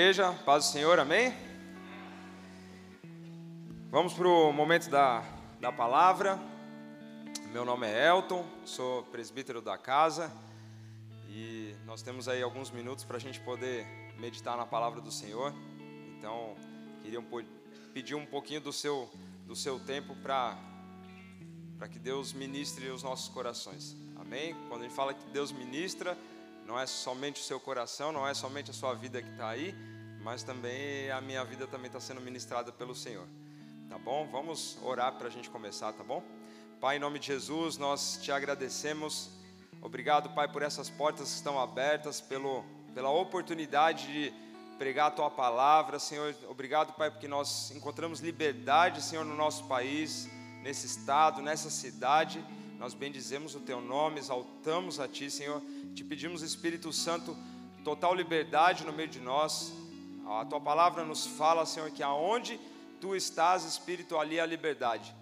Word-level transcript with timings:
Igreja, 0.00 0.32
paz 0.46 0.64
do 0.64 0.72
Senhor, 0.72 0.98
amém? 0.98 1.30
Vamos 3.90 4.14
para 4.14 4.26
o 4.26 4.50
momento 4.50 4.88
da, 4.88 5.22
da 5.60 5.70
palavra. 5.70 6.38
Meu 7.52 7.66
nome 7.66 7.86
é 7.86 8.08
Elton, 8.08 8.46
sou 8.64 9.02
presbítero 9.02 9.60
da 9.60 9.76
casa 9.76 10.32
e 11.28 11.76
nós 11.84 12.00
temos 12.00 12.28
aí 12.28 12.42
alguns 12.42 12.70
minutos 12.70 13.04
para 13.04 13.18
a 13.18 13.20
gente 13.20 13.40
poder 13.40 13.86
meditar 14.18 14.56
na 14.56 14.64
palavra 14.64 15.02
do 15.02 15.12
Senhor. 15.12 15.52
Então, 16.16 16.56
queria 17.02 17.20
um, 17.20 17.44
pedir 17.92 18.14
um 18.14 18.24
pouquinho 18.24 18.62
do 18.62 18.72
seu, 18.72 19.06
do 19.46 19.54
seu 19.54 19.78
tempo 19.78 20.16
para 20.22 20.56
que 21.90 21.98
Deus 21.98 22.32
ministre 22.32 22.88
os 22.88 23.02
nossos 23.02 23.28
corações, 23.28 23.94
amém? 24.18 24.56
Quando 24.66 24.80
a 24.80 24.84
gente 24.84 24.96
fala 24.96 25.12
que 25.12 25.26
Deus 25.26 25.52
ministra, 25.52 26.16
não 26.70 26.78
é 26.78 26.86
somente 26.86 27.40
o 27.40 27.44
seu 27.44 27.58
coração, 27.58 28.12
não 28.12 28.26
é 28.26 28.32
somente 28.32 28.70
a 28.70 28.72
sua 28.72 28.94
vida 28.94 29.20
que 29.20 29.28
está 29.28 29.48
aí, 29.48 29.74
mas 30.22 30.44
também 30.44 31.10
a 31.10 31.20
minha 31.20 31.44
vida 31.44 31.66
também 31.66 31.88
está 31.88 31.98
sendo 31.98 32.20
ministrada 32.20 32.70
pelo 32.70 32.94
Senhor. 32.94 33.26
Tá 33.88 33.98
bom? 33.98 34.28
Vamos 34.30 34.78
orar 34.80 35.12
para 35.14 35.26
a 35.26 35.30
gente 35.30 35.50
começar, 35.50 35.92
tá 35.92 36.04
bom? 36.04 36.22
Pai, 36.80 36.94
em 36.94 37.00
nome 37.00 37.18
de 37.18 37.26
Jesus, 37.26 37.76
nós 37.76 38.20
te 38.22 38.30
agradecemos. 38.30 39.30
Obrigado, 39.82 40.30
Pai, 40.30 40.46
por 40.46 40.62
essas 40.62 40.88
portas 40.88 41.30
que 41.30 41.34
estão 41.38 41.58
abertas, 41.58 42.20
pelo, 42.20 42.64
pela 42.94 43.10
oportunidade 43.10 44.06
de 44.06 44.32
pregar 44.78 45.08
a 45.08 45.10
tua 45.10 45.28
palavra, 45.28 45.98
Senhor. 45.98 46.36
Obrigado, 46.48 46.92
Pai, 46.92 47.10
porque 47.10 47.26
nós 47.26 47.72
encontramos 47.72 48.20
liberdade, 48.20 49.02
Senhor, 49.02 49.24
no 49.24 49.34
nosso 49.34 49.64
país, 49.64 50.28
nesse 50.62 50.86
estado, 50.86 51.42
nessa 51.42 51.68
cidade. 51.68 52.40
Nós 52.80 52.94
bendizemos 52.94 53.54
o 53.54 53.60
teu 53.60 53.80
nome, 53.80 54.18
exaltamos 54.18 54.98
a 54.98 55.06
ti, 55.06 55.30
Senhor 55.30 55.62
te 55.94 56.04
pedimos, 56.04 56.42
Espírito 56.42 56.92
Santo, 56.92 57.36
total 57.84 58.14
liberdade 58.14 58.84
no 58.84 58.92
meio 58.92 59.08
de 59.08 59.20
nós. 59.20 59.72
A 60.26 60.44
tua 60.44 60.60
palavra 60.60 61.04
nos 61.04 61.26
fala, 61.26 61.66
Senhor, 61.66 61.90
que 61.90 62.02
aonde 62.02 62.60
tu 63.00 63.16
estás, 63.16 63.64
Espírito, 63.64 64.18
ali 64.18 64.38
é 64.38 64.46
liberdade. 64.46 65.14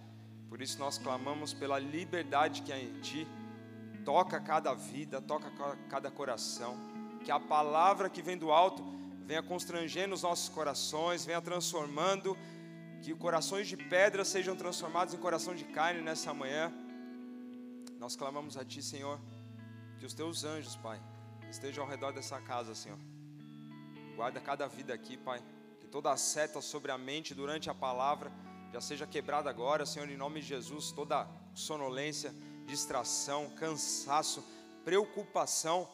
Por 0.48 0.60
isso 0.60 0.78
nós 0.78 0.98
clamamos 0.98 1.52
pela 1.52 1.78
liberdade 1.78 2.62
que 2.62 2.72
há 2.72 2.78
em 2.78 3.00
ti. 3.00 3.26
Toca 4.04 4.40
cada 4.40 4.74
vida, 4.74 5.20
toca 5.20 5.50
cada 5.88 6.10
coração. 6.10 6.76
Que 7.24 7.30
a 7.30 7.40
palavra 7.40 8.08
que 8.08 8.22
vem 8.22 8.36
do 8.36 8.50
alto 8.50 8.84
venha 9.26 9.42
constrangendo 9.42 10.14
os 10.14 10.22
nossos 10.22 10.48
corações, 10.48 11.24
venha 11.24 11.40
transformando. 11.40 12.36
Que 13.02 13.14
corações 13.14 13.68
de 13.68 13.76
pedra 13.76 14.24
sejam 14.24 14.56
transformados 14.56 15.14
em 15.14 15.18
coração 15.18 15.54
de 15.54 15.64
carne 15.64 16.00
nessa 16.00 16.32
manhã. 16.32 16.72
Nós 17.98 18.16
clamamos 18.16 18.56
a 18.56 18.64
Ti, 18.64 18.82
Senhor 18.82 19.20
que 19.98 20.06
os 20.06 20.14
teus 20.14 20.44
anjos, 20.44 20.76
Pai, 20.76 21.00
estejam 21.50 21.84
ao 21.84 21.90
redor 21.90 22.12
dessa 22.12 22.40
casa, 22.40 22.74
Senhor. 22.74 22.98
Guarda 24.14 24.40
cada 24.40 24.66
vida 24.68 24.94
aqui, 24.94 25.16
Pai. 25.16 25.42
Que 25.80 25.88
toda 25.88 26.10
a 26.12 26.16
seta 26.16 26.60
sobre 26.60 26.92
a 26.92 26.98
mente 26.98 27.34
durante 27.34 27.68
a 27.68 27.74
palavra 27.74 28.32
já 28.72 28.80
seja 28.80 29.06
quebrada 29.06 29.50
agora, 29.50 29.84
Senhor, 29.84 30.08
em 30.08 30.16
nome 30.16 30.40
de 30.40 30.46
Jesus. 30.46 30.92
Toda 30.92 31.28
sonolência, 31.52 32.32
distração, 32.66 33.50
cansaço, 33.50 34.44
preocupação 34.84 35.88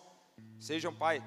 sejam, 0.59 0.95
Pai, 0.95 1.23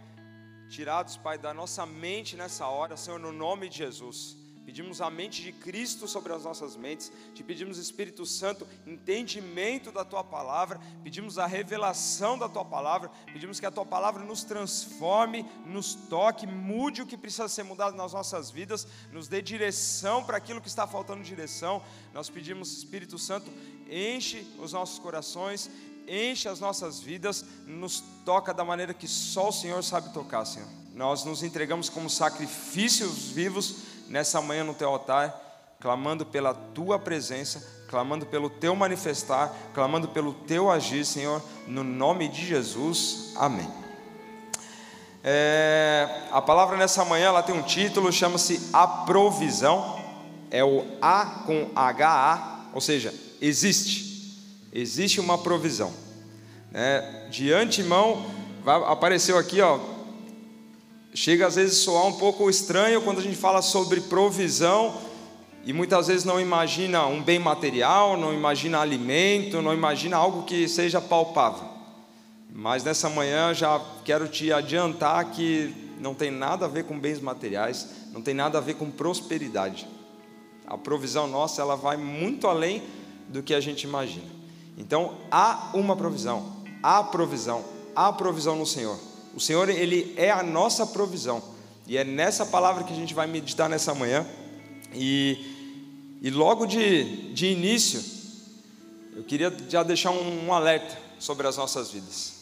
tirados, 0.69 1.17
Pai, 1.17 1.37
da 1.37 1.53
nossa 1.53 1.85
mente 1.85 2.35
nessa 2.35 2.67
hora, 2.67 2.95
Senhor, 2.95 3.19
no 3.19 3.31
nome 3.31 3.69
de 3.69 3.77
Jesus. 3.77 4.36
Pedimos 4.67 4.99
a 4.99 5.09
mente 5.09 5.41
de 5.41 5.53
Cristo 5.53 6.09
sobre 6.09 6.33
as 6.33 6.43
nossas 6.43 6.75
mentes. 6.75 7.09
Te 7.33 7.41
pedimos, 7.41 7.77
Espírito 7.77 8.25
Santo, 8.25 8.67
entendimento 8.85 9.93
da 9.93 10.03
tua 10.03 10.25
palavra. 10.25 10.77
Pedimos 11.05 11.39
a 11.39 11.45
revelação 11.45 12.37
da 12.37 12.49
tua 12.49 12.65
palavra. 12.65 13.09
Pedimos 13.31 13.61
que 13.61 13.65
a 13.65 13.71
tua 13.71 13.85
palavra 13.85 14.25
nos 14.25 14.43
transforme, 14.43 15.45
nos 15.65 15.95
toque, 15.95 16.45
mude 16.45 17.01
o 17.01 17.05
que 17.05 17.15
precisa 17.15 17.47
ser 17.47 17.63
mudado 17.63 17.95
nas 17.95 18.11
nossas 18.11 18.51
vidas, 18.51 18.85
nos 19.13 19.29
dê 19.29 19.41
direção 19.41 20.21
para 20.21 20.35
aquilo 20.35 20.59
que 20.59 20.67
está 20.67 20.85
faltando 20.85 21.23
direção. 21.23 21.81
Nós 22.13 22.29
pedimos, 22.29 22.77
Espírito 22.77 23.17
Santo, 23.17 23.49
enche 23.89 24.45
os 24.59 24.73
nossos 24.73 24.99
corações, 24.99 25.71
enche 26.05 26.49
as 26.49 26.59
nossas 26.59 26.99
vidas, 26.99 27.45
nos 27.65 28.03
toca 28.25 28.53
da 28.53 28.65
maneira 28.65 28.93
que 28.93 29.07
só 29.07 29.47
o 29.47 29.53
Senhor 29.53 29.81
sabe 29.81 30.11
tocar, 30.13 30.43
Senhor. 30.43 30.67
Nós 30.93 31.23
nos 31.23 31.41
entregamos 31.41 31.87
como 31.87 32.09
sacrifícios 32.09 33.29
vivos 33.29 33.95
nessa 34.09 34.41
manhã 34.41 34.63
no 34.63 34.73
teu 34.73 34.89
altar, 34.89 35.47
clamando 35.79 36.25
pela 36.25 36.53
tua 36.53 36.97
presença, 36.97 37.65
clamando 37.87 38.25
pelo 38.25 38.49
teu 38.49 38.75
manifestar, 38.75 39.53
clamando 39.73 40.07
pelo 40.07 40.33
teu 40.33 40.69
agir, 40.69 41.05
Senhor, 41.05 41.41
no 41.67 41.83
nome 41.83 42.27
de 42.27 42.45
Jesus. 42.45 43.33
Amém. 43.35 43.67
É, 45.23 46.07
a 46.31 46.41
palavra 46.41 46.77
nessa 46.77 47.03
manhã 47.03 47.27
ela 47.27 47.43
tem 47.43 47.55
um 47.55 47.61
título, 47.61 48.11
chama-se 48.11 48.69
A 48.73 48.87
Provisão. 48.87 49.97
É 50.49 50.63
o 50.63 50.85
A 51.01 51.43
com 51.45 51.69
HA, 51.75 52.69
ou 52.73 52.79
seja, 52.79 53.13
existe, 53.41 54.41
existe 54.71 55.19
uma 55.19 55.37
provisão. 55.37 55.91
É, 56.73 57.27
de 57.29 57.51
antemão, 57.51 58.25
apareceu 58.65 59.37
aqui, 59.37 59.61
ó, 59.61 59.77
chega 61.17 61.47
às 61.47 61.55
vezes 61.55 61.79
a 61.79 61.81
soar 61.81 62.05
um 62.05 62.13
pouco 62.13 62.47
estranho 62.47 63.01
quando 63.01 63.17
a 63.17 63.23
gente 63.23 63.35
fala 63.35 63.63
sobre 63.63 64.01
provisão 64.01 64.95
e 65.65 65.73
muitas 65.73 66.05
vezes 66.05 66.23
não 66.23 66.39
imagina 66.39 67.07
um 67.07 67.23
bem 67.23 67.39
material, 67.39 68.15
não 68.15 68.31
imagina 68.31 68.79
alimento, 68.79 69.59
não 69.59 69.73
imagina 69.73 70.15
algo 70.15 70.43
que 70.43 70.67
seja 70.67 71.01
palpável. 71.01 71.67
Mas 72.53 72.83
nessa 72.83 73.09
manhã 73.09 73.51
já 73.51 73.83
quero 74.05 74.27
te 74.27 74.53
adiantar 74.53 75.31
que 75.31 75.73
não 75.99 76.13
tem 76.13 76.29
nada 76.29 76.65
a 76.65 76.69
ver 76.69 76.83
com 76.83 76.99
bens 76.99 77.19
materiais, 77.19 77.87
não 78.13 78.21
tem 78.21 78.35
nada 78.35 78.59
a 78.59 78.61
ver 78.61 78.75
com 78.75 78.91
prosperidade. 78.91 79.87
A 80.67 80.77
provisão 80.77 81.27
nossa, 81.27 81.63
ela 81.63 81.75
vai 81.75 81.97
muito 81.97 82.47
além 82.47 82.83
do 83.27 83.41
que 83.41 83.55
a 83.55 83.59
gente 83.59 83.87
imagina. 83.87 84.27
Então, 84.77 85.17
há 85.31 85.71
uma 85.73 85.95
provisão, 85.95 86.57
há 86.83 87.03
provisão, 87.03 87.65
há 87.95 88.13
provisão 88.13 88.55
no 88.55 88.67
Senhor. 88.67 89.16
O 89.37 89.39
Senhor, 89.39 89.69
Ele 89.69 90.15
é 90.17 90.31
a 90.31 90.41
nossa 90.41 90.83
provisão. 90.87 91.43
E 91.85 91.95
é 91.95 92.03
nessa 92.03 92.43
palavra 92.43 92.83
que 92.83 92.91
a 92.91 92.95
gente 92.95 93.13
vai 93.13 93.27
meditar 93.27 93.69
nessa 93.69 93.93
manhã. 93.93 94.25
E, 94.91 96.17
e 96.23 96.31
logo 96.31 96.65
de, 96.65 97.33
de 97.35 97.45
início, 97.45 98.03
eu 99.15 99.23
queria 99.23 99.55
já 99.69 99.83
deixar 99.83 100.09
um, 100.09 100.47
um 100.47 100.51
alerta 100.51 100.97
sobre 101.19 101.45
as 101.45 101.55
nossas 101.55 101.91
vidas. 101.91 102.33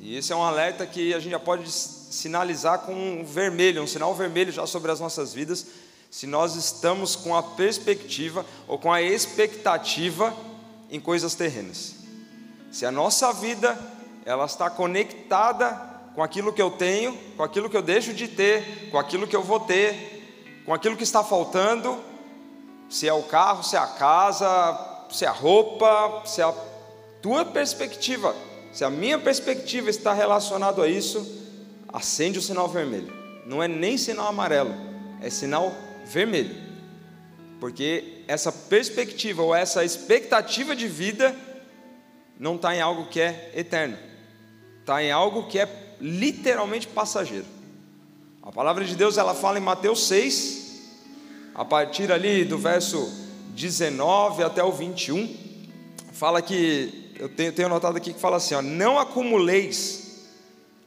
E 0.00 0.16
esse 0.16 0.32
é 0.32 0.36
um 0.36 0.42
alerta 0.42 0.86
que 0.86 1.12
a 1.12 1.20
gente 1.20 1.32
já 1.32 1.38
pode 1.38 1.70
sinalizar 1.70 2.78
com 2.78 2.94
um 2.94 3.26
vermelho, 3.26 3.82
um 3.82 3.86
sinal 3.86 4.14
vermelho 4.14 4.50
já 4.50 4.66
sobre 4.66 4.90
as 4.90 5.00
nossas 5.00 5.34
vidas, 5.34 5.66
se 6.10 6.26
nós 6.26 6.56
estamos 6.56 7.14
com 7.14 7.36
a 7.36 7.42
perspectiva 7.42 8.46
ou 8.66 8.78
com 8.78 8.90
a 8.90 9.02
expectativa 9.02 10.34
em 10.90 10.98
coisas 10.98 11.34
terrenas. 11.34 11.94
Se 12.72 12.86
a 12.86 12.90
nossa 12.90 13.34
vida 13.34 13.78
ela 14.24 14.46
está 14.46 14.70
conectada 14.70 15.87
com 16.18 16.24
aquilo 16.24 16.52
que 16.52 16.60
eu 16.60 16.72
tenho, 16.72 17.16
com 17.36 17.44
aquilo 17.44 17.70
que 17.70 17.76
eu 17.76 17.80
deixo 17.80 18.12
de 18.12 18.26
ter, 18.26 18.88
com 18.90 18.98
aquilo 18.98 19.24
que 19.24 19.36
eu 19.36 19.42
vou 19.44 19.60
ter, 19.60 20.64
com 20.66 20.74
aquilo 20.74 20.96
que 20.96 21.04
está 21.04 21.22
faltando, 21.22 21.96
se 22.90 23.06
é 23.06 23.12
o 23.12 23.22
carro, 23.22 23.62
se 23.62 23.76
é 23.76 23.78
a 23.78 23.86
casa, 23.86 25.06
se 25.12 25.24
é 25.24 25.28
a 25.28 25.30
roupa, 25.30 26.24
se 26.26 26.40
é 26.40 26.44
a 26.44 26.52
tua 27.22 27.44
perspectiva, 27.44 28.34
se 28.72 28.84
a 28.84 28.90
minha 28.90 29.16
perspectiva 29.16 29.88
está 29.90 30.12
relacionado 30.12 30.82
a 30.82 30.88
isso, 30.88 31.24
acende 31.86 32.40
o 32.40 32.42
sinal 32.42 32.66
vermelho. 32.66 33.12
Não 33.46 33.62
é 33.62 33.68
nem 33.68 33.96
sinal 33.96 34.26
amarelo, 34.26 34.74
é 35.22 35.30
sinal 35.30 35.72
vermelho. 36.04 36.56
Porque 37.60 38.24
essa 38.26 38.50
perspectiva 38.50 39.40
ou 39.40 39.54
essa 39.54 39.84
expectativa 39.84 40.74
de 40.74 40.88
vida 40.88 41.32
não 42.36 42.56
está 42.56 42.74
em 42.74 42.80
algo 42.80 43.06
que 43.06 43.20
é 43.20 43.52
eterno, 43.54 43.96
está 44.80 45.00
em 45.00 45.12
algo 45.12 45.46
que 45.46 45.60
é 45.60 45.86
literalmente 46.00 46.86
passageiro. 46.86 47.46
A 48.42 48.52
palavra 48.52 48.84
de 48.84 48.96
Deus 48.96 49.18
ela 49.18 49.34
fala 49.34 49.58
em 49.58 49.62
Mateus 49.62 50.06
6, 50.06 50.82
a 51.54 51.64
partir 51.64 52.10
ali 52.10 52.44
do 52.44 52.56
verso 52.56 53.12
19 53.50 54.42
até 54.42 54.62
o 54.62 54.72
21, 54.72 55.36
fala 56.12 56.40
que, 56.40 57.12
eu 57.18 57.28
tenho, 57.28 57.52
tenho 57.52 57.66
anotado 57.66 57.96
aqui 57.96 58.12
que 58.12 58.20
fala 58.20 58.36
assim: 58.36 58.54
ó, 58.54 58.62
não 58.62 58.98
acumuleis. 58.98 60.26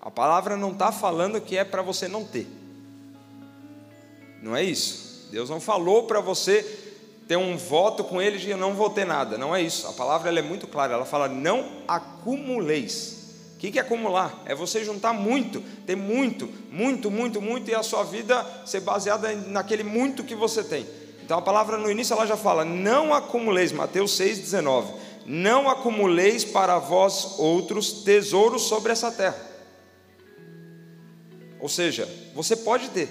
A 0.02 0.10
palavra 0.10 0.58
não 0.58 0.72
está 0.72 0.92
falando 0.92 1.40
que 1.40 1.56
é 1.56 1.64
para 1.64 1.84
você 1.84 2.08
não 2.08 2.24
ter, 2.24 2.48
não 4.42 4.56
é 4.56 4.64
isso. 4.64 5.28
Deus 5.32 5.50
não 5.50 5.62
falou 5.62 6.08
para 6.08 6.20
você 6.20 6.64
ter 7.28 7.38
um 7.38 7.56
voto 7.56 8.04
com 8.04 8.20
Ele 8.22 8.40
de 8.40 8.50
eu 8.50 8.58
não 8.58 8.74
vou 8.74 8.90
ter 8.90 9.06
nada, 9.06 9.38
não 9.38 9.56
é 9.56 9.62
isso. 9.62 9.88
A 9.88 9.94
palavra 9.94 10.38
é 10.38 10.42
muito 10.42 10.66
clara, 10.68 10.94
ela 10.94 11.06
fala: 11.06 11.28
não 11.28 11.84
acumuleis 11.88 13.21
que, 13.62 13.70
que 13.70 13.78
é 13.78 13.84
acumular? 13.84 14.42
É 14.48 14.56
você 14.56 14.84
juntar 14.84 15.14
muito, 15.14 15.62
ter 15.86 15.96
muito, 15.96 16.50
muito, 16.72 17.12
muito, 17.12 17.40
muito, 17.40 17.70
e 17.70 17.76
a 17.76 17.84
sua 17.84 18.04
vida 18.04 18.44
ser 18.66 18.80
baseada 18.80 19.32
naquele 19.36 19.84
muito 19.84 20.24
que 20.24 20.34
você 20.34 20.64
tem. 20.64 20.88
Então 21.24 21.38
a 21.38 21.44
palavra 21.44 21.78
no 21.78 21.90
início 21.90 22.12
ela 22.16 22.26
já 22.26 22.36
fala: 22.36 22.66
não 22.66 23.14
acumuleis, 23.14 23.72
Mateus 23.72 24.20
6,19. 24.20 24.86
Não 25.28 25.70
acumuleis 25.70 26.44
para 26.44 26.80
vós 26.80 27.36
outros 27.38 28.02
tesouros 28.04 28.64
sobre 28.64 28.94
essa 28.94 29.12
terra. 29.12 29.38
Ou 31.60 31.70
seja, 31.70 32.10
você 32.34 32.56
pode 32.56 32.90
ter, 32.90 33.08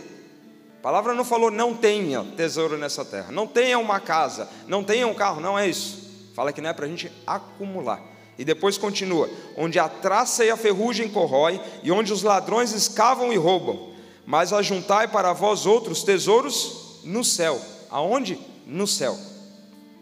A 0.81 0.83
palavra 0.83 1.15
não 1.15 1.25
falou 1.25 1.53
não 1.53 1.77
tenha 1.77 2.25
tesouro 2.37 2.77
nessa 2.77 3.05
terra, 3.05 3.31
não 3.31 3.47
tenha 3.47 3.79
uma 3.79 4.01
casa, 4.01 4.49
não 4.67 4.83
tenha 4.83 5.07
um 5.07 5.15
carro, 5.15 5.41
não 5.41 5.57
é 5.57 5.69
isso. 5.69 6.11
Fala 6.35 6.53
que 6.53 6.61
não 6.61 6.71
é 6.71 6.73
para 6.73 6.87
a 6.87 6.89
gente 6.89 7.13
acumular. 7.25 8.11
E 8.39 8.45
depois 8.45 8.79
continua: 8.79 9.29
onde 9.57 9.79
a 9.79 9.89
traça 9.89 10.45
e 10.45 10.51
a 10.51 10.57
ferrugem 10.57 11.09
corrói, 11.09 11.61
e 11.83 11.91
onde 11.91 12.13
os 12.13 12.23
ladrões 12.23 12.73
escavam 12.73 13.33
e 13.33 13.37
roubam, 13.37 13.91
mas 14.27 14.53
ajuntai 14.53 15.09
para 15.09 15.33
vós 15.33 15.67
outros 15.67 16.03
tesouros 16.03 17.01
no 17.05 17.25
céu. 17.25 17.61
Aonde? 17.91 18.39
No 18.67 18.87
céu. 18.87 19.19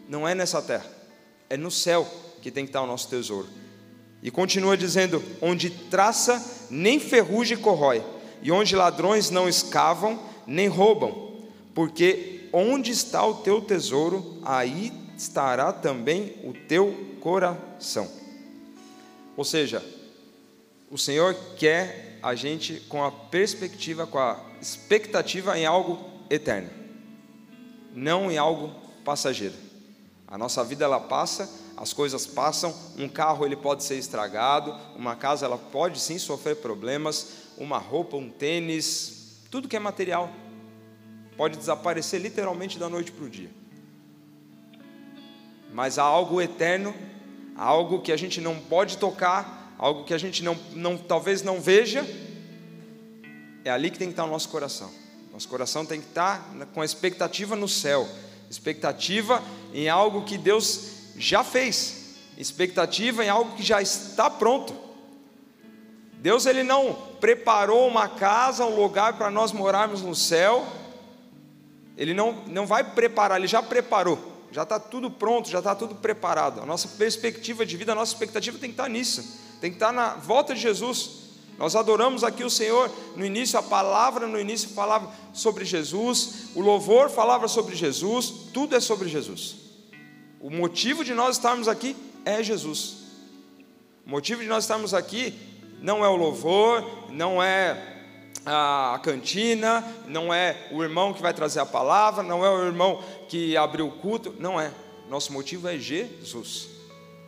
Não 0.07 0.27
é 0.27 0.33
nessa 0.33 0.61
terra, 0.61 0.85
é 1.49 1.57
no 1.57 1.69
céu 1.69 2.07
que 2.41 2.51
tem 2.51 2.63
que 2.63 2.69
estar 2.69 2.81
o 2.81 2.87
nosso 2.87 3.07
tesouro. 3.09 3.47
E 4.21 4.31
continua 4.31 4.77
dizendo: 4.77 5.23
onde 5.41 5.69
traça 5.69 6.67
nem 6.69 6.99
ferrugem 6.99 7.57
corrói, 7.57 8.03
e 8.41 8.51
onde 8.51 8.75
ladrões 8.75 9.29
não 9.29 9.47
escavam 9.47 10.19
nem 10.45 10.67
roubam, 10.67 11.43
porque 11.75 12.49
onde 12.51 12.91
está 12.91 13.25
o 13.25 13.35
teu 13.35 13.61
tesouro, 13.61 14.39
aí 14.43 14.91
estará 15.15 15.71
também 15.71 16.35
o 16.43 16.53
teu 16.53 16.95
coração. 17.19 18.18
Ou 19.39 19.45
seja, 19.45 19.81
o 20.91 20.97
Senhor 20.97 21.33
quer 21.55 22.19
a 22.21 22.35
gente 22.35 22.81
com 22.89 23.01
a 23.05 23.09
perspectiva, 23.09 24.05
com 24.05 24.19
a 24.19 24.37
expectativa 24.61 25.57
em 25.57 25.65
algo 25.65 25.97
eterno, 26.29 26.69
não 27.95 28.29
em 28.29 28.37
algo 28.37 28.75
passageiro. 29.05 29.55
A 30.27 30.37
nossa 30.37 30.61
vida 30.61 30.83
ela 30.83 30.99
passa, 30.99 31.49
as 31.77 31.93
coisas 31.93 32.27
passam, 32.27 32.75
um 32.97 33.07
carro 33.07 33.45
ele 33.45 33.55
pode 33.55 33.85
ser 33.85 33.95
estragado, 33.95 34.75
uma 34.93 35.15
casa 35.15 35.45
ela 35.45 35.57
pode 35.57 36.01
sim 36.01 36.19
sofrer 36.19 36.57
problemas, 36.57 37.47
uma 37.57 37.77
roupa, 37.77 38.17
um 38.17 38.29
tênis, 38.29 39.39
tudo 39.49 39.69
que 39.69 39.77
é 39.77 39.79
material 39.79 40.29
pode 41.37 41.57
desaparecer 41.57 42.19
literalmente 42.19 42.77
da 42.77 42.89
noite 42.89 43.13
para 43.13 43.23
o 43.23 43.29
dia. 43.29 43.49
Mas 45.73 45.97
há 45.97 46.03
algo 46.03 46.41
eterno, 46.41 46.93
algo 47.59 47.99
que 47.99 48.11
a 48.13 48.17
gente 48.17 48.39
não 48.39 48.57
pode 48.57 48.97
tocar, 48.97 49.75
algo 49.77 50.05
que 50.05 50.13
a 50.13 50.17
gente 50.17 50.41
não, 50.41 50.57
não 50.71 50.97
talvez 50.97 51.43
não 51.43 51.59
veja, 51.59 52.05
é 53.65 53.69
ali 53.69 53.91
que 53.91 53.99
tem 53.99 54.07
que 54.07 54.13
estar 54.13 54.23
o 54.23 54.29
nosso 54.29 54.47
coração. 54.47 54.89
Nosso 55.33 55.49
coração 55.49 55.85
tem 55.85 55.99
que 55.99 56.07
estar 56.07 56.41
com 56.73 56.81
a 56.81 56.85
expectativa 56.85 57.57
no 57.57 57.67
céu, 57.67 58.07
expectativa 58.49 59.43
em 59.73 59.89
algo 59.89 60.23
que 60.23 60.37
Deus 60.37 61.11
já 61.17 61.43
fez, 61.43 62.15
expectativa 62.37 63.25
em 63.25 63.29
algo 63.29 63.53
que 63.57 63.63
já 63.63 63.81
está 63.81 64.29
pronto. 64.29 64.73
Deus 66.13 66.45
ele 66.45 66.63
não 66.63 66.93
preparou 67.19 67.87
uma 67.89 68.07
casa, 68.07 68.65
um 68.65 68.75
lugar 68.75 69.17
para 69.17 69.29
nós 69.29 69.51
morarmos 69.51 70.01
no 70.01 70.15
céu. 70.15 70.65
Ele 71.97 72.13
não, 72.13 72.31
não 72.47 72.65
vai 72.65 72.83
preparar, 72.83 73.37
ele 73.37 73.47
já 73.47 73.61
preparou. 73.61 74.38
Já 74.51 74.63
está 74.63 74.79
tudo 74.79 75.11
pronto, 75.11 75.49
já 75.49 75.59
está 75.59 75.75
tudo 75.75 75.95
preparado. 75.95 76.61
A 76.61 76.65
nossa 76.65 76.87
perspectiva 76.87 77.65
de 77.65 77.77
vida, 77.77 77.91
a 77.91 77.95
nossa 77.95 78.13
expectativa 78.13 78.57
tem 78.57 78.69
que 78.69 78.73
estar 78.73 78.89
nisso. 78.89 79.39
Tem 79.61 79.69
que 79.69 79.75
estar 79.75 79.91
na 79.91 80.15
volta 80.15 80.55
de 80.55 80.61
Jesus. 80.61 81.29
Nós 81.57 81.75
adoramos 81.75 82.23
aqui 82.23 82.43
o 82.43 82.49
Senhor. 82.49 82.89
No 83.15 83.25
início, 83.25 83.59
a 83.59 83.63
palavra 83.63 84.25
no 84.25 84.39
início 84.39 84.69
falava 84.69 85.11
sobre 85.33 85.65
Jesus. 85.65 86.49
O 86.55 86.61
louvor 86.61 87.09
falava 87.09 87.47
sobre 87.47 87.75
Jesus. 87.75 88.33
Tudo 88.53 88.75
é 88.75 88.79
sobre 88.79 89.09
Jesus. 89.09 89.57
O 90.39 90.49
motivo 90.49 91.03
de 91.03 91.13
nós 91.13 91.35
estarmos 91.35 91.67
aqui 91.67 91.95
é 92.23 92.41
Jesus. 92.41 92.99
O 94.05 94.09
motivo 94.09 94.41
de 94.41 94.47
nós 94.47 94.63
estarmos 94.63 94.93
aqui 94.93 95.37
não 95.81 96.03
é 96.03 96.07
o 96.07 96.15
louvor, 96.15 97.11
não 97.11 97.43
é 97.43 97.98
a 98.51 98.99
cantina, 99.03 99.83
não 100.07 100.33
é 100.33 100.67
o 100.71 100.81
irmão 100.81 101.13
que 101.13 101.21
vai 101.21 101.33
trazer 101.33 101.59
a 101.59 101.65
palavra, 101.65 102.23
não 102.23 102.43
é 102.43 102.49
o 102.49 102.65
irmão 102.65 103.03
que 103.27 103.55
abriu 103.55 103.87
o 103.87 103.91
culto, 103.91 104.35
não 104.39 104.59
é. 104.59 104.71
Nosso 105.07 105.31
motivo 105.31 105.67
é 105.67 105.77
Jesus. 105.77 106.67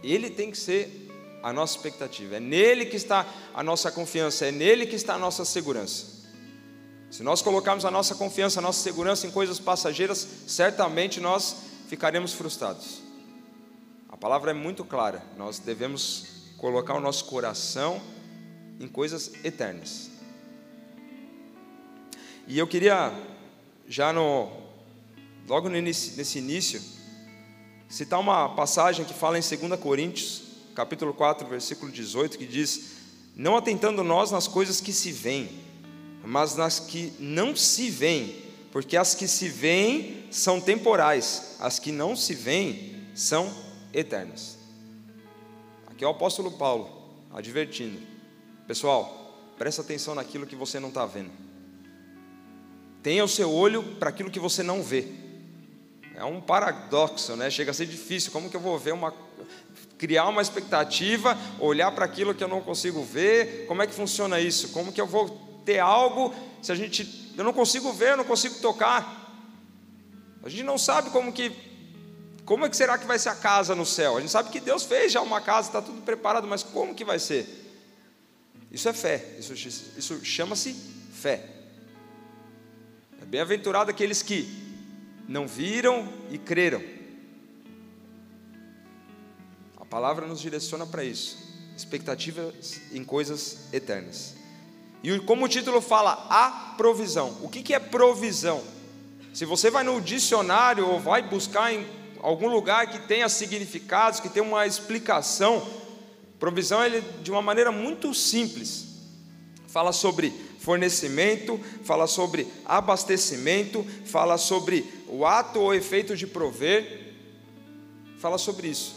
Ele 0.04 0.30
tem 0.30 0.50
que 0.50 0.58
ser 0.58 1.10
a 1.44 1.52
nossa 1.52 1.76
expectativa, 1.76 2.38
é 2.38 2.40
nele 2.40 2.86
que 2.86 2.96
está 2.96 3.26
a 3.54 3.64
nossa 3.64 3.92
confiança, 3.92 4.46
é 4.46 4.52
nele 4.52 4.86
que 4.86 4.96
está 4.96 5.16
a 5.16 5.18
nossa 5.20 5.44
segurança. 5.46 6.22
Se 7.10 7.24
nós 7.24 7.42
colocarmos 7.42 7.84
a 7.84 7.92
nossa 7.92 8.16
confiança, 8.16 8.60
a 8.60 8.62
nossa 8.62 8.82
segurança 8.82 9.28
em 9.28 9.32
coisas 9.32 9.60
passageiras, 9.60 10.28
certamente 10.48 11.20
nós 11.20 11.56
ficaremos 11.88 12.34
frustrados. 12.34 13.02
A 14.08 14.16
palavra 14.16 14.52
é 14.52 14.54
muito 14.54 14.86
clara, 14.86 15.24
nós 15.36 15.60
devemos 15.60 16.26
colocar 16.58 16.94
o 16.94 17.00
nosso 17.00 17.26
coração 17.26 18.00
em 18.80 18.88
coisas 18.88 19.32
eternas. 19.44 20.11
E 22.52 22.60
eu 22.60 22.68
queria, 22.68 23.14
já 23.88 24.12
no, 24.12 24.52
logo 25.48 25.70
nesse, 25.70 26.38
início, 26.38 26.82
citar 27.88 28.20
uma 28.20 28.50
passagem 28.50 29.06
que 29.06 29.14
fala 29.14 29.40
em 29.40 29.42
2 29.42 29.80
Coríntios, 29.80 30.42
capítulo 30.76 31.14
4, 31.14 31.48
versículo 31.48 31.90
18, 31.90 32.38
que 32.38 32.46
diz: 32.46 32.98
Não 33.38 33.56
atentando 33.56 34.04
nós 34.04 34.32
nas 34.32 34.50
coisas 34.50 34.82
que 34.82 34.92
se 34.92 35.14
veem, 35.14 35.50
mas 36.26 36.58
nas 36.58 36.78
que 36.78 37.14
não 37.20 37.56
se 37.56 37.90
veem, 37.90 38.44
porque 38.70 38.98
as 38.98 39.16
que 39.16 39.30
se 39.30 39.48
veem 39.48 40.26
são 40.30 40.60
temporais, 40.60 41.56
as 41.58 41.80
que 41.80 41.90
não 41.90 42.18
se 42.18 42.36
veem 42.36 43.08
são 43.16 43.50
eternas. 43.94 44.58
Aqui 45.88 46.04
é 46.04 46.08
o 46.08 46.12
apóstolo 46.12 46.52
Paulo 46.52 47.14
advertindo 47.32 47.98
Pessoal, 48.68 49.54
presta 49.58 49.82
atenção 49.82 50.14
naquilo 50.16 50.46
que 50.46 50.56
você 50.58 50.82
não 50.82 50.90
está 50.90 51.06
vendo. 51.06 51.51
Tenha 53.04 53.24
o 53.24 53.28
seu 53.28 53.52
olho 53.52 53.84
para 54.00 54.10
aquilo 54.10 54.30
que 54.30 54.40
você 54.40 54.62
não 54.62 54.84
vê. 54.84 55.08
É 56.16 56.24
um 56.24 56.40
paradoxo, 56.40 57.36
né? 57.36 57.50
Chega 57.50 57.72
a 57.72 57.74
ser 57.74 57.88
difícil. 57.88 58.32
Como 58.32 58.50
que 58.50 58.56
eu 58.56 58.62
vou 58.62 58.78
ver 58.78 58.94
uma 58.94 59.14
criar 59.98 60.28
uma 60.28 60.42
expectativa, 60.42 61.38
olhar 61.60 61.92
para 61.92 62.06
aquilo 62.06 62.34
que 62.34 62.44
eu 62.44 62.48
não 62.48 62.60
consigo 62.60 63.04
ver? 63.04 63.68
Como 63.68 63.84
é 63.84 63.88
que 63.88 63.94
funciona 63.94 64.40
isso? 64.40 64.70
Como 64.70 64.92
que 64.92 65.00
eu 65.00 65.06
vou 65.06 65.30
ter 65.64 65.78
algo 65.78 66.34
se 66.60 66.72
a 66.72 66.76
gente 66.76 67.34
eu 67.38 67.44
não 67.44 67.54
consigo 67.54 67.94
ver, 67.94 68.12
eu 68.12 68.18
não 68.18 68.24
consigo 68.24 68.56
tocar? 68.60 69.20
A 70.44 70.50
gente 70.50 70.64
não 70.64 70.78
sabe 70.78 71.12
como 71.12 71.32
que 71.32 71.52
como 72.46 72.66
é 72.66 72.70
que 72.70 72.76
será 72.76 72.98
que 72.98 73.06
vai 73.06 73.20
ser 73.20 73.30
a 73.30 73.36
casa 73.36 73.76
no 73.76 73.86
céu? 73.86 74.18
A 74.18 74.20
gente 74.20 74.32
sabe 74.32 74.50
que 74.50 74.60
Deus 74.60 74.84
fez 74.84 75.12
já 75.12 75.22
uma 75.22 75.40
casa, 75.40 75.70
está 75.70 75.82
tudo 75.82 76.02
preparado, 76.02 76.48
mas 76.48 76.64
como 76.64 76.96
que 76.96 77.06
vai 77.06 77.20
ser? 77.20 77.48
Isso 78.72 78.90
é 78.90 78.94
fé, 78.94 79.36
isso, 79.38 79.54
isso 79.54 80.26
chama-se 80.26 80.76
fé. 81.14 81.61
É 83.32 83.40
bem-aventurado 83.40 83.90
aqueles 83.90 84.22
que 84.22 84.46
não 85.26 85.48
viram 85.48 86.06
e 86.30 86.38
creram. 86.38 86.84
A 89.78 89.86
palavra 89.86 90.28
nos 90.28 90.42
direciona 90.42 90.86
para 90.86 91.06
isso, 91.06 91.38
expectativas 91.78 92.82
em 92.92 93.06
coisas 93.06 93.72
eternas. 93.72 94.36
E 95.02 95.18
como 95.20 95.46
o 95.46 95.48
título 95.48 95.80
fala, 95.80 96.28
a 96.30 96.76
provisão. 96.76 97.38
O 97.42 97.48
que 97.48 97.74
é 97.74 97.80
provisão? 97.80 98.62
Se 99.34 99.46
você 99.46 99.72
vai 99.72 99.86
no 99.86 100.02
dicionário 100.02 100.86
ou 100.86 101.00
vai 101.00 101.22
buscar 101.22 101.74
em 101.74 101.88
algum 102.20 102.50
lugar 102.50 102.88
que 102.88 103.08
tenha 103.08 103.30
significados, 103.30 104.20
que 104.20 104.28
tenha 104.28 104.44
uma 104.44 104.68
explicação, 104.68 105.66
Provisão 106.42 106.84
ele 106.84 107.02
de 107.22 107.30
uma 107.30 107.40
maneira 107.40 107.72
muito 107.72 108.16
simples. 108.16 108.91
Fala 109.72 109.94
sobre 109.94 110.32
fornecimento, 110.60 111.58
fala 111.86 112.06
sobre 112.06 112.46
abastecimento, 112.66 113.86
fala 114.06 114.38
sobre 114.38 114.86
o 115.08 115.26
ato 115.26 115.62
ou 115.62 115.74
efeito 115.74 116.16
de 116.16 116.28
prover. 116.28 117.14
Fala 118.18 118.38
sobre 118.38 118.68
isso. 118.68 118.94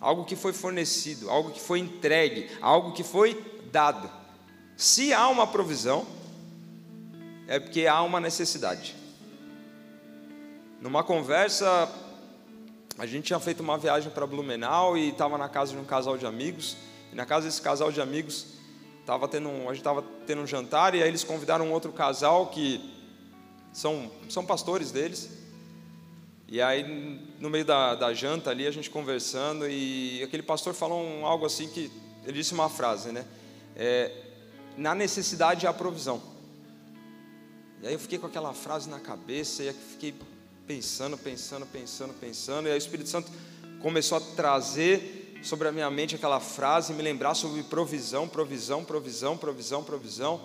Algo 0.00 0.24
que 0.24 0.34
foi 0.34 0.54
fornecido, 0.54 1.28
algo 1.28 1.50
que 1.50 1.60
foi 1.60 1.78
entregue, 1.78 2.48
algo 2.62 2.92
que 2.92 3.04
foi 3.04 3.38
dado. 3.70 4.10
Se 4.78 5.12
há 5.12 5.28
uma 5.28 5.46
provisão, 5.46 6.06
é 7.46 7.60
porque 7.60 7.86
há 7.86 8.02
uma 8.02 8.18
necessidade. 8.18 8.96
Numa 10.80 11.04
conversa 11.04 11.92
a 12.98 13.04
gente 13.04 13.24
tinha 13.24 13.38
feito 13.38 13.60
uma 13.60 13.76
viagem 13.76 14.10
para 14.10 14.26
Blumenau 14.26 14.96
e 14.96 15.10
estava 15.10 15.36
na 15.36 15.50
casa 15.50 15.72
de 15.72 15.78
um 15.78 15.84
casal 15.84 16.16
de 16.16 16.24
amigos. 16.24 16.78
E 17.12 17.14
na 17.14 17.26
casa 17.26 17.44
desse 17.44 17.60
casal 17.60 17.92
de 17.92 18.00
amigos, 18.00 18.55
tava 19.06 19.28
tendo 19.28 19.48
um, 19.48 19.70
a 19.70 19.72
gente 19.72 19.78
estava 19.78 20.04
tendo 20.26 20.42
um 20.42 20.46
jantar 20.46 20.94
e 20.96 21.02
aí 21.02 21.08
eles 21.08 21.22
convidaram 21.22 21.68
um 21.68 21.72
outro 21.72 21.92
casal 21.92 22.48
que 22.48 22.80
são, 23.72 24.10
são 24.28 24.44
pastores 24.44 24.90
deles. 24.90 25.30
E 26.48 26.60
aí, 26.60 26.84
no 27.40 27.48
meio 27.48 27.64
da, 27.64 27.94
da 27.94 28.12
janta 28.12 28.50
ali, 28.50 28.66
a 28.66 28.70
gente 28.70 28.90
conversando, 28.90 29.68
e 29.68 30.22
aquele 30.22 30.42
pastor 30.42 30.74
falou 30.74 31.02
um, 31.02 31.24
algo 31.24 31.46
assim 31.46 31.68
que. 31.68 31.90
Ele 32.24 32.38
disse 32.38 32.54
uma 32.54 32.68
frase, 32.68 33.12
né? 33.12 33.24
É, 33.76 34.10
na 34.76 34.94
necessidade 34.94 35.66
há 35.66 35.72
provisão. 35.72 36.20
E 37.82 37.86
aí 37.86 37.92
eu 37.92 37.98
fiquei 37.98 38.18
com 38.18 38.26
aquela 38.26 38.52
frase 38.52 38.88
na 38.88 38.98
cabeça 38.98 39.62
e 39.62 39.72
fiquei 39.72 40.14
pensando, 40.66 41.16
pensando, 41.16 41.66
pensando, 41.66 42.14
pensando, 42.14 42.66
e 42.66 42.70
aí 42.70 42.76
o 42.76 42.78
Espírito 42.78 43.08
Santo 43.08 43.30
começou 43.80 44.18
a 44.18 44.20
trazer 44.20 45.25
sobre 45.42 45.68
a 45.68 45.72
minha 45.72 45.90
mente 45.90 46.14
aquela 46.14 46.40
frase, 46.40 46.92
me 46.92 47.02
lembrar 47.02 47.34
sobre 47.34 47.62
provisão, 47.62 48.28
provisão, 48.28 48.84
provisão, 48.84 49.36
provisão, 49.36 49.84
provisão. 49.84 50.40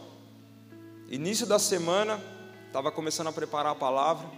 Início 1.10 1.46
da 1.46 1.60
semana, 1.60 2.24
estava 2.68 2.92
começando 2.92 3.28
a 3.28 3.34
preparar 3.34 3.74
a 3.74 3.76
palavra, 3.76 4.30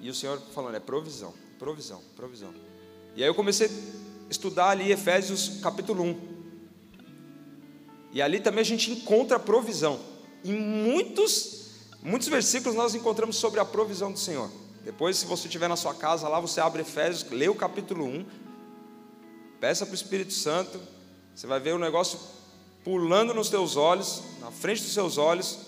e 0.00 0.08
o 0.08 0.14
Senhor 0.14 0.40
falando, 0.54 0.76
é 0.76 0.80
provisão, 0.80 1.34
provisão, 1.58 2.00
provisão. 2.16 2.54
E 3.14 3.22
aí 3.22 3.28
eu 3.28 3.34
comecei 3.34 3.66
a 3.66 4.30
estudar 4.30 4.70
ali 4.70 4.90
Efésios 4.90 5.60
capítulo 5.60 6.02
1. 6.04 6.30
E 8.12 8.22
ali 8.22 8.40
também 8.40 8.62
a 8.62 8.64
gente 8.64 8.90
encontra 8.90 9.36
a 9.36 9.40
provisão. 9.40 10.00
Em 10.42 10.54
muitos, 10.54 11.88
muitos 12.02 12.28
versículos 12.28 12.74
nós 12.74 12.94
encontramos 12.94 13.36
sobre 13.36 13.60
a 13.60 13.64
provisão 13.64 14.10
do 14.10 14.18
Senhor. 14.18 14.50
Depois, 14.84 15.18
se 15.18 15.26
você 15.26 15.46
estiver 15.46 15.68
na 15.68 15.76
sua 15.76 15.94
casa 15.94 16.26
lá, 16.26 16.40
você 16.40 16.60
abre 16.60 16.80
Efésios, 16.80 17.30
lê 17.30 17.48
o 17.48 17.54
capítulo 17.54 18.06
1, 18.06 18.26
peça 19.60 19.84
para 19.84 19.92
o 19.92 19.94
Espírito 19.94 20.32
Santo, 20.32 20.80
você 21.34 21.46
vai 21.46 21.60
ver 21.60 21.74
o 21.74 21.78
negócio 21.78 22.18
pulando 22.82 23.34
nos 23.34 23.50
teus 23.50 23.76
olhos, 23.76 24.22
na 24.40 24.50
frente 24.50 24.82
dos 24.82 24.94
seus 24.94 25.18
olhos, 25.18 25.66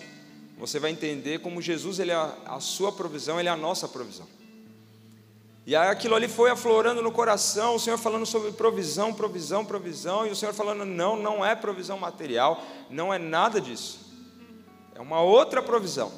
você 0.58 0.78
vai 0.78 0.90
entender 0.90 1.40
como 1.40 1.60
Jesus 1.60 1.98
ele 1.98 2.10
é 2.10 2.34
a 2.46 2.58
sua 2.60 2.90
provisão, 2.90 3.38
ele 3.38 3.48
é 3.48 3.52
a 3.52 3.56
nossa 3.56 3.86
provisão. 3.86 4.26
E 5.66 5.76
aí 5.76 5.88
aquilo 5.88 6.14
ali 6.14 6.26
foi 6.26 6.50
aflorando 6.50 7.02
no 7.02 7.12
coração, 7.12 7.76
o 7.76 7.80
Senhor 7.80 7.98
falando 7.98 8.26
sobre 8.26 8.50
provisão, 8.52 9.14
provisão, 9.14 9.64
provisão, 9.64 10.26
e 10.26 10.30
o 10.30 10.36
Senhor 10.36 10.52
falando: 10.52 10.84
não, 10.84 11.16
não 11.16 11.44
é 11.44 11.54
provisão 11.54 11.98
material, 11.98 12.64
não 12.90 13.14
é 13.14 13.18
nada 13.18 13.60
disso, 13.60 14.00
é 14.94 15.00
uma 15.00 15.20
outra 15.20 15.62
provisão. 15.62 16.12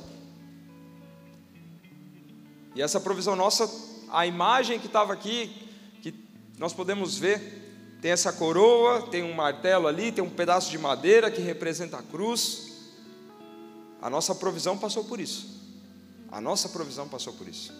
E 2.74 2.82
essa 2.82 2.98
provisão 2.98 3.36
nossa, 3.36 3.70
a 4.10 4.26
imagem 4.26 4.80
que 4.80 4.86
estava 4.86 5.12
aqui, 5.12 5.50
que 6.02 6.14
nós 6.58 6.72
podemos 6.72 7.18
ver, 7.18 7.63
tem 8.04 8.12
essa 8.12 8.34
coroa, 8.34 9.00
tem 9.00 9.22
um 9.22 9.32
martelo 9.32 9.88
ali, 9.88 10.12
tem 10.12 10.22
um 10.22 10.28
pedaço 10.28 10.70
de 10.70 10.76
madeira 10.76 11.30
que 11.30 11.40
representa 11.40 11.96
a 11.96 12.02
cruz. 12.02 12.70
A 13.98 14.10
nossa 14.10 14.34
provisão 14.34 14.76
passou 14.76 15.04
por 15.04 15.18
isso. 15.18 15.58
A 16.30 16.38
nossa 16.38 16.68
provisão 16.68 17.08
passou 17.08 17.32
por 17.32 17.48
isso. 17.48 17.72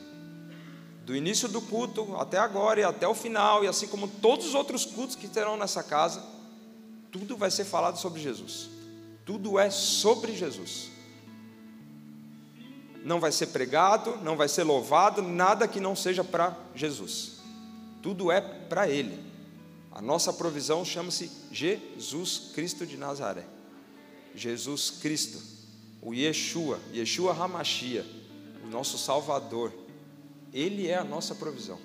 Do 1.05 1.15
início 1.15 1.47
do 1.47 1.61
culto 1.61 2.17
até 2.17 2.39
agora 2.39 2.81
e 2.81 2.85
até 2.85 3.07
o 3.07 3.15
final, 3.15 3.65
e 3.65 3.69
assim 3.69 3.87
como 3.87 4.09
todos 4.09 4.47
os 4.47 4.55
outros 4.55 4.87
cultos 4.87 5.15
que 5.15 5.29
terão 5.29 5.59
nessa 5.59 5.83
casa, 5.83 6.25
tudo 7.13 7.37
vai 7.37 7.51
ser 7.51 7.67
falado 7.67 7.99
sobre 7.99 8.19
Jesus. 8.19 8.71
Tudo 9.27 9.59
é 9.59 9.69
sobre 9.69 10.35
Jesus 10.35 10.89
não 13.05 13.21
vai 13.21 13.31
ser 13.31 13.49
pregado, 13.49 14.17
não 14.23 14.35
vai 14.35 14.49
ser 14.49 14.63
louvado, 14.63 15.21
nada 15.21 15.69
que 15.69 15.79
não 15.79 15.95
seja 15.95 16.25
para 16.25 16.57
Jesus. 16.75 17.43
Tudo 18.01 18.33
é 18.33 18.41
para 18.41 18.89
Ele. 18.89 19.34
A 19.95 20.03
nossa 20.03 20.33
provisão 20.33 20.85
chama-se 20.85 21.31
Jesus 21.53 22.51
Cristo 22.53 22.85
de 22.85 22.97
Nazaré. 22.97 23.47
Jesus 24.35 24.91
Cristo, 24.91 25.41
o 26.03 26.13
Yeshua, 26.13 26.81
Yeshua 26.93 27.33
Hamashia, 27.33 28.05
o 28.65 28.67
nosso 28.67 28.99
Salvador. 28.99 29.73
Ele 30.53 30.89
é 30.89 30.97
a 30.97 31.05
nossa 31.05 31.35
provisão. 31.35 31.79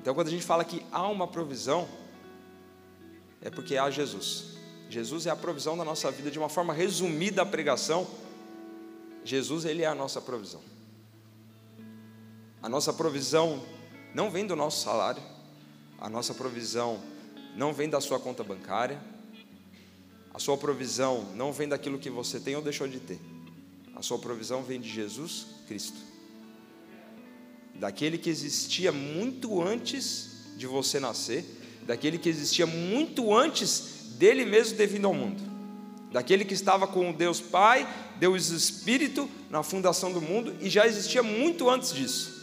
Então, 0.00 0.14
quando 0.14 0.28
a 0.28 0.30
gente 0.30 0.44
fala 0.44 0.64
que 0.64 0.86
há 0.92 1.08
uma 1.08 1.26
provisão, 1.26 1.88
é 3.42 3.50
porque 3.50 3.76
há 3.76 3.90
Jesus. 3.90 4.54
Jesus 4.88 5.26
é 5.26 5.30
a 5.30 5.36
provisão 5.36 5.76
da 5.76 5.84
nossa 5.84 6.08
vida, 6.10 6.30
de 6.30 6.38
uma 6.38 6.48
forma 6.48 6.72
resumida 6.72 7.42
a 7.42 7.46
pregação 7.46 8.06
Jesus, 9.24 9.64
Ele 9.64 9.82
é 9.82 9.86
a 9.86 9.94
nossa 9.94 10.20
provisão. 10.20 10.60
A 12.62 12.68
nossa 12.68 12.92
provisão 12.92 13.62
não 14.14 14.30
vem 14.30 14.46
do 14.46 14.54
nosso 14.54 14.84
salário, 14.84 15.22
a 16.04 16.10
nossa 16.10 16.34
provisão 16.34 17.00
não 17.56 17.72
vem 17.72 17.88
da 17.88 17.98
sua 17.98 18.20
conta 18.20 18.44
bancária, 18.44 19.00
a 20.34 20.38
sua 20.38 20.58
provisão 20.58 21.32
não 21.34 21.50
vem 21.50 21.66
daquilo 21.66 21.98
que 21.98 22.10
você 22.10 22.38
tem 22.38 22.54
ou 22.54 22.60
deixou 22.60 22.86
de 22.86 23.00
ter, 23.00 23.18
a 23.96 24.02
sua 24.02 24.18
provisão 24.18 24.62
vem 24.62 24.78
de 24.78 24.86
Jesus 24.90 25.46
Cristo, 25.66 25.96
daquele 27.76 28.18
que 28.18 28.28
existia 28.28 28.92
muito 28.92 29.62
antes 29.62 30.42
de 30.58 30.66
você 30.66 31.00
nascer, 31.00 31.42
daquele 31.86 32.18
que 32.18 32.28
existia 32.28 32.66
muito 32.66 33.34
antes 33.34 34.12
dele 34.18 34.44
mesmo 34.44 34.76
ter 34.76 34.86
vindo 34.86 35.06
ao 35.06 35.14
mundo. 35.14 35.42
Daquele 36.12 36.44
que 36.44 36.54
estava 36.54 36.86
com 36.86 37.12
Deus 37.12 37.40
Pai, 37.40 37.88
Deus 38.18 38.50
Espírito 38.50 39.28
na 39.48 39.62
fundação 39.62 40.12
do 40.12 40.20
mundo 40.20 40.54
e 40.60 40.68
já 40.68 40.86
existia 40.86 41.22
muito 41.22 41.68
antes 41.70 41.94
disso. 41.94 42.33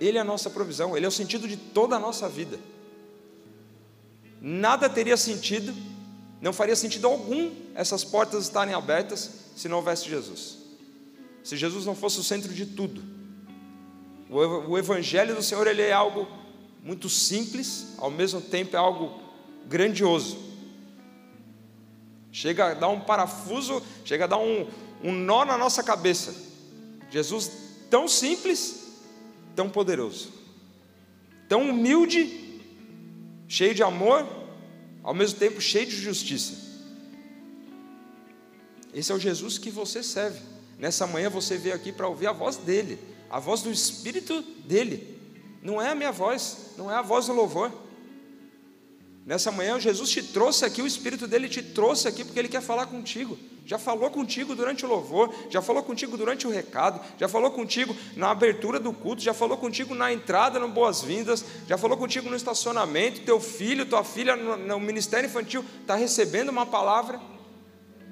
Ele 0.00 0.18
é 0.18 0.20
a 0.20 0.24
nossa 0.24 0.50
provisão, 0.50 0.96
ele 0.96 1.06
é 1.06 1.08
o 1.08 1.12
sentido 1.12 1.46
de 1.46 1.56
toda 1.56 1.96
a 1.96 1.98
nossa 1.98 2.28
vida. 2.28 2.58
Nada 4.40 4.88
teria 4.88 5.16
sentido, 5.16 5.74
não 6.40 6.52
faria 6.52 6.76
sentido 6.76 7.06
algum 7.06 7.50
essas 7.74 8.04
portas 8.04 8.44
estarem 8.44 8.74
abertas 8.74 9.30
se 9.56 9.68
não 9.68 9.78
houvesse 9.78 10.08
Jesus. 10.08 10.58
Se 11.42 11.56
Jesus 11.56 11.86
não 11.86 11.94
fosse 11.94 12.20
o 12.20 12.22
centro 12.22 12.52
de 12.52 12.66
tudo. 12.66 13.02
O 14.28 14.76
evangelho 14.76 15.34
do 15.34 15.42
Senhor 15.42 15.66
ele 15.66 15.82
é 15.82 15.92
algo 15.92 16.26
muito 16.82 17.08
simples, 17.08 17.94
ao 17.96 18.10
mesmo 18.10 18.40
tempo 18.40 18.76
é 18.76 18.78
algo 18.78 19.18
grandioso. 19.66 20.36
Chega 22.30 22.72
a 22.72 22.74
dar 22.74 22.88
um 22.88 23.00
parafuso, 23.00 23.82
chega 24.04 24.24
a 24.24 24.26
dar 24.26 24.38
um, 24.38 24.66
um 25.02 25.12
nó 25.12 25.44
na 25.44 25.56
nossa 25.56 25.82
cabeça. 25.82 26.34
Jesus, 27.10 27.50
tão 27.88 28.08
simples, 28.08 28.83
tão 29.54 29.68
poderoso, 29.70 30.32
tão 31.48 31.70
humilde, 31.70 32.60
cheio 33.48 33.74
de 33.74 33.82
amor, 33.82 34.26
ao 35.02 35.14
mesmo 35.14 35.38
tempo 35.38 35.60
cheio 35.60 35.86
de 35.86 35.96
justiça. 35.96 36.64
Esse 38.92 39.10
é 39.10 39.14
o 39.14 39.18
Jesus 39.18 39.58
que 39.58 39.70
você 39.70 40.02
serve. 40.02 40.40
Nessa 40.78 41.06
manhã 41.06 41.28
você 41.28 41.56
veio 41.56 41.74
aqui 41.74 41.92
para 41.92 42.08
ouvir 42.08 42.26
a 42.26 42.32
voz 42.32 42.56
dele, 42.56 42.98
a 43.30 43.38
voz 43.38 43.62
do 43.62 43.70
Espírito 43.70 44.42
dele. 44.66 45.18
Não 45.62 45.80
é 45.80 45.90
a 45.90 45.94
minha 45.94 46.12
voz, 46.12 46.72
não 46.76 46.90
é 46.90 46.94
a 46.94 47.02
voz 47.02 47.26
do 47.26 47.32
louvor. 47.32 47.72
Nessa 49.26 49.50
manhã, 49.50 49.80
Jesus 49.80 50.10
te 50.10 50.22
trouxe 50.22 50.64
aqui, 50.64 50.82
o 50.82 50.86
Espírito 50.86 51.26
dele 51.26 51.48
te 51.48 51.62
trouxe 51.62 52.06
aqui 52.06 52.24
porque 52.24 52.38
ele 52.38 52.48
quer 52.48 52.60
falar 52.60 52.86
contigo. 52.86 53.38
Já 53.66 53.78
falou 53.78 54.10
contigo 54.10 54.54
durante 54.54 54.84
o 54.84 54.88
louvor, 54.88 55.34
já 55.48 55.62
falou 55.62 55.82
contigo 55.82 56.18
durante 56.18 56.46
o 56.46 56.50
recado, 56.50 57.00
já 57.18 57.26
falou 57.26 57.50
contigo 57.50 57.96
na 58.14 58.30
abertura 58.30 58.78
do 58.78 58.92
culto, 58.92 59.22
já 59.22 59.32
falou 59.32 59.56
contigo 59.56 59.94
na 59.94 60.12
entrada, 60.12 60.58
no 60.58 60.68
boas-vindas, 60.68 61.42
já 61.66 61.78
falou 61.78 61.96
contigo 61.96 62.28
no 62.28 62.36
estacionamento. 62.36 63.22
Teu 63.22 63.40
filho, 63.40 63.86
tua 63.86 64.04
filha 64.04 64.36
no, 64.36 64.58
no 64.58 64.78
ministério 64.78 65.26
infantil 65.28 65.64
está 65.80 65.94
recebendo 65.94 66.50
uma 66.50 66.66
palavra. 66.66 67.18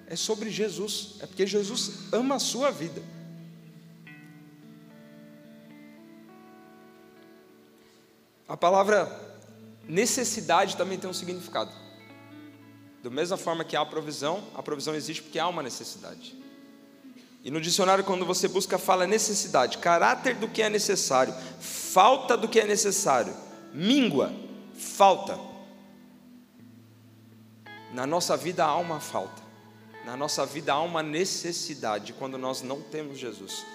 É 0.07 0.17
sobre 0.17 0.51
Jesus, 0.51 1.17
é 1.21 1.27
porque 1.27 1.47
Jesus 1.47 2.13
ama 2.13 2.37
a 2.37 2.39
sua 2.39 2.71
vida. 2.71 3.03
A 8.49 8.57
palavra 8.57 9.21
necessidade 9.87 10.77
também 10.77 10.99
tem 10.99 11.09
um 11.09 11.15
significado. 11.15 11.82
Da 13.03 13.11
mesma 13.11 13.37
forma 13.37 13.65
que 13.65 13.75
há 13.75 13.85
provisão, 13.85 14.45
a 14.55 14.63
provisão 14.63 14.95
existe 14.95 15.23
porque 15.23 15.39
há 15.39 15.49
uma 15.49 15.63
necessidade. 15.63 16.37
E 17.45 17.51
no 17.51 17.61
dicionário, 17.61 18.05
quando 18.05 18.25
você 18.25 18.47
busca, 18.47 18.79
fala 18.79 19.07
necessidade, 19.07 19.79
caráter 19.79 20.37
do 20.37 20.47
que 20.47 20.63
é 20.63 20.71
necessário, 20.71 21.35
falta 21.61 22.37
do 22.37 22.47
que 22.47 22.61
é 22.61 22.67
necessário, 22.67 23.35
míngua, 23.75 24.33
falta. 24.79 25.37
Na 27.93 28.07
nossa 28.07 28.37
vida 28.37 28.65
há 28.65 28.77
uma 28.77 29.01
falta, 29.01 29.43
na 30.05 30.17
nossa 30.17 30.47
vida 30.47 30.73
há 30.73 30.81
uma 30.81 31.03
necessidade 31.03 32.13
quando 32.13 32.39
nós 32.39 32.63
não 32.63 32.81
temos 32.81 33.19
Jesus. 33.19 33.67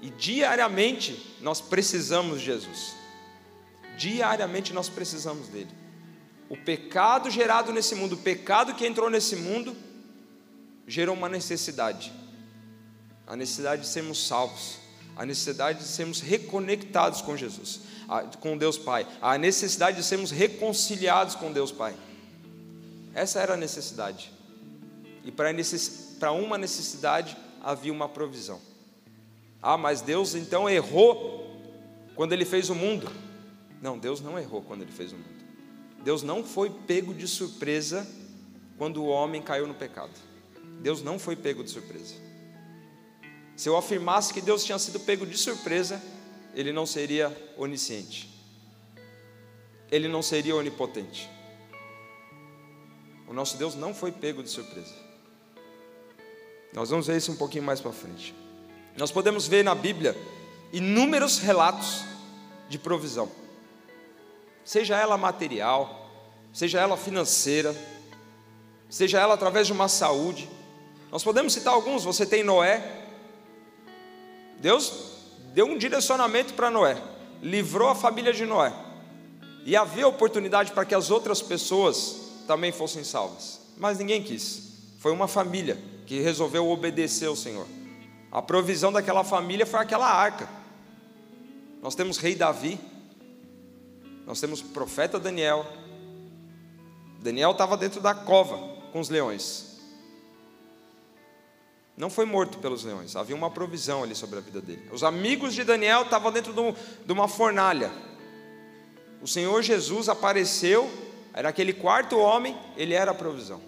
E 0.00 0.08
diariamente 0.08 1.36
nós 1.42 1.60
precisamos 1.60 2.40
de 2.40 2.46
Jesus. 2.46 2.94
Diariamente 3.98 4.72
nós 4.72 4.88
precisamos 4.88 5.48
dele. 5.48 5.79
O 6.50 6.56
pecado 6.56 7.30
gerado 7.30 7.72
nesse 7.72 7.94
mundo, 7.94 8.14
o 8.14 8.18
pecado 8.18 8.74
que 8.74 8.84
entrou 8.84 9.08
nesse 9.08 9.36
mundo, 9.36 9.74
gerou 10.84 11.14
uma 11.14 11.28
necessidade. 11.28 12.12
A 13.24 13.36
necessidade 13.36 13.82
de 13.82 13.88
sermos 13.88 14.26
salvos, 14.26 14.78
a 15.16 15.24
necessidade 15.24 15.78
de 15.78 15.84
sermos 15.84 16.20
reconectados 16.20 17.22
com 17.22 17.36
Jesus, 17.36 17.82
com 18.40 18.58
Deus 18.58 18.76
Pai, 18.76 19.06
a 19.22 19.38
necessidade 19.38 19.98
de 19.98 20.02
sermos 20.02 20.32
reconciliados 20.32 21.36
com 21.36 21.52
Deus 21.52 21.70
Pai. 21.70 21.94
Essa 23.14 23.38
era 23.38 23.54
a 23.54 23.56
necessidade. 23.56 24.32
E 25.24 25.30
para 25.30 26.32
uma 26.32 26.58
necessidade 26.58 27.36
havia 27.62 27.92
uma 27.92 28.08
provisão. 28.08 28.60
Ah, 29.62 29.78
mas 29.78 30.00
Deus 30.00 30.34
então 30.34 30.68
errou 30.68 31.56
quando 32.16 32.32
Ele 32.32 32.44
fez 32.44 32.70
o 32.70 32.74
mundo. 32.74 33.08
Não, 33.80 33.96
Deus 33.96 34.20
não 34.20 34.38
errou 34.38 34.62
quando 34.62 34.82
ele 34.82 34.92
fez 34.92 35.12
o 35.12 35.16
mundo. 35.16 35.39
Deus 36.02 36.22
não 36.22 36.42
foi 36.42 36.70
pego 36.70 37.12
de 37.12 37.28
surpresa 37.28 38.06
quando 38.78 39.02
o 39.02 39.06
homem 39.06 39.42
caiu 39.42 39.66
no 39.66 39.74
pecado. 39.74 40.12
Deus 40.80 41.02
não 41.02 41.18
foi 41.18 41.36
pego 41.36 41.62
de 41.62 41.70
surpresa. 41.70 42.14
Se 43.54 43.68
eu 43.68 43.76
afirmasse 43.76 44.32
que 44.32 44.40
Deus 44.40 44.64
tinha 44.64 44.78
sido 44.78 44.98
pego 45.00 45.26
de 45.26 45.36
surpresa, 45.36 46.02
ele 46.54 46.72
não 46.72 46.86
seria 46.86 47.30
onisciente. 47.58 48.30
Ele 49.90 50.08
não 50.08 50.22
seria 50.22 50.56
onipotente. 50.56 51.28
O 53.28 53.34
nosso 53.34 53.58
Deus 53.58 53.74
não 53.74 53.94
foi 53.94 54.10
pego 54.10 54.42
de 54.42 54.48
surpresa. 54.48 54.94
Nós 56.72 56.88
vamos 56.90 57.06
ver 57.06 57.16
isso 57.16 57.32
um 57.32 57.36
pouquinho 57.36 57.64
mais 57.64 57.80
para 57.80 57.92
frente. 57.92 58.34
Nós 58.96 59.12
podemos 59.12 59.46
ver 59.46 59.62
na 59.62 59.74
Bíblia 59.74 60.16
inúmeros 60.72 61.38
relatos 61.38 62.04
de 62.68 62.78
provisão, 62.78 63.30
seja 64.64 64.96
ela 64.96 65.16
material, 65.16 66.08
seja 66.52 66.80
ela 66.80 66.96
financeira, 66.96 67.74
seja 68.88 69.18
ela 69.20 69.34
através 69.34 69.66
de 69.66 69.72
uma 69.72 69.88
saúde. 69.88 70.48
Nós 71.10 71.24
podemos 71.24 71.52
citar 71.52 71.74
alguns, 71.74 72.04
você 72.04 72.26
tem 72.26 72.42
Noé. 72.42 73.06
Deus 74.58 74.92
deu 75.54 75.66
um 75.66 75.78
direcionamento 75.78 76.54
para 76.54 76.70
Noé, 76.70 76.96
livrou 77.42 77.88
a 77.88 77.94
família 77.94 78.32
de 78.32 78.46
Noé. 78.46 78.72
E 79.64 79.76
havia 79.76 80.08
oportunidade 80.08 80.72
para 80.72 80.84
que 80.84 80.94
as 80.94 81.10
outras 81.10 81.42
pessoas 81.42 82.16
também 82.46 82.72
fossem 82.72 83.04
salvas, 83.04 83.60
mas 83.76 83.98
ninguém 83.98 84.22
quis. 84.22 84.70
Foi 84.98 85.12
uma 85.12 85.28
família 85.28 85.78
que 86.06 86.20
resolveu 86.20 86.68
obedecer 86.68 87.26
ao 87.26 87.36
Senhor. 87.36 87.66
A 88.32 88.42
provisão 88.42 88.92
daquela 88.92 89.24
família 89.24 89.66
foi 89.66 89.80
aquela 89.80 90.08
arca. 90.08 90.48
Nós 91.82 91.94
temos 91.94 92.18
rei 92.18 92.34
Davi, 92.34 92.78
nós 94.26 94.40
temos 94.40 94.62
profeta 94.62 95.18
Daniel. 95.18 95.66
Daniel 97.20 97.52
estava 97.52 97.76
dentro 97.76 98.00
da 98.00 98.14
cova 98.14 98.56
com 98.92 99.00
os 99.00 99.08
leões. 99.08 99.70
Não 101.96 102.08
foi 102.08 102.24
morto 102.24 102.58
pelos 102.58 102.82
leões, 102.82 103.14
havia 103.14 103.36
uma 103.36 103.50
provisão 103.50 104.02
ali 104.02 104.14
sobre 104.14 104.38
a 104.38 104.40
vida 104.40 104.60
dele. 104.60 104.88
Os 104.90 105.04
amigos 105.04 105.52
de 105.54 105.64
Daniel 105.64 106.02
estavam 106.02 106.32
dentro 106.32 106.54
de 106.54 107.12
uma 107.12 107.28
fornalha. 107.28 107.92
O 109.20 109.28
Senhor 109.28 109.62
Jesus 109.62 110.08
apareceu, 110.08 110.90
era 111.34 111.50
aquele 111.50 111.74
quarto 111.74 112.18
homem, 112.18 112.56
ele 112.74 112.94
era 112.94 113.10
a 113.10 113.14
provisão. 113.14 113.60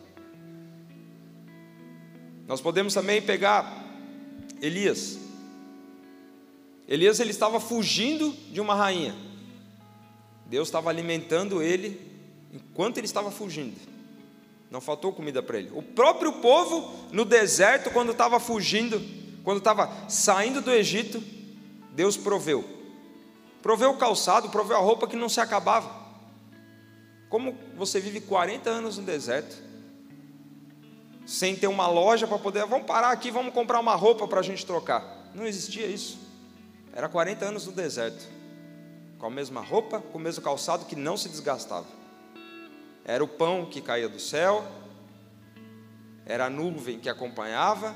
Nós 2.47 2.61
podemos 2.61 2.95
também 2.95 3.21
pegar 3.21 3.85
Elias. 4.63 5.19
Elias 6.89 7.21
ele 7.21 7.31
estava 7.31 7.61
fugindo 7.61 8.33
de 8.51 8.61
uma 8.61 8.75
rainha. 8.75 9.15
Deus 10.53 10.69
estava 10.69 10.91
alimentando 10.91 11.63
ele 11.63 11.99
enquanto 12.53 12.99
ele 12.99 13.07
estava 13.07 13.31
fugindo. 13.31 13.81
Não 14.71 14.83
faltou 14.83 15.11
comida 15.11 15.43
para 15.43 15.57
ele. 15.57 15.71
O 15.73 15.83
próprio 15.83 16.31
povo 16.43 16.95
no 17.11 17.25
deserto, 17.25 17.91
quando 17.91 18.13
estava 18.13 18.39
fugindo, 18.39 19.01
quando 19.45 19.59
estava 19.59 19.91
saindo 20.11 20.61
do 20.61 20.71
Egito, 20.71 21.25
Deus 21.93 22.19
proveu. 22.19 22.69
Proveu 23.63 23.93
o 23.93 23.97
calçado, 23.97 24.51
proveu 24.51 24.77
a 24.77 24.81
roupa 24.81 25.09
que 25.09 25.17
não 25.17 25.27
se 25.27 25.41
acabava. 25.41 25.91
Como 27.31 27.57
você 27.75 27.99
vive 27.99 28.21
40 28.21 28.69
anos 28.69 28.99
no 28.99 29.05
deserto, 29.05 29.57
sem 31.25 31.57
ter 31.57 31.67
uma 31.67 31.87
loja 31.87 32.27
para 32.27 32.39
poder, 32.39 32.67
vamos 32.67 32.87
parar 32.87 33.11
aqui, 33.11 33.31
vamos 33.31 33.55
comprar 33.55 33.81
uma 33.81 33.95
roupa 33.95 34.29
para 34.29 34.41
a 34.41 34.43
gente 34.43 34.67
trocar. 34.67 35.31
Não 35.35 35.47
existia 35.47 35.87
isso. 35.87 36.19
Era 36.93 37.09
40 37.09 37.43
anos 37.43 37.65
no 37.65 37.73
deserto, 37.73 38.42
com 39.23 39.29
a 39.29 39.31
mesma 39.31 39.61
roupa, 39.61 40.01
com 40.01 40.19
o 40.19 40.21
mesmo 40.21 40.43
calçado 40.43 40.85
que 40.85 40.97
não 40.97 41.17
se 41.17 41.29
desgastava. 41.29 41.87
Era 43.05 43.23
o 43.23 43.29
pão 43.29 43.65
que 43.65 43.81
caía 43.81 44.09
do 44.09 44.19
céu, 44.19 44.67
era 46.27 46.47
a 46.47 46.51
nuvem 46.51 46.99
que 46.99 47.09
acompanhava, 47.09 47.95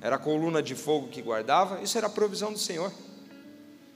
era 0.00 0.16
a 0.16 0.18
coluna 0.18 0.60
de 0.60 0.74
fogo 0.74 1.06
que 1.06 1.22
guardava, 1.22 1.80
isso 1.82 1.96
era 1.96 2.08
a 2.08 2.10
provisão 2.10 2.52
do 2.52 2.58
Senhor. 2.58 2.92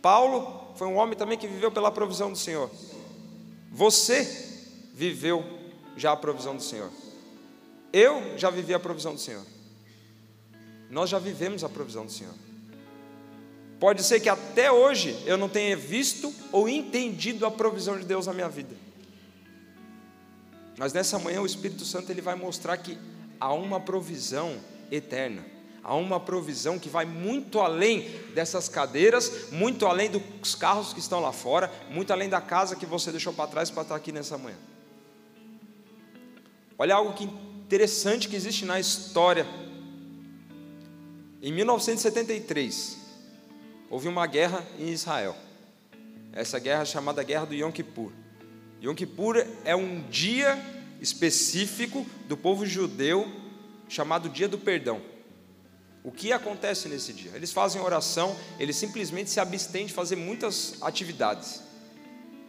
Paulo 0.00 0.73
foi 0.76 0.87
um 0.87 0.94
homem 0.94 1.18
também 1.18 1.37
que 1.37 1.49
viveu 1.49 1.73
pela 1.73 1.90
provisão 1.90 2.30
do 2.30 2.38
Senhor. 2.38 2.70
Você 3.73 4.23
viveu 4.94 5.44
já 5.96 6.12
a 6.12 6.16
provisão 6.16 6.54
do 6.54 6.62
Senhor. 6.62 6.90
Eu 7.92 8.38
já 8.38 8.49
vivi 8.49 8.73
a 8.73 8.78
provisão 8.78 9.14
do 9.14 9.20
Senhor. 9.20 9.44
Nós 10.88 11.11
já 11.11 11.18
vivemos 11.18 11.64
a 11.64 11.68
provisão 11.68 12.06
do 12.06 12.12
Senhor. 12.12 12.34
Pode 13.78 14.02
ser 14.02 14.21
que 14.21 14.28
até 14.28 14.70
hoje 14.70 15.16
eu 15.27 15.37
não 15.37 15.48
tenha 15.48 15.77
visto 15.77 16.33
ou 16.53 16.68
entendido 16.68 17.44
a 17.44 17.51
provisão 17.51 17.98
de 17.98 18.05
Deus 18.05 18.27
na 18.27 18.33
minha 18.33 18.48
vida. 18.48 18.75
Mas 20.79 20.92
nessa 20.92 21.18
manhã 21.18 21.40
o 21.40 21.46
Espírito 21.46 21.85
Santo 21.85 22.11
ele 22.11 22.20
vai 22.20 22.35
mostrar 22.35 22.77
que 22.77 22.98
há 23.38 23.53
uma 23.53 23.81
provisão 23.81 24.57
eterna. 24.90 25.44
Há 25.83 25.94
uma 25.94 26.18
provisão 26.18 26.79
que 26.79 26.88
vai 26.88 27.05
muito 27.05 27.61
além 27.61 28.09
dessas 28.35 28.70
cadeiras, 28.70 29.51
muito 29.53 29.87
além 29.87 30.11
dos 30.11 30.55
carros 30.55 30.94
que 30.94 31.01
estão 31.01 31.20
lá 31.20 31.31
fora, 31.31 31.70
muito 31.90 32.11
além 32.11 32.29
da 32.29 32.40
casa 32.40 32.75
que 32.75 32.87
você 32.87 33.11
deixou 33.11 33.35
para 33.35 33.51
trás 33.51 33.70
para 33.70 33.83
estar 33.83 33.94
aqui 33.94 34.11
nessa 34.11 34.38
manhã. 34.38 34.57
Olha 36.79 36.94
algo 36.94 37.12
que 37.12 37.25
interessante 37.25 38.29
que 38.29 38.35
existe 38.35 38.64
na 38.64 38.81
história. 38.81 39.46
Em 41.42 41.53
1973, 41.53 43.04
houve 43.90 44.09
uma 44.09 44.27
guerra 44.27 44.64
em 44.79 44.88
Israel. 44.90 45.37
Essa 46.33 46.59
guerra 46.59 46.83
é 46.83 46.87
chamada 46.87 47.23
Guerra 47.23 47.47
do 47.47 47.55
Yom 47.55 47.70
Kippur. 47.70 48.12
Yom 48.83 48.94
Kippur 48.94 49.47
é 49.64 49.75
um 49.75 50.03
dia 50.09 50.59
específico 51.01 52.07
do 52.27 52.37
povo 52.37 52.66
judeu 52.66 53.31
chamado 53.88 54.29
Dia 54.29 54.49
do 54.49 54.59
Perdão. 54.59 55.01
O 56.03 56.11
que 56.11 56.33
acontece 56.33 56.88
nesse 56.88 57.12
dia? 57.12 57.31
Eles 57.35 57.53
fazem 57.53 57.81
oração, 57.81 58.37
eles 58.59 58.77
simplesmente 58.77 59.31
se 59.31 59.40
abstêm 59.40 59.87
de 59.87 59.92
fazer 59.92 60.16
muitas 60.16 60.75
atividades. 60.83 61.62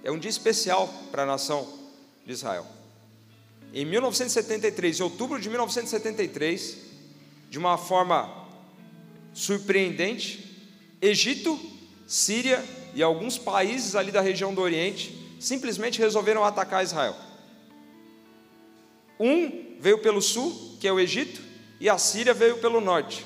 É 0.03 0.11
um 0.11 0.19
dia 0.19 0.29
especial 0.29 0.93
para 1.09 1.23
a 1.23 1.25
nação 1.25 1.67
de 2.25 2.33
Israel. 2.33 2.67
Em 3.73 3.85
1973, 3.85 4.99
em 4.99 5.03
outubro 5.03 5.39
de 5.39 5.49
1973, 5.49 6.77
de 7.49 7.57
uma 7.57 7.77
forma 7.77 8.45
surpreendente, 9.33 10.44
Egito, 11.01 11.59
Síria 12.07 12.63
e 12.93 13.03
alguns 13.03 13.37
países 13.37 13.95
ali 13.95 14.11
da 14.11 14.21
região 14.21 14.53
do 14.53 14.61
Oriente 14.61 15.37
simplesmente 15.39 15.99
resolveram 15.99 16.43
atacar 16.43 16.83
Israel. 16.83 17.15
Um 19.19 19.77
veio 19.79 19.99
pelo 19.99 20.21
sul, 20.21 20.77
que 20.79 20.87
é 20.87 20.91
o 20.91 20.99
Egito, 20.99 21.41
e 21.79 21.89
a 21.89 21.97
Síria 21.97 22.33
veio 22.33 22.57
pelo 22.57 22.79
norte. 22.79 23.25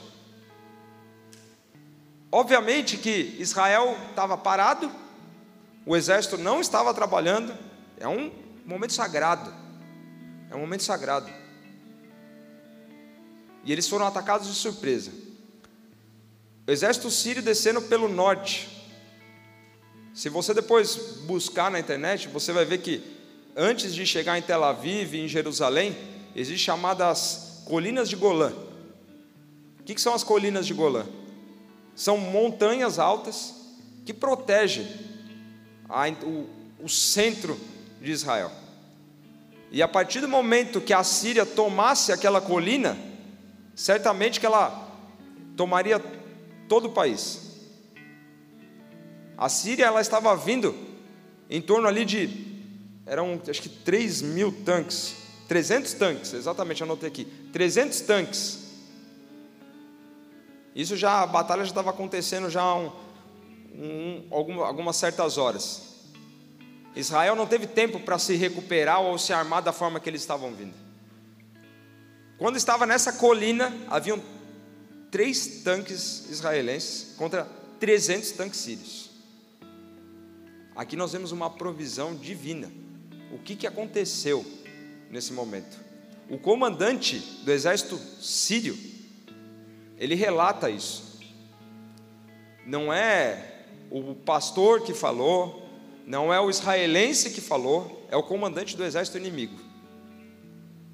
Obviamente 2.31 2.97
que 2.97 3.35
Israel 3.39 3.97
estava 4.09 4.37
parado, 4.37 4.91
o 5.85 5.95
exército 5.95 6.37
não 6.37 6.61
estava 6.61 6.93
trabalhando, 6.93 7.55
é 7.97 8.07
um 8.07 8.31
momento 8.65 8.93
sagrado. 8.93 9.51
É 10.51 10.55
um 10.55 10.59
momento 10.59 10.83
sagrado. 10.83 11.29
E 13.63 13.71
eles 13.71 13.87
foram 13.87 14.07
atacados 14.07 14.47
de 14.47 14.53
surpresa. 14.53 15.11
O 16.69 16.71
exército 16.71 17.09
sírio 17.09 17.41
descendo 17.41 17.81
pelo 17.81 18.07
norte. 18.07 18.69
Se 20.13 20.29
você 20.29 20.53
depois 20.53 20.95
buscar 21.25 21.71
na 21.71 21.79
internet, 21.79 22.27
você 22.27 22.53
vai 22.53 22.63
ver 22.63 22.77
que 22.77 23.01
antes 23.55 23.91
de 23.95 24.05
chegar 24.05 24.37
em 24.37 24.43
Tel 24.43 24.63
Aviv, 24.63 25.15
em 25.15 25.27
Jerusalém, 25.27 25.97
existem 26.35 26.63
chamadas 26.63 27.63
colinas 27.65 28.07
de 28.07 28.15
Golã. 28.15 28.53
O 29.79 29.83
que 29.83 29.99
são 29.99 30.13
as 30.13 30.23
colinas 30.23 30.67
de 30.67 30.75
Golã? 30.75 31.07
São 31.95 32.19
montanhas 32.19 32.99
altas 32.99 33.51
que 34.05 34.13
protegem 34.13 34.87
a, 35.89 36.07
o, 36.23 36.47
o 36.83 36.87
centro 36.87 37.59
de 37.99 38.11
Israel. 38.11 38.51
E 39.71 39.81
a 39.81 39.87
partir 39.87 40.21
do 40.21 40.29
momento 40.29 40.79
que 40.79 40.93
a 40.93 41.03
Síria 41.03 41.47
tomasse 41.47 42.11
aquela 42.11 42.39
colina, 42.39 42.95
certamente 43.73 44.39
que 44.39 44.45
ela 44.45 44.87
tomaria 45.57 45.99
todo 46.69 46.85
o 46.85 46.91
país. 46.91 47.49
A 49.37 49.49
Síria 49.49 49.85
ela 49.85 49.99
estava 49.99 50.33
vindo 50.37 50.75
em 51.49 51.61
torno 51.61 51.87
ali 51.87 52.05
de 52.05 52.47
eram 53.05 53.41
acho 53.49 53.61
que 53.61 53.69
3 53.69 54.21
mil 54.21 54.51
tanques, 54.63 55.15
300 55.47 55.93
tanques, 55.93 56.33
exatamente, 56.33 56.83
anotei 56.83 57.09
aqui, 57.09 57.25
300 57.51 58.01
tanques. 58.01 58.59
Isso 60.75 60.95
já 60.95 61.23
a 61.23 61.27
batalha 61.27 61.63
já 61.63 61.71
estava 61.71 61.89
acontecendo 61.89 62.49
já 62.49 62.75
um, 62.75 62.91
um, 63.73 64.27
algumas, 64.29 64.67
algumas 64.67 64.95
certas 64.95 65.37
horas. 65.37 65.89
Israel 66.95 67.35
não 67.35 67.47
teve 67.47 67.65
tempo 67.65 67.99
para 67.99 68.19
se 68.19 68.35
recuperar 68.35 69.01
ou 69.01 69.17
se 69.17 69.33
armar 69.33 69.63
da 69.63 69.73
forma 69.73 69.99
que 69.99 70.09
eles 70.09 70.21
estavam 70.21 70.53
vindo. 70.53 70.73
Quando 72.37 72.57
estava 72.57 72.85
nessa 72.85 73.13
colina, 73.13 73.75
haviam 73.89 74.21
três 75.11 75.61
tanques 75.63 76.29
israelenses 76.29 77.15
contra 77.17 77.45
300 77.79 78.31
tanques 78.31 78.59
sírios. 78.59 79.09
Aqui 80.75 80.95
nós 80.95 81.11
vemos 81.11 81.31
uma 81.31 81.49
provisão 81.49 82.15
divina. 82.15 82.71
O 83.31 83.39
que, 83.39 83.55
que 83.55 83.67
aconteceu 83.67 84.45
nesse 85.09 85.33
momento? 85.33 85.77
O 86.29 86.37
comandante 86.37 87.19
do 87.43 87.51
exército 87.51 87.97
sírio, 88.21 88.77
ele 89.97 90.15
relata 90.15 90.69
isso. 90.69 91.19
Não 92.65 92.93
é 92.93 93.65
o 93.89 94.13
pastor 94.13 94.83
que 94.83 94.93
falou, 94.93 95.67
não 96.05 96.33
é 96.33 96.39
o 96.39 96.49
israelense 96.49 97.31
que 97.31 97.41
falou, 97.41 98.07
é 98.09 98.15
o 98.15 98.23
comandante 98.23 98.77
do 98.77 98.85
exército 98.85 99.17
inimigo. 99.17 99.68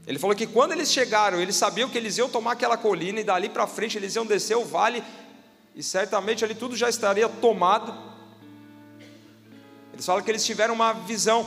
Ele 0.07 0.19
falou 0.19 0.35
que 0.35 0.45
quando 0.45 0.71
eles 0.71 0.91
chegaram, 0.91 1.41
eles 1.41 1.55
sabiam 1.55 1.89
que 1.89 1.97
eles 1.97 2.17
iam 2.17 2.29
tomar 2.29 2.51
aquela 2.51 2.77
colina 2.77 3.19
e 3.19 3.23
dali 3.23 3.49
para 3.49 3.65
frente 3.65 3.97
eles 3.97 4.15
iam 4.15 4.25
descer 4.25 4.55
o 4.55 4.63
vale 4.63 5.03
e 5.75 5.81
certamente 5.81 6.45
ali 6.45 6.53
tudo 6.53 6.75
já 6.75 6.87
estaria 6.87 7.27
tomado. 7.27 7.93
Eles 9.93 10.05
falam 10.05 10.21
que 10.21 10.29
eles 10.29 10.45
tiveram 10.45 10.73
uma 10.73 10.93
visão. 10.93 11.45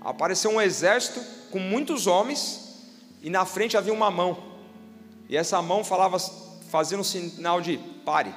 Apareceu 0.00 0.50
um 0.50 0.60
exército 0.60 1.20
com 1.50 1.58
muitos 1.58 2.06
homens 2.06 2.68
e 3.22 3.30
na 3.30 3.44
frente 3.44 3.76
havia 3.76 3.92
uma 3.92 4.10
mão. 4.10 4.42
E 5.28 5.36
essa 5.36 5.60
mão 5.62 5.84
falava, 5.84 6.18
fazia 6.70 6.98
um 6.98 7.04
sinal 7.04 7.60
de 7.60 7.78
pare, 8.04 8.34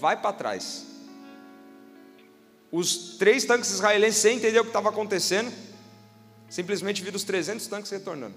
vai 0.00 0.16
para 0.16 0.32
trás. 0.32 0.86
Os 2.72 3.16
três 3.18 3.44
tanques 3.44 3.70
israelenses, 3.70 4.20
sem 4.20 4.36
entender 4.36 4.58
o 4.60 4.62
que 4.62 4.70
estava 4.70 4.88
acontecendo, 4.88 5.52
simplesmente 6.50 7.02
viram 7.02 7.16
os 7.16 7.24
300 7.24 7.66
tanques 7.66 7.90
retornando. 7.90 8.34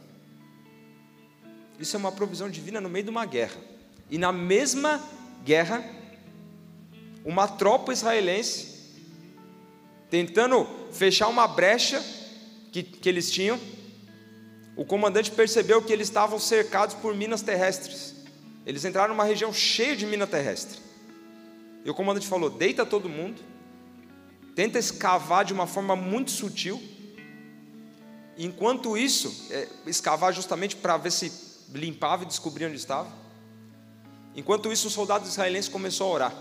Isso 1.80 1.96
é 1.98 2.00
uma 2.00 2.12
provisão 2.12 2.50
divina 2.50 2.80
no 2.80 2.88
meio 2.88 3.04
de 3.04 3.10
uma 3.10 3.26
guerra. 3.26 3.60
E 4.10 4.18
na 4.18 4.32
mesma 4.32 5.02
guerra, 5.44 5.84
uma 7.26 7.48
tropa 7.48 7.92
israelense, 7.92 8.72
tentando 10.10 10.68
fechar 10.92 11.28
uma 11.28 11.48
brecha 11.48 12.02
que, 12.72 12.84
que 12.84 13.10
eles 13.10 13.32
tinham, 13.32 13.60
o 14.76 14.86
comandante 14.86 15.32
percebeu 15.32 15.82
que 15.82 15.92
eles 15.92 16.08
estavam 16.08 16.40
cercados 16.40 16.96
por 16.96 17.16
minas 17.16 17.42
terrestres. 17.42 18.16
Eles 18.66 18.86
entraram 18.86 19.14
numa 19.14 19.26
região 19.26 19.52
cheia 19.52 19.96
de 19.96 20.06
mina 20.06 20.26
terrestre. 20.26 20.80
E 21.84 21.90
o 21.90 21.94
comandante 21.94 22.28
falou: 22.28 22.50
deita 22.50 22.86
todo 22.86 23.10
mundo, 23.10 23.42
tenta 24.56 24.80
escavar 24.80 25.44
de 25.44 25.54
uma 25.54 25.68
forma 25.68 25.96
muito 25.96 26.32
sutil. 26.32 26.82
Enquanto 28.38 28.98
isso, 28.98 29.48
é, 29.52 29.68
escavar 29.86 30.34
justamente 30.34 30.76
para 30.76 30.98
ver 30.98 31.12
se 31.12 31.32
limpava 31.74 32.24
e 32.24 32.26
descobria 32.26 32.68
onde 32.68 32.78
estava. 32.78 33.10
Enquanto 34.36 34.72
isso, 34.72 34.88
o 34.88 34.92
soldado 34.92 35.28
israelense 35.28 35.70
começou 35.70 36.10
a 36.10 36.14
orar. 36.14 36.36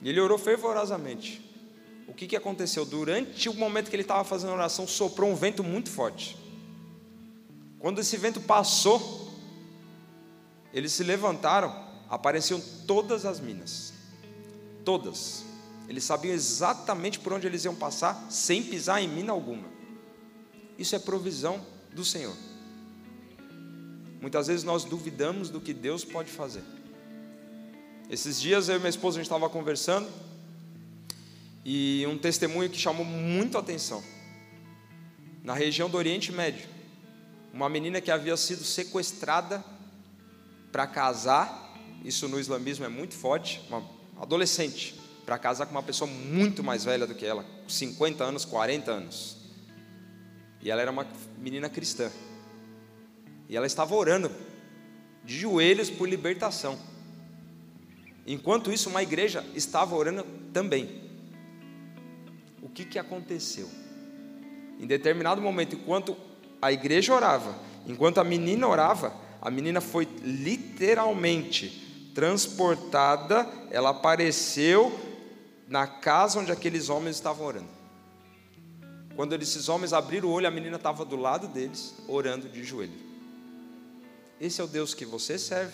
E 0.00 0.08
ele 0.08 0.20
orou 0.20 0.38
fervorosamente. 0.38 1.44
O 2.08 2.14
que, 2.14 2.26
que 2.26 2.36
aconteceu? 2.36 2.84
Durante 2.84 3.48
o 3.48 3.54
momento 3.54 3.90
que 3.90 3.96
ele 3.96 4.02
estava 4.02 4.24
fazendo 4.24 4.50
a 4.50 4.54
oração, 4.54 4.86
soprou 4.86 5.30
um 5.30 5.34
vento 5.34 5.62
muito 5.62 5.90
forte. 5.90 6.36
Quando 7.78 8.00
esse 8.00 8.16
vento 8.16 8.40
passou, 8.40 9.30
eles 10.72 10.92
se 10.92 11.04
levantaram, 11.04 11.74
apareciam 12.08 12.60
todas 12.86 13.26
as 13.26 13.40
minas. 13.40 13.92
Todas. 14.84 15.44
Eles 15.88 16.04
sabiam 16.04 16.34
exatamente 16.34 17.18
por 17.18 17.32
onde 17.32 17.46
eles 17.46 17.64
iam 17.64 17.74
passar, 17.74 18.26
sem 18.30 18.62
pisar 18.62 19.02
em 19.02 19.08
mina 19.08 19.32
alguma. 19.32 19.75
Isso 20.78 20.94
é 20.94 20.98
provisão 20.98 21.64
do 21.92 22.04
Senhor. 22.04 22.36
Muitas 24.20 24.46
vezes 24.46 24.64
nós 24.64 24.84
duvidamos 24.84 25.50
do 25.50 25.60
que 25.60 25.72
Deus 25.72 26.04
pode 26.04 26.30
fazer. 26.30 26.62
Esses 28.08 28.40
dias 28.40 28.68
eu 28.68 28.76
e 28.76 28.78
minha 28.78 28.90
esposa 28.90 29.16
a 29.16 29.20
gente 29.20 29.26
estava 29.26 29.48
conversando 29.48 30.08
e 31.64 32.04
um 32.06 32.16
testemunho 32.16 32.70
que 32.70 32.78
chamou 32.78 33.04
muito 33.04 33.56
a 33.56 33.60
atenção. 33.60 34.02
Na 35.42 35.54
região 35.54 35.90
do 35.90 35.96
Oriente 35.96 36.30
Médio, 36.30 36.68
uma 37.52 37.68
menina 37.68 38.00
que 38.00 38.10
havia 38.10 38.36
sido 38.36 38.62
sequestrada 38.62 39.64
para 40.70 40.86
casar, 40.86 41.74
isso 42.04 42.28
no 42.28 42.38
islamismo 42.38 42.84
é 42.84 42.88
muito 42.88 43.14
forte, 43.14 43.60
uma 43.68 43.82
adolescente, 44.20 44.94
para 45.24 45.38
casar 45.38 45.66
com 45.66 45.72
uma 45.72 45.82
pessoa 45.82 46.08
muito 46.08 46.62
mais 46.62 46.84
velha 46.84 47.06
do 47.06 47.14
que 47.14 47.24
ela, 47.24 47.44
50 47.66 48.22
anos, 48.22 48.44
40 48.44 48.90
anos. 48.90 49.36
E 50.66 50.70
ela 50.70 50.82
era 50.82 50.90
uma 50.90 51.06
menina 51.38 51.68
cristã. 51.68 52.10
E 53.48 53.56
ela 53.56 53.68
estava 53.68 53.94
orando 53.94 54.32
de 55.22 55.38
joelhos 55.38 55.88
por 55.88 56.08
libertação. 56.08 56.76
Enquanto 58.26 58.72
isso, 58.72 58.90
uma 58.90 59.00
igreja 59.00 59.44
estava 59.54 59.94
orando 59.94 60.26
também. 60.52 61.08
O 62.60 62.68
que, 62.68 62.84
que 62.84 62.98
aconteceu? 62.98 63.70
Em 64.80 64.88
determinado 64.88 65.40
momento, 65.40 65.76
enquanto 65.76 66.16
a 66.60 66.72
igreja 66.72 67.14
orava, 67.14 67.56
enquanto 67.86 68.18
a 68.18 68.24
menina 68.24 68.66
orava, 68.66 69.14
a 69.40 69.48
menina 69.52 69.80
foi 69.80 70.08
literalmente 70.24 72.10
transportada, 72.12 73.48
ela 73.70 73.90
apareceu 73.90 74.92
na 75.68 75.86
casa 75.86 76.40
onde 76.40 76.50
aqueles 76.50 76.88
homens 76.88 77.14
estavam 77.14 77.46
orando. 77.46 77.75
Quando 79.16 79.32
esses 79.34 79.70
homens 79.70 79.94
abriram 79.94 80.28
o 80.28 80.32
olho, 80.32 80.46
a 80.46 80.50
menina 80.50 80.76
estava 80.76 81.02
do 81.02 81.16
lado 81.16 81.48
deles, 81.48 81.94
orando 82.06 82.48
de 82.48 82.62
joelho. 82.62 82.92
Esse 84.38 84.60
é 84.60 84.64
o 84.64 84.66
Deus 84.66 84.92
que 84.92 85.06
você 85.06 85.38
serve, 85.38 85.72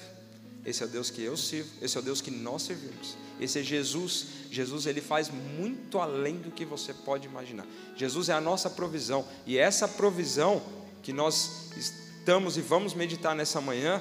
esse 0.65 0.81
é 0.81 0.87
o 0.87 0.89
Deus 0.89 1.11
que 1.11 1.23
eu 1.23 1.37
sirvo, 1.37 1.69
esse 1.83 1.97
é 1.97 2.01
o 2.01 2.03
Deus 2.03 2.21
que 2.21 2.31
nós 2.31 2.63
servimos. 2.63 3.17
Esse 3.41 3.59
é 3.59 3.63
Jesus. 3.65 4.27
Jesus 4.49 4.87
ele 4.87 5.01
faz 5.01 5.29
muito 5.29 5.99
além 5.99 6.37
do 6.37 6.53
que 6.53 6.65
você 6.65 6.95
pode 6.95 7.27
imaginar. 7.27 7.67
Jesus 7.97 8.29
é 8.29 8.33
a 8.33 8.41
nossa 8.41 8.71
provisão 8.71 9.27
e 9.45 9.59
essa 9.59 9.89
provisão 9.89 10.63
que 11.03 11.13
nós 11.13 11.73
estamos 11.77 12.57
e 12.57 12.61
vamos 12.61 12.95
meditar 12.95 13.35
nessa 13.35 13.61
manhã 13.61 14.01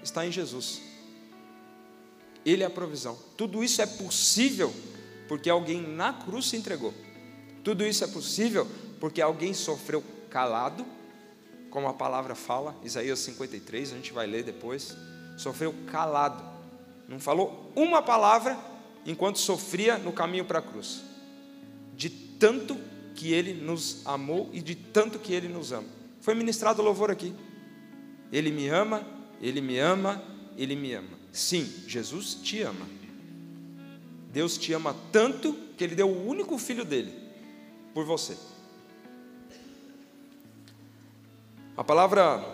está 0.00 0.24
em 0.24 0.30
Jesus. 0.30 0.80
Ele 2.46 2.62
é 2.62 2.66
a 2.66 2.70
provisão. 2.70 3.18
Tudo 3.36 3.64
isso 3.64 3.82
é 3.82 3.86
possível 3.86 4.72
porque 5.26 5.50
alguém 5.50 5.82
na 5.82 6.12
cruz 6.12 6.46
se 6.46 6.56
entregou. 6.56 6.94
Tudo 7.62 7.84
isso 7.84 8.04
é 8.04 8.06
possível 8.06 8.66
porque 9.00 9.20
alguém 9.20 9.54
sofreu 9.54 10.02
calado, 10.30 10.84
como 11.70 11.88
a 11.88 11.94
palavra 11.94 12.34
fala, 12.34 12.76
Isaías 12.82 13.18
53, 13.20 13.92
a 13.92 13.96
gente 13.96 14.12
vai 14.12 14.26
ler 14.26 14.42
depois. 14.42 14.96
Sofreu 15.36 15.74
calado, 15.86 16.42
não 17.08 17.20
falou 17.20 17.72
uma 17.76 18.02
palavra 18.02 18.58
enquanto 19.06 19.38
sofria 19.38 19.98
no 19.98 20.12
caminho 20.12 20.44
para 20.44 20.58
a 20.58 20.62
cruz, 20.62 21.02
de 21.94 22.10
tanto 22.10 22.76
que 23.14 23.32
ele 23.32 23.52
nos 23.54 24.02
amou 24.04 24.48
e 24.52 24.60
de 24.60 24.74
tanto 24.74 25.18
que 25.18 25.32
ele 25.32 25.48
nos 25.48 25.72
ama. 25.72 25.88
Foi 26.20 26.34
ministrado 26.34 26.82
louvor 26.82 27.10
aqui. 27.10 27.34
Ele 28.32 28.50
me 28.50 28.68
ama, 28.68 29.06
ele 29.40 29.60
me 29.60 29.78
ama, 29.78 30.22
ele 30.56 30.76
me 30.76 30.92
ama. 30.92 31.18
Sim, 31.32 31.64
Jesus 31.86 32.34
te 32.34 32.62
ama. 32.62 32.86
Deus 34.32 34.58
te 34.58 34.72
ama 34.72 34.94
tanto 35.10 35.56
que 35.76 35.84
ele 35.84 35.94
deu 35.94 36.08
o 36.08 36.26
único 36.28 36.58
filho 36.58 36.84
dele 36.84 37.27
por 37.94 38.04
você. 38.04 38.36
A 41.76 41.84
palavra 41.84 42.44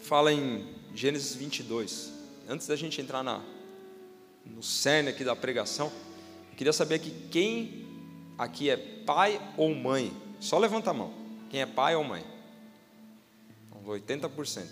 fala 0.00 0.32
em 0.32 0.74
Gênesis 0.94 1.34
22. 1.34 2.12
Antes 2.48 2.66
da 2.66 2.76
gente 2.76 3.00
entrar 3.00 3.22
na, 3.22 3.42
no 4.44 4.62
cerne 4.62 5.10
aqui 5.10 5.24
da 5.24 5.36
pregação, 5.36 5.92
eu 6.50 6.56
queria 6.56 6.72
saber 6.72 6.94
aqui 6.96 7.10
quem 7.30 7.86
aqui 8.38 8.70
é 8.70 8.76
pai 8.76 9.40
ou 9.56 9.74
mãe. 9.74 10.12
Só 10.40 10.58
levanta 10.58 10.90
a 10.90 10.94
mão. 10.94 11.12
Quem 11.50 11.60
é 11.60 11.66
pai 11.66 11.96
ou 11.96 12.04
mãe? 12.04 12.24
80%. 13.86 14.66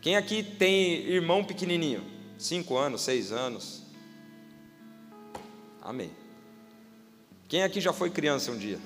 Quem 0.00 0.16
aqui 0.16 0.42
tem 0.42 1.06
irmão 1.06 1.44
pequenininho? 1.44 2.04
5 2.38 2.76
anos, 2.76 3.00
6 3.02 3.32
anos? 3.32 3.82
Amém. 5.80 6.10
Quem 7.48 7.62
aqui 7.62 7.80
já 7.80 7.92
foi 7.92 8.10
criança 8.10 8.50
um 8.50 8.56
dia? 8.56 8.78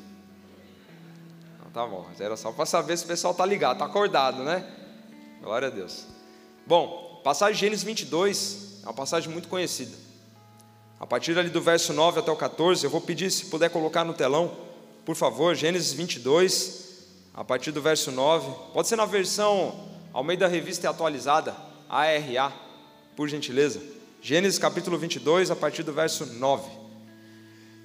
Não, 1.62 1.70
tá 1.70 1.86
bom, 1.86 2.06
era 2.18 2.36
só 2.36 2.52
para 2.52 2.66
saber 2.66 2.96
se 2.96 3.04
o 3.04 3.08
pessoal 3.08 3.32
está 3.32 3.46
ligado, 3.46 3.74
está 3.74 3.84
acordado, 3.86 4.42
né? 4.42 4.64
Glória 5.40 5.68
a 5.68 5.70
Deus. 5.70 6.06
Bom, 6.66 7.20
passagem 7.22 7.54
de 7.54 7.60
Gênesis 7.60 7.84
22 7.84 8.80
é 8.82 8.86
uma 8.86 8.94
passagem 8.94 9.30
muito 9.30 9.48
conhecida. 9.48 9.96
A 11.00 11.06
partir 11.06 11.38
ali 11.38 11.48
do 11.48 11.60
verso 11.60 11.92
9 11.92 12.18
até 12.20 12.30
o 12.30 12.36
14, 12.36 12.84
eu 12.84 12.90
vou 12.90 13.00
pedir 13.00 13.30
se 13.30 13.46
puder 13.46 13.70
colocar 13.70 14.04
no 14.04 14.12
telão, 14.12 14.56
por 15.04 15.14
favor, 15.14 15.54
Gênesis 15.54 15.92
22, 15.92 16.88
a 17.32 17.44
partir 17.44 17.70
do 17.70 17.80
verso 17.80 18.10
9. 18.10 18.50
Pode 18.72 18.88
ser 18.88 18.96
na 18.96 19.06
versão 19.06 19.88
ao 20.12 20.24
meio 20.24 20.38
da 20.38 20.48
revista 20.48 20.90
atualizada, 20.90 21.54
ARA, 21.88 22.52
por 23.14 23.28
gentileza. 23.28 23.80
Gênesis 24.20 24.58
capítulo 24.58 24.98
22, 24.98 25.50
a 25.52 25.56
partir 25.56 25.84
do 25.84 25.92
verso 25.92 26.26
9. 26.26 26.87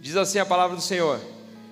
Diz 0.04 0.18
assim 0.18 0.38
a 0.38 0.46
palavra 0.46 0.76
do 0.76 0.82
Senhor: 0.82 1.18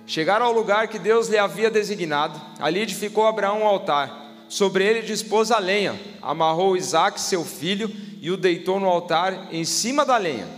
Chegaram 0.06 0.46
ao 0.46 0.54
lugar 0.54 0.88
que 0.88 0.98
Deus 0.98 1.28
lhe 1.28 1.36
havia 1.36 1.70
designado, 1.70 2.40
ali 2.58 2.80
edificou 2.80 3.26
Abraão 3.26 3.60
um 3.60 3.66
altar. 3.66 4.46
Sobre 4.48 4.86
ele 4.86 5.02
dispôs 5.02 5.50
a 5.50 5.58
lenha, 5.58 6.00
amarrou 6.22 6.74
Isaac, 6.74 7.20
seu 7.20 7.44
filho, 7.44 7.94
e 8.22 8.30
o 8.30 8.38
deitou 8.38 8.80
no 8.80 8.88
altar 8.88 9.52
em 9.52 9.66
cima 9.66 10.06
da 10.06 10.16
lenha. 10.16 10.48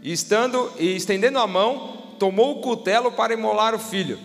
E, 0.00 0.12
estando, 0.12 0.72
e 0.78 0.94
estendendo 0.94 1.40
a 1.40 1.46
mão, 1.48 2.14
tomou 2.20 2.52
o 2.52 2.60
cutelo 2.60 3.10
para 3.10 3.34
imolar 3.34 3.74
o 3.74 3.78
filho. 3.80 4.16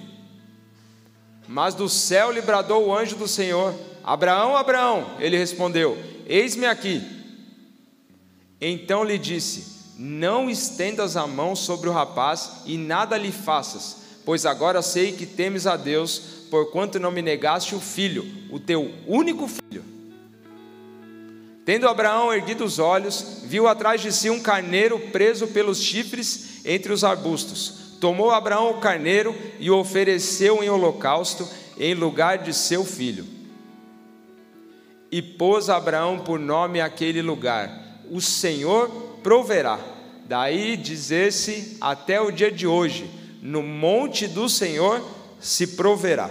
Mas 1.47 1.73
do 1.73 1.89
céu 1.89 2.31
lhe 2.31 2.41
bradou 2.41 2.85
o 2.85 2.95
anjo 2.95 3.15
do 3.15 3.27
Senhor: 3.27 3.73
Abraão, 4.03 4.55
Abraão. 4.55 5.15
Ele 5.19 5.35
respondeu: 5.35 5.97
Eis-me 6.27 6.67
aqui. 6.67 7.01
Então 8.61 9.03
lhe 9.03 9.17
disse: 9.17 9.78
Não 10.01 10.49
estendas 10.49 11.17
a 11.17 11.27
mão 11.27 11.57
sobre 11.57 11.89
o 11.89 11.91
rapaz 11.91 12.61
e 12.65 12.77
nada 12.77 13.17
lhe 13.17 13.33
faças, 13.33 13.97
pois 14.23 14.45
agora 14.45 14.81
sei 14.81 15.11
que 15.11 15.25
temes 15.25 15.67
a 15.67 15.75
Deus, 15.75 16.21
porquanto 16.49 16.97
não 17.01 17.11
me 17.11 17.21
negaste 17.21 17.75
o 17.75 17.81
filho, 17.81 18.25
o 18.49 18.61
teu 18.61 18.93
único 19.05 19.45
filho. 19.45 19.83
Tendo 21.65 21.85
Abraão 21.85 22.33
erguido 22.33 22.63
os 22.63 22.79
olhos, 22.79 23.41
viu 23.43 23.67
atrás 23.67 23.99
de 23.99 24.13
si 24.13 24.29
um 24.29 24.39
carneiro 24.39 24.97
preso 25.11 25.47
pelos 25.47 25.81
chifres 25.81 26.61
entre 26.63 26.93
os 26.93 27.03
arbustos. 27.03 27.97
Tomou 27.99 28.31
Abraão 28.31 28.71
o 28.71 28.79
carneiro 28.79 29.35
e 29.59 29.69
o 29.69 29.77
ofereceu 29.77 30.63
em 30.63 30.69
holocausto 30.69 31.45
em 31.77 31.93
lugar 31.93 32.37
de 32.37 32.53
seu 32.53 32.85
filho. 32.85 33.27
E 35.11 35.21
pôs 35.21 35.69
Abraão 35.69 36.19
por 36.19 36.39
nome 36.39 36.79
aquele 36.79 37.21
lugar: 37.21 37.88
O 38.09 38.19
Senhor 38.19 38.89
proverá. 39.21 39.79
Daí 40.25 40.77
dizer-se 40.77 41.77
até 41.81 42.21
o 42.21 42.31
dia 42.31 42.51
de 42.51 42.67
hoje: 42.67 43.09
No 43.41 43.61
monte 43.63 44.27
do 44.27 44.47
Senhor 44.49 45.03
se 45.39 45.67
proverá. 45.67 46.29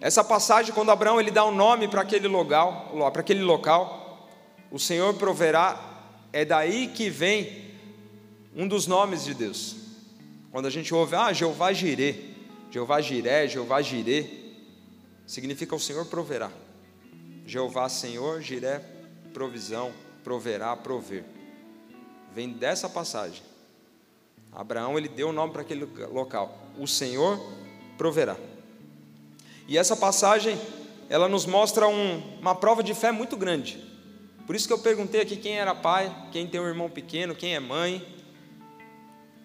Essa 0.00 0.22
passagem, 0.22 0.74
quando 0.74 0.90
Abraão 0.90 1.18
ele 1.18 1.30
dá 1.30 1.46
um 1.46 1.54
nome 1.54 1.88
para 1.88 2.02
aquele 2.02 2.28
local, 2.28 2.92
para 3.10 3.20
aquele 3.22 3.42
local, 3.42 4.28
o 4.70 4.78
Senhor 4.78 5.14
proverá, 5.14 5.80
é 6.30 6.44
daí 6.44 6.88
que 6.88 7.08
vem 7.08 7.72
um 8.54 8.68
dos 8.68 8.86
nomes 8.86 9.24
de 9.24 9.32
Deus. 9.32 9.76
Quando 10.52 10.66
a 10.66 10.70
gente 10.70 10.92
ouve, 10.92 11.16
ah, 11.16 11.32
Jeová 11.32 11.72
Jirê, 11.72 12.16
Jeová 12.70 13.00
Jiré, 13.00 13.48
Jeová 13.48 13.80
Jirê, 13.80 14.26
significa 15.26 15.74
o 15.74 15.80
Senhor 15.80 16.04
proverá. 16.06 16.50
Jeová 17.46 17.88
Senhor, 17.88 18.42
Jiré, 18.42 18.82
provisão, 19.34 19.92
proverá, 20.22 20.74
prover. 20.76 21.24
Vem 22.32 22.50
dessa 22.50 22.88
passagem. 22.88 23.42
Abraão 24.52 24.96
ele 24.96 25.08
deu 25.08 25.28
o 25.28 25.32
nome 25.32 25.52
para 25.52 25.62
aquele 25.62 25.84
local. 26.10 26.56
O 26.78 26.86
Senhor 26.86 27.38
proverá. 27.98 28.36
E 29.66 29.76
essa 29.76 29.96
passagem, 29.96 30.58
ela 31.08 31.28
nos 31.28 31.44
mostra 31.44 31.88
um, 31.88 32.38
uma 32.40 32.54
prova 32.54 32.82
de 32.82 32.94
fé 32.94 33.10
muito 33.10 33.36
grande. 33.36 33.84
Por 34.46 34.54
isso 34.54 34.66
que 34.66 34.72
eu 34.72 34.78
perguntei 34.78 35.20
aqui 35.20 35.36
quem 35.36 35.58
era 35.58 35.74
pai, 35.74 36.14
quem 36.30 36.46
tem 36.46 36.60
um 36.60 36.66
irmão 36.66 36.88
pequeno, 36.88 37.34
quem 37.34 37.54
é 37.54 37.60
mãe. 37.60 38.06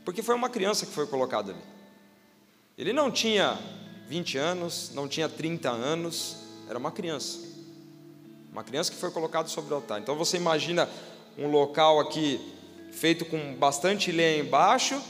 Porque 0.05 0.21
foi 0.21 0.35
uma 0.35 0.49
criança 0.49 0.85
que 0.85 0.91
foi 0.91 1.07
colocada 1.07 1.51
ali. 1.51 1.61
Ele 2.77 2.93
não 2.93 3.11
tinha 3.11 3.57
20 4.07 4.37
anos, 4.37 4.91
não 4.93 5.07
tinha 5.07 5.27
30 5.27 5.69
anos, 5.69 6.37
era 6.67 6.77
uma 6.77 6.91
criança. 6.91 7.48
Uma 8.51 8.63
criança 8.63 8.91
que 8.91 8.97
foi 8.97 9.11
colocada 9.11 9.47
sobre 9.47 9.73
o 9.73 9.75
altar. 9.75 9.99
Então 9.99 10.15
você 10.15 10.37
imagina 10.37 10.89
um 11.37 11.49
local 11.49 11.99
aqui 11.99 12.39
feito 12.91 13.25
com 13.25 13.55
bastante 13.55 14.11
lenha 14.11 14.39
embaixo. 14.43 15.01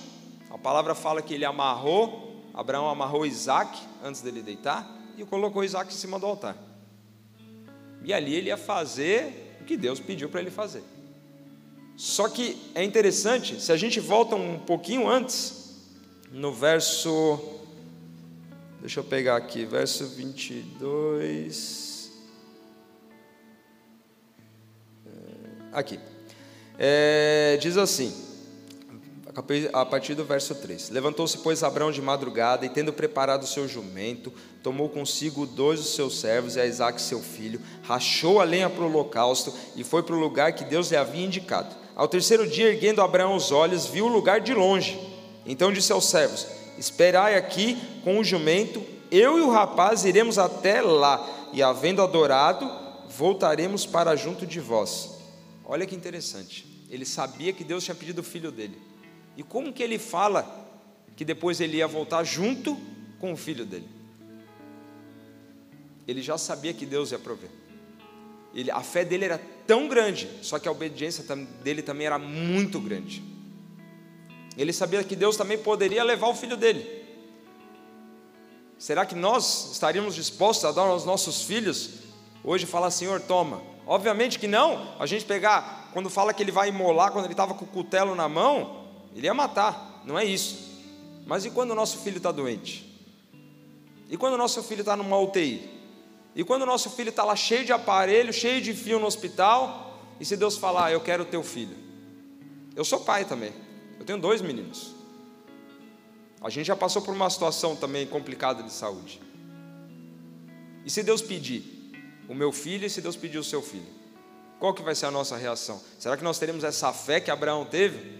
A 0.50 0.58
palavra 0.58 0.94
fala 0.94 1.22
que 1.22 1.34
ele 1.34 1.46
amarrou, 1.46 2.44
Abraão 2.54 2.90
amarrou 2.90 3.26
Isaac 3.26 3.80
antes 4.04 4.22
dele 4.22 4.42
deitar 4.42 4.88
e 5.18 5.26
colocou 5.26 5.64
Isaac 5.64 5.94
em 5.94 5.98
cima 5.98 6.20
do 6.20 6.26
altar. 6.26 6.56
E 8.04 8.14
ali 8.14 8.36
ele 8.36 8.48
ia 8.48 8.58
fazer 8.58 9.58
o 9.62 9.66
que 9.66 9.76
Deus 9.78 10.00
pediu 10.00 10.30
para 10.30 10.42
ele 10.42 10.52
fazer. 10.52 10.84
Só 11.96 12.30
que 12.30 12.58
é 12.74 12.84
interessante, 12.84 13.62
se 13.62 13.72
a 13.72 13.78
gente 13.78 14.00
volta 14.00 14.36
um 14.36 14.58
pouquinho 14.60 15.08
antes, 15.08 15.76
no 16.32 16.54
verso. 16.54 17.40
Deixa 18.80 19.02
eu 19.02 19.04
pegar 19.04 19.36
aqui, 19.36 19.66
verso 19.66 20.08
22. 20.08 21.89
Aqui. 25.72 26.00
É, 26.78 27.58
diz 27.62 27.78
assim 27.78 28.30
a 29.74 29.86
partir 29.86 30.16
do 30.16 30.26
verso 30.26 30.56
3. 30.56 30.90
Levantou-se, 30.90 31.38
pois, 31.38 31.64
Abraão 31.64 31.92
de 31.92 32.02
madrugada, 32.02 32.66
e 32.66 32.70
tendo 32.70 32.92
preparado 32.92 33.44
o 33.44 33.48
seu 33.48 33.68
jumento, 33.68 34.34
tomou 34.62 34.90
consigo 34.90 35.46
dois 35.46 35.80
dos 35.80 35.96
seus 35.96 36.20
servos 36.20 36.56
e 36.56 36.60
a 36.60 36.66
Isaac, 36.66 37.02
seu 37.02 37.22
filho, 37.22 37.62
rachou 37.84 38.42
a 38.42 38.44
lenha 38.44 38.70
para 38.70 38.84
o 38.84 38.88
holocausto 38.88 39.54
e 39.76 39.84
foi 39.84 40.04
para 40.04 40.16
o 40.16 40.20
lugar 40.20 40.54
que 40.54 40.66
Deus 40.66 40.90
lhe 40.90 40.98
havia 40.98 41.26
indicado. 41.26 41.76
Ao 41.96 42.08
terceiro 42.08 42.48
dia, 42.48 42.68
erguendo 42.70 43.02
Abraão 43.02 43.36
os 43.36 43.52
olhos, 43.52 43.86
viu 43.86 44.06
o 44.06 44.10
lugar 44.10 44.42
de 44.42 44.54
longe. 44.54 45.00
Então 45.46 45.72
disse 45.72 45.92
aos 45.92 46.10
servos: 46.10 46.48
Esperai 46.78 47.36
aqui 47.36 47.78
com 48.04 48.20
o 48.20 48.24
jumento, 48.24 48.84
eu 49.12 49.38
e 49.38 49.42
o 49.42 49.50
rapaz 49.50 50.06
iremos 50.06 50.38
até 50.38 50.82
lá, 50.82 51.28
e 51.54 51.64
havendo 51.64 52.02
adorado, 52.02 52.70
voltaremos 53.10 53.86
para 53.86 54.16
junto 54.16 54.46
de 54.46 54.60
vós. 54.60 55.19
Olha 55.72 55.86
que 55.86 55.96
interessante. 55.96 56.66
Ele 56.90 57.06
sabia 57.06 57.54
que 57.54 57.64
Deus 57.64 57.84
tinha 57.84 57.94
pedido 57.94 58.22
o 58.22 58.24
filho 58.24 58.52
dele. 58.52 58.82
E 59.38 59.44
como 59.44 59.72
que 59.72 59.84
ele 59.84 60.00
fala 60.00 60.68
que 61.16 61.24
depois 61.24 61.62
ele 61.62 61.78
ia 61.78 61.86
voltar 61.88 62.24
junto 62.24 62.76
com 63.20 63.32
o 63.32 63.38
filho 63.38 63.68
dele? 63.68 63.88
Ele 66.08 66.24
já 66.24 66.40
sabia 66.40 66.74
que 66.74 66.88
Deus 66.88 67.12
ia 67.12 67.20
prover. 67.20 67.52
Ele, 68.52 68.72
a 68.72 68.82
fé 68.82 69.06
dele 69.06 69.26
era 69.26 69.40
tão 69.68 69.88
grande, 69.88 70.28
só 70.42 70.58
que 70.58 70.68
a 70.68 70.72
obediência 70.72 71.24
dele 71.64 71.84
também 71.84 72.08
era 72.08 72.18
muito 72.18 72.80
grande. 72.80 73.22
Ele 74.58 74.74
sabia 74.74 75.04
que 75.04 75.16
Deus 75.16 75.38
também 75.38 75.60
poderia 75.60 76.04
levar 76.04 76.30
o 76.30 76.36
filho 76.36 76.58
dele. 76.58 77.06
Será 78.80 79.06
que 79.06 79.14
nós 79.14 79.72
estaríamos 79.74 80.16
dispostos 80.16 80.66
a 80.66 80.72
dar 80.72 80.82
aos 80.82 81.06
nossos 81.06 81.44
filhos 81.44 81.92
hoje 82.44 82.66
falar, 82.66 82.90
Senhor, 82.90 83.22
toma? 83.22 83.69
Obviamente 83.90 84.38
que 84.38 84.46
não. 84.46 84.94
A 85.00 85.08
gente 85.08 85.26
pegar, 85.26 85.90
quando 85.92 86.12
fala 86.12 86.32
que 86.32 86.44
ele 86.44 86.52
vai 86.52 86.70
imolar, 86.70 87.12
quando 87.12 87.26
ele 87.26 87.34
estava 87.34 87.56
com 87.56 87.66
o 87.66 87.68
cutelo 87.68 88.14
na 88.14 88.30
mão, 88.30 88.86
ele 89.16 89.26
ia 89.26 89.34
matar, 89.34 90.04
não 90.06 90.18
é 90.18 90.24
isso. 90.24 90.70
Mas 91.26 91.44
e 91.44 91.50
quando 91.50 91.72
o 91.72 91.76
nosso 91.76 91.98
filho 91.98 92.18
está 92.18 92.32
doente? 92.32 92.88
E 94.08 94.16
quando 94.16 94.36
o 94.36 94.38
nosso 94.38 94.62
filho 94.62 94.82
está 94.82 94.96
numa 94.96 95.18
UTI? 95.18 95.68
E 96.36 96.44
quando 96.44 96.62
o 96.62 96.66
nosso 96.68 96.92
filho 96.92 97.10
está 97.10 97.24
lá 97.24 97.36
cheio 97.36 97.66
de 97.66 97.74
aparelho, 97.74 98.32
cheio 98.32 98.62
de 98.62 98.76
fio 98.76 99.00
no 99.00 99.08
hospital? 99.08 100.00
E 100.20 100.26
se 100.26 100.38
Deus 100.38 100.56
falar, 100.56 100.86
ah, 100.86 100.92
eu 100.92 101.02
quero 101.02 101.24
o 101.24 101.26
teu 101.26 101.42
filho? 101.42 101.76
Eu 102.76 102.86
sou 102.86 103.00
pai 103.00 103.26
também, 103.26 103.52
eu 103.98 104.06
tenho 104.06 104.20
dois 104.20 104.40
meninos. 104.40 104.94
A 106.40 106.50
gente 106.52 106.68
já 106.68 106.76
passou 106.76 107.02
por 107.02 107.16
uma 107.16 107.30
situação 107.30 107.76
também 107.76 108.06
complicada 108.06 108.62
de 108.62 108.72
saúde. 108.72 109.20
E 110.86 110.92
se 110.92 111.02
Deus 111.02 111.24
pedir 111.24 111.79
o 112.30 112.34
meu 112.34 112.54
filho 112.54 112.86
e 112.86 112.90
se 112.90 113.02
Deus 113.02 113.18
pedir 113.18 113.38
o 113.38 113.44
seu 113.44 113.62
filho? 113.62 113.88
Qual 114.60 114.74
que 114.74 114.82
vai 114.82 114.96
ser 114.96 115.08
a 115.08 115.12
nossa 115.12 115.36
reação? 115.36 115.82
Será 115.98 116.16
que 116.16 116.24
nós 116.24 116.40
teremos 116.40 116.64
essa 116.64 116.94
fé 116.94 117.20
que 117.20 117.30
Abraão 117.30 117.66
teve? 117.66 118.20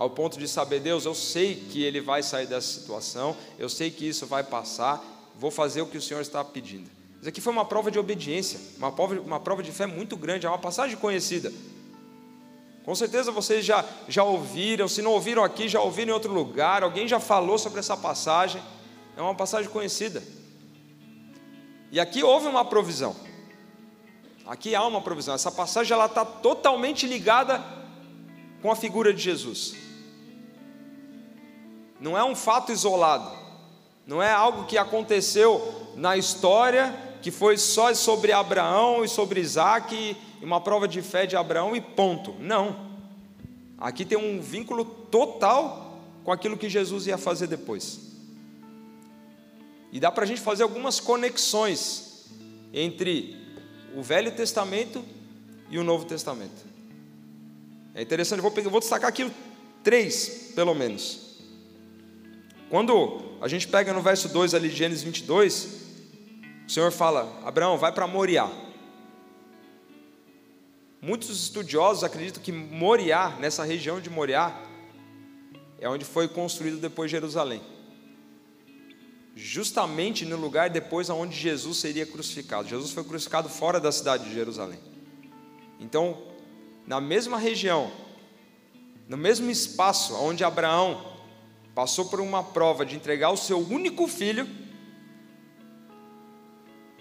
ao 0.00 0.08
ponto 0.08 0.38
de 0.38 0.48
saber, 0.48 0.80
Deus, 0.80 1.04
eu 1.04 1.14
sei 1.14 1.54
que 1.54 1.82
ele 1.82 2.00
vai 2.00 2.22
sair 2.22 2.46
dessa 2.46 2.80
situação, 2.80 3.36
eu 3.58 3.68
sei 3.68 3.90
que 3.90 4.08
isso 4.08 4.26
vai 4.26 4.42
passar, 4.42 4.98
vou 5.36 5.50
fazer 5.50 5.82
o 5.82 5.86
que 5.86 5.98
o 5.98 6.00
Senhor 6.00 6.22
está 6.22 6.42
pedindo. 6.42 6.90
Isso 7.20 7.28
aqui 7.28 7.38
foi 7.38 7.52
uma 7.52 7.66
prova 7.66 7.90
de 7.90 7.98
obediência, 7.98 8.58
uma 8.78 8.90
prova, 8.90 9.20
uma 9.20 9.38
prova 9.38 9.62
de 9.62 9.70
fé 9.70 9.84
muito 9.84 10.16
grande, 10.16 10.46
é 10.46 10.48
uma 10.48 10.56
passagem 10.56 10.96
conhecida. 10.96 11.52
Com 12.82 12.94
certeza 12.94 13.30
vocês 13.30 13.62
já, 13.62 13.84
já 14.08 14.24
ouviram, 14.24 14.88
se 14.88 15.02
não 15.02 15.10
ouviram 15.10 15.44
aqui, 15.44 15.68
já 15.68 15.82
ouviram 15.82 16.12
em 16.12 16.14
outro 16.14 16.32
lugar, 16.32 16.82
alguém 16.82 17.06
já 17.06 17.20
falou 17.20 17.58
sobre 17.58 17.78
essa 17.78 17.94
passagem, 17.94 18.62
é 19.18 19.20
uma 19.20 19.34
passagem 19.34 19.70
conhecida. 19.70 20.22
E 21.92 22.00
aqui 22.00 22.22
houve 22.22 22.46
uma 22.46 22.64
provisão. 22.64 23.14
Aqui 24.50 24.74
há 24.74 24.84
uma 24.84 25.00
provisão. 25.00 25.34
Essa 25.34 25.50
passagem 25.50 25.94
ela 25.94 26.04
está 26.04 26.26
totalmente 26.26 27.06
ligada 27.06 27.64
com 28.60 28.70
a 28.70 28.76
figura 28.76 29.14
de 29.14 29.22
Jesus 29.22 29.80
não 32.00 32.16
é 32.16 32.24
um 32.24 32.34
fato 32.34 32.72
isolado, 32.72 33.30
não 34.06 34.22
é 34.22 34.32
algo 34.32 34.64
que 34.64 34.78
aconteceu 34.78 35.92
na 35.94 36.16
história, 36.16 36.94
que 37.20 37.30
foi 37.30 37.58
só 37.58 37.92
sobre 37.94 38.32
Abraão 38.32 39.04
e 39.04 39.08
sobre 39.08 39.40
Isaac, 39.40 39.94
e 39.94 40.44
uma 40.44 40.60
prova 40.60 40.88
de 40.88 41.02
fé 41.02 41.26
de 41.26 41.36
Abraão 41.36 41.76
e 41.76 41.80
ponto. 41.80 42.34
Não. 42.40 42.88
Aqui 43.78 44.04
tem 44.04 44.16
um 44.16 44.40
vínculo 44.40 44.84
total 44.84 45.98
com 46.24 46.32
aquilo 46.32 46.56
que 46.56 46.68
Jesus 46.68 47.06
ia 47.06 47.18
fazer 47.18 47.46
depois. 47.46 48.00
E 49.92 50.00
dá 50.00 50.10
para 50.10 50.24
a 50.24 50.26
gente 50.26 50.40
fazer 50.40 50.62
algumas 50.62 50.98
conexões 50.98 52.26
entre 52.72 53.36
o 53.94 54.02
Velho 54.02 54.32
Testamento 54.32 55.04
e 55.70 55.78
o 55.78 55.84
Novo 55.84 56.04
Testamento. 56.04 56.64
É 57.94 58.02
interessante, 58.02 58.40
vou, 58.40 58.50
vou 58.50 58.80
destacar 58.80 59.08
aqui 59.08 59.30
três, 59.82 60.52
pelo 60.54 60.74
menos. 60.74 61.30
Quando 62.68 63.36
a 63.40 63.48
gente 63.48 63.66
pega 63.66 63.92
no 63.92 64.00
verso 64.00 64.28
2 64.28 64.54
ali 64.54 64.68
de 64.68 64.76
Gênesis 64.76 65.02
22, 65.02 65.80
o 66.66 66.70
Senhor 66.70 66.92
fala: 66.92 67.40
Abraão, 67.44 67.76
vai 67.76 67.92
para 67.92 68.06
Moriá. 68.06 68.50
Muitos 71.02 71.30
estudiosos 71.30 72.04
acreditam 72.04 72.42
que 72.42 72.52
Moriá, 72.52 73.36
nessa 73.40 73.64
região 73.64 74.00
de 74.00 74.10
Moriá, 74.10 74.54
é 75.80 75.88
onde 75.88 76.04
foi 76.04 76.28
construído 76.28 76.76
depois 76.76 77.10
Jerusalém. 77.10 77.62
Justamente 79.34 80.24
no 80.24 80.36
lugar 80.36 80.70
depois 80.70 81.08
onde 81.08 81.36
Jesus 81.36 81.78
seria 81.78 82.04
crucificado. 82.04 82.68
Jesus 82.68 82.92
foi 82.92 83.04
crucificado 83.04 83.48
fora 83.48 83.80
da 83.80 83.92
cidade 83.92 84.24
de 84.24 84.34
Jerusalém. 84.34 84.78
Então, 85.78 86.22
na 86.86 87.00
mesma 87.00 87.38
região, 87.38 87.90
no 89.08 89.16
mesmo 89.16 89.50
espaço 89.50 90.14
onde 90.14 90.44
Abraão 90.44 91.18
passou 91.74 92.06
por 92.06 92.20
uma 92.20 92.42
prova 92.42 92.84
de 92.84 92.96
entregar 92.96 93.30
o 93.30 93.36
seu 93.36 93.58
único 93.58 94.06
filho, 94.06 94.46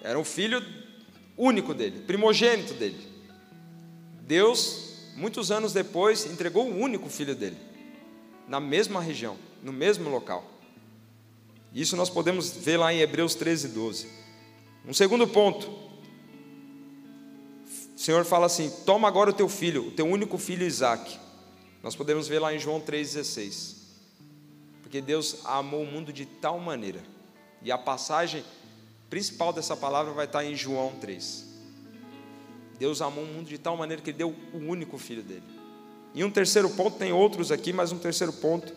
era 0.02 0.18
o 0.18 0.24
filho 0.24 0.64
único 1.38 1.74
dele, 1.74 2.02
primogênito 2.02 2.74
dele. 2.74 3.08
Deus, 4.22 5.10
muitos 5.16 5.52
anos 5.52 5.74
depois, 5.74 6.26
entregou 6.26 6.68
o 6.68 6.78
único 6.78 7.10
filho 7.10 7.36
dele, 7.36 7.58
na 8.48 8.60
mesma 8.60 9.02
região, 9.02 9.38
no 9.62 9.74
mesmo 9.74 10.10
local. 10.10 10.59
Isso 11.74 11.96
nós 11.96 12.10
podemos 12.10 12.52
ver 12.52 12.78
lá 12.78 12.94
em 12.94 13.00
Hebreus 13.00 13.36
13, 13.36 13.70
12. 13.70 14.08
Um 14.88 14.94
segundo 14.94 15.28
ponto. 15.28 15.70
O 17.96 18.00
Senhor 18.00 18.26
fala 18.26 18.48
assim: 18.48 18.72
toma 18.86 19.08
agora 19.08 19.30
o 19.30 19.34
teu 19.34 19.48
filho, 19.48 19.88
o 19.88 19.92
teu 19.92 20.08
único 20.08 20.38
filho 20.38 20.66
Isaac. 20.66 21.20
Nós 21.84 21.96
podemos 21.96 22.28
ver 22.28 22.40
lá 22.40 22.54
em 22.54 22.60
João 22.60 22.82
3,16. 22.82 23.76
Porque 24.82 25.02
Deus 25.02 25.38
amou 25.46 25.84
o 25.84 25.86
mundo 25.86 26.12
de 26.12 26.26
tal 26.26 26.60
maneira. 26.60 27.02
E 27.62 27.72
a 27.72 27.78
passagem 27.78 28.44
principal 29.10 29.54
dessa 29.54 29.78
palavra 29.78 30.12
vai 30.14 30.26
estar 30.26 30.44
em 30.44 30.56
João 30.56 30.94
3. 31.00 31.46
Deus 32.80 33.02
amou 33.02 33.24
o 33.24 33.28
mundo 33.28 33.48
de 33.48 33.58
tal 33.58 33.78
maneira 33.78 34.02
que 34.02 34.10
Ele 34.10 34.18
deu 34.18 34.36
o 34.54 34.58
único 34.58 34.98
filho 34.98 35.22
dele. 35.22 35.44
E 36.16 36.24
um 36.24 36.32
terceiro 36.32 36.70
ponto, 36.70 36.98
tem 36.98 37.12
outros 37.12 37.52
aqui, 37.52 37.72
mas 37.72 37.92
um 37.92 38.00
terceiro 38.00 38.34
ponto 38.34 38.74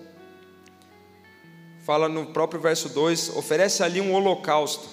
fala 1.82 2.08
no 2.08 2.26
próprio 2.26 2.60
verso 2.60 2.88
2: 2.88 3.36
oferece 3.36 3.82
ali 3.82 4.00
um 4.00 4.14
holocausto. 4.14 4.88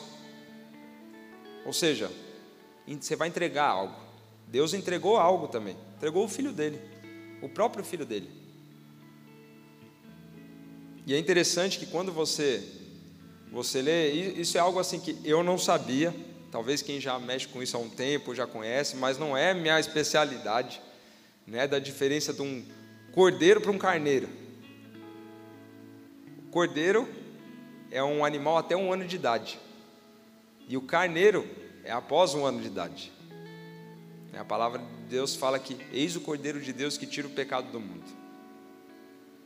Ou 1.65 1.73
seja, 1.73 2.11
você 2.87 3.15
vai 3.15 3.27
entregar 3.27 3.67
algo. 3.67 3.95
Deus 4.47 4.73
entregou 4.73 5.17
algo 5.17 5.47
também, 5.47 5.77
entregou 5.95 6.25
o 6.25 6.27
filho 6.27 6.51
dele, 6.51 6.79
o 7.41 7.47
próprio 7.47 7.83
filho 7.83 8.05
dele. 8.05 8.29
E 11.05 11.13
é 11.13 11.19
interessante 11.19 11.77
que 11.77 11.85
quando 11.85 12.11
você 12.11 12.63
você 13.51 13.81
lê, 13.81 14.11
isso 14.11 14.57
é 14.57 14.61
algo 14.61 14.79
assim 14.79 14.99
que 14.99 15.17
eu 15.23 15.43
não 15.43 15.57
sabia, 15.57 16.13
talvez 16.51 16.83
quem 16.83 17.01
já 17.01 17.17
mexe 17.17 17.47
com 17.47 17.63
isso 17.63 17.75
há 17.75 17.79
um 17.79 17.89
tempo 17.89 18.35
já 18.35 18.45
conhece, 18.45 18.95
mas 18.95 19.17
não 19.17 19.35
é 19.35 19.55
minha 19.55 19.79
especialidade, 19.79 20.79
né, 21.47 21.67
da 21.67 21.79
diferença 21.79 22.31
de 22.31 22.43
um 22.43 22.63
cordeiro 23.11 23.59
para 23.59 23.71
um 23.71 23.77
carneiro. 23.77 24.29
Cordeiro 26.51 27.07
é 27.91 28.03
um 28.03 28.25
animal 28.25 28.57
até 28.57 28.75
um 28.75 28.91
ano 28.91 29.05
de 29.05 29.15
idade. 29.15 29.59
E 30.67 30.77
o 30.77 30.81
carneiro 30.81 31.47
é 31.83 31.91
após 31.91 32.33
um 32.33 32.45
ano 32.45 32.61
de 32.61 32.67
idade. 32.67 33.11
A 34.39 34.45
palavra 34.45 34.79
de 34.79 35.09
Deus 35.09 35.35
fala 35.35 35.59
que 35.59 35.75
eis 35.91 36.15
o 36.15 36.21
Cordeiro 36.21 36.61
de 36.61 36.71
Deus 36.71 36.97
que 36.97 37.05
tira 37.05 37.27
o 37.27 37.31
pecado 37.31 37.71
do 37.71 37.79
mundo. 37.79 38.05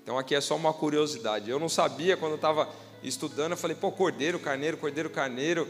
Então 0.04 0.20
aqui 0.20 0.36
é 0.36 0.42
só 0.42 0.56
uma 0.56 0.72
curiosidade. 0.72 1.50
Eu 1.50 1.60
não 1.60 1.68
sabia 1.68 2.16
quando 2.16 2.34
eu 2.34 2.36
estava 2.36 2.70
estudando, 3.02 3.52
eu 3.52 3.58
falei, 3.58 3.76
pô, 3.76 3.92
cordeiro, 3.92 4.40
carneiro, 4.40 4.78
cordeiro, 4.78 5.10
carneiro. 5.10 5.68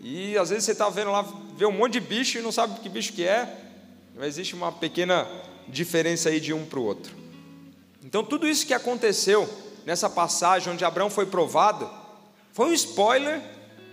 E 0.00 0.38
às 0.38 0.50
vezes 0.50 0.64
você 0.64 0.72
está 0.72 0.88
vendo 0.88 1.10
lá, 1.10 1.22
vê 1.56 1.66
um 1.66 1.72
monte 1.72 1.94
de 1.94 2.00
bicho 2.00 2.38
e 2.38 2.42
não 2.42 2.52
sabe 2.52 2.78
que 2.78 2.88
bicho 2.88 3.12
que 3.12 3.24
é. 3.24 3.70
Mas 4.14 4.28
existe 4.28 4.54
uma 4.54 4.70
pequena 4.70 5.26
diferença 5.66 6.28
aí 6.28 6.38
de 6.38 6.52
um 6.52 6.64
para 6.64 6.78
o 6.78 6.84
outro. 6.84 7.12
Então 8.04 8.22
tudo 8.22 8.46
isso 8.46 8.66
que 8.66 8.74
aconteceu 8.74 9.48
nessa 9.84 10.08
passagem 10.08 10.72
onde 10.72 10.84
Abraão 10.84 11.10
foi 11.10 11.26
provado, 11.26 11.90
foi 12.52 12.68
um 12.68 12.72
spoiler, 12.72 13.40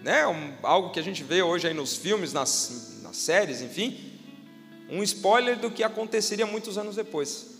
né? 0.02 0.28
Um, 0.28 0.54
algo 0.64 0.92
que 0.92 1.00
a 1.00 1.04
gente 1.04 1.24
vê 1.24 1.42
hoje 1.42 1.68
aí 1.68 1.74
nos 1.74 1.96
filmes, 1.96 2.34
nas, 2.34 3.02
nas 3.04 3.18
séries, 3.18 3.62
enfim, 3.62 4.20
um 4.90 5.04
spoiler 5.04 5.58
do 5.58 5.70
que 5.70 5.84
aconteceria 5.84 6.46
muitos 6.46 6.78
anos 6.78 6.96
depois. 6.96 7.58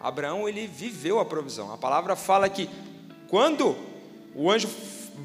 Abraão 0.00 0.48
ele 0.48 0.66
viveu 0.66 1.18
a 1.18 1.24
provisão. 1.24 1.72
A 1.72 1.78
palavra 1.78 2.14
fala 2.14 2.48
que 2.48 2.68
quando 3.28 3.76
o 4.34 4.50
anjo 4.50 4.68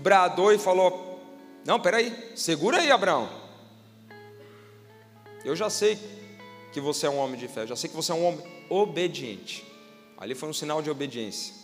bradou 0.02 0.54
e 0.54 0.58
falou: 0.58 1.22
Não, 1.66 1.80
peraí, 1.80 2.32
segura 2.36 2.78
aí, 2.78 2.92
Abraão. 2.92 3.30
Eu 5.44 5.56
já 5.56 5.70
sei 5.70 5.98
que 6.72 6.80
você 6.80 7.08
é 7.08 7.10
um 7.10 7.18
homem 7.18 7.40
de 7.40 7.48
fé, 7.48 7.64
eu 7.64 7.68
já 7.68 7.76
sei 7.76 7.90
que 7.90 7.96
você 7.96 8.12
é 8.12 8.16
um 8.16 8.26
homem 8.26 8.46
obediente. 8.70 9.69
Ali 10.20 10.36
foi 10.36 10.50
um 10.50 10.54
sinal 10.54 10.82
de 10.82 10.90
obediência. 10.90 11.56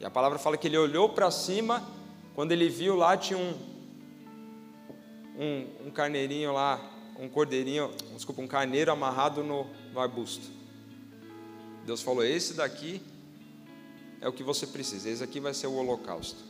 E 0.00 0.04
a 0.04 0.08
palavra 0.08 0.38
fala 0.38 0.56
que 0.56 0.66
ele 0.66 0.78
olhou 0.78 1.10
para 1.10 1.30
cima, 1.30 1.86
quando 2.34 2.52
ele 2.52 2.70
viu 2.70 2.96
lá 2.96 3.18
tinha 3.18 3.38
um, 3.38 3.54
um, 5.38 5.88
um, 5.88 5.90
carneirinho 5.90 6.54
lá, 6.54 6.80
um 7.18 7.28
cordeirinho, 7.28 7.92
desculpa, 8.14 8.40
um 8.40 8.46
carneiro 8.46 8.90
amarrado 8.90 9.44
no, 9.44 9.66
no 9.92 10.00
arbusto. 10.00 10.46
Deus 11.84 12.00
falou: 12.00 12.24
Esse 12.24 12.54
daqui 12.54 13.02
é 14.22 14.28
o 14.28 14.32
que 14.32 14.42
você 14.42 14.66
precisa, 14.66 15.10
esse 15.10 15.22
aqui 15.22 15.38
vai 15.38 15.52
ser 15.52 15.66
o 15.66 15.74
holocausto. 15.74 16.42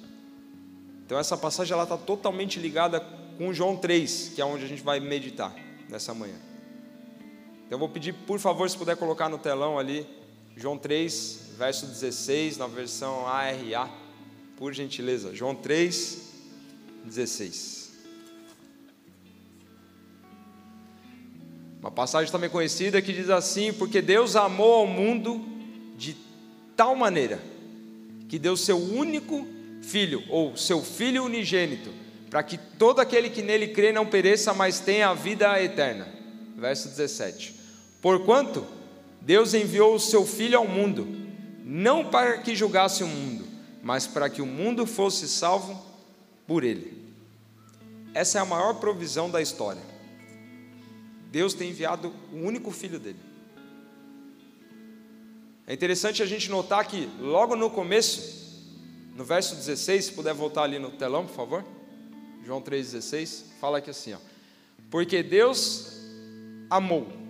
Então 1.04 1.18
essa 1.18 1.36
passagem 1.36 1.72
ela 1.72 1.82
está 1.82 1.96
totalmente 1.96 2.60
ligada 2.60 3.00
com 3.36 3.52
João 3.52 3.76
3, 3.76 4.32
que 4.34 4.40
é 4.40 4.44
onde 4.44 4.64
a 4.64 4.68
gente 4.68 4.82
vai 4.82 5.00
meditar 5.00 5.52
nessa 5.88 6.14
manhã. 6.14 6.38
Então 7.66 7.76
eu 7.76 7.78
vou 7.78 7.88
pedir, 7.88 8.12
por 8.12 8.38
favor, 8.38 8.70
se 8.70 8.78
puder 8.78 8.96
colocar 8.96 9.28
no 9.28 9.38
telão 9.38 9.76
ali 9.76 10.06
João 10.58 10.76
3, 10.76 11.52
verso 11.56 11.86
16, 11.86 12.56
na 12.58 12.66
versão 12.66 13.28
ARA, 13.28 13.88
por 14.56 14.74
gentileza. 14.74 15.32
João 15.32 15.54
3, 15.54 16.32
16. 17.04 17.92
Uma 21.78 21.92
passagem 21.92 22.32
também 22.32 22.50
conhecida 22.50 23.00
que 23.00 23.12
diz 23.12 23.30
assim: 23.30 23.72
Porque 23.72 24.02
Deus 24.02 24.34
amou 24.34 24.74
ao 24.74 24.86
mundo 24.88 25.46
de 25.96 26.16
tal 26.76 26.96
maneira 26.96 27.40
que 28.28 28.36
deu 28.36 28.56
seu 28.56 28.78
único 28.78 29.46
filho, 29.80 30.24
ou 30.28 30.56
seu 30.56 30.82
filho 30.82 31.22
unigênito, 31.22 31.90
para 32.28 32.42
que 32.42 32.58
todo 32.58 32.98
aquele 32.98 33.30
que 33.30 33.42
nele 33.42 33.68
crê 33.68 33.92
não 33.92 34.04
pereça, 34.04 34.52
mas 34.52 34.80
tenha 34.80 35.10
a 35.10 35.14
vida 35.14 35.62
eterna. 35.62 36.08
Verso 36.56 36.88
17. 36.88 37.54
Porquanto 38.02 38.77
Deus 39.28 39.52
enviou 39.52 39.94
o 39.94 40.00
seu 40.00 40.24
Filho 40.24 40.56
ao 40.56 40.66
mundo, 40.66 41.06
não 41.62 42.02
para 42.02 42.38
que 42.38 42.56
julgasse 42.56 43.04
o 43.04 43.06
mundo, 43.06 43.44
mas 43.82 44.06
para 44.06 44.30
que 44.30 44.40
o 44.40 44.46
mundo 44.46 44.86
fosse 44.86 45.28
salvo 45.28 45.78
por 46.46 46.64
ele. 46.64 47.12
Essa 48.14 48.38
é 48.38 48.40
a 48.40 48.46
maior 48.46 48.76
provisão 48.76 49.30
da 49.30 49.42
história. 49.42 49.82
Deus 51.30 51.52
tem 51.52 51.68
enviado 51.68 52.10
o 52.32 52.36
único 52.36 52.70
filho 52.70 52.98
dele. 52.98 53.18
É 55.66 55.74
interessante 55.74 56.22
a 56.22 56.26
gente 56.26 56.48
notar 56.48 56.88
que, 56.88 57.06
logo 57.20 57.54
no 57.54 57.68
começo, 57.68 58.72
no 59.14 59.26
verso 59.26 59.54
16, 59.56 60.06
se 60.06 60.12
puder 60.12 60.32
voltar 60.32 60.62
ali 60.62 60.78
no 60.78 60.92
telão, 60.92 61.26
por 61.26 61.34
favor. 61.34 61.64
João 62.46 62.62
3,16, 62.62 63.42
fala 63.60 63.76
aqui 63.76 63.90
assim: 63.90 64.14
ó, 64.14 64.18
Porque 64.88 65.22
Deus 65.22 66.00
amou 66.70 67.27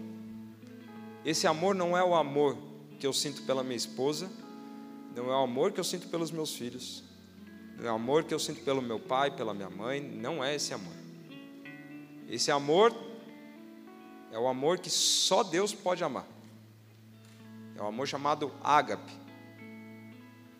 esse 1.24 1.46
amor 1.46 1.74
não 1.74 1.96
é 1.96 2.02
o 2.02 2.14
amor 2.14 2.56
que 2.98 3.06
eu 3.06 3.12
sinto 3.12 3.42
pela 3.42 3.62
minha 3.62 3.76
esposa, 3.76 4.30
não 5.14 5.30
é 5.30 5.36
o 5.36 5.42
amor 5.42 5.72
que 5.72 5.80
eu 5.80 5.84
sinto 5.84 6.08
pelos 6.08 6.30
meus 6.30 6.54
filhos, 6.54 7.02
não 7.76 7.88
é 7.88 7.92
o 7.92 7.94
amor 7.94 8.24
que 8.24 8.34
eu 8.34 8.38
sinto 8.38 8.62
pelo 8.62 8.82
meu 8.82 8.98
pai, 8.98 9.30
pela 9.30 9.54
minha 9.54 9.70
mãe, 9.70 10.00
não 10.00 10.42
é 10.42 10.54
esse 10.54 10.72
amor. 10.74 10.94
Esse 12.28 12.50
amor 12.50 12.94
é 14.30 14.38
o 14.38 14.46
amor 14.46 14.78
que 14.78 14.90
só 14.90 15.42
Deus 15.42 15.74
pode 15.74 16.04
amar. 16.04 16.26
É 17.76 17.82
o 17.82 17.86
amor 17.86 18.06
chamado 18.06 18.52
ágape. 18.62 19.12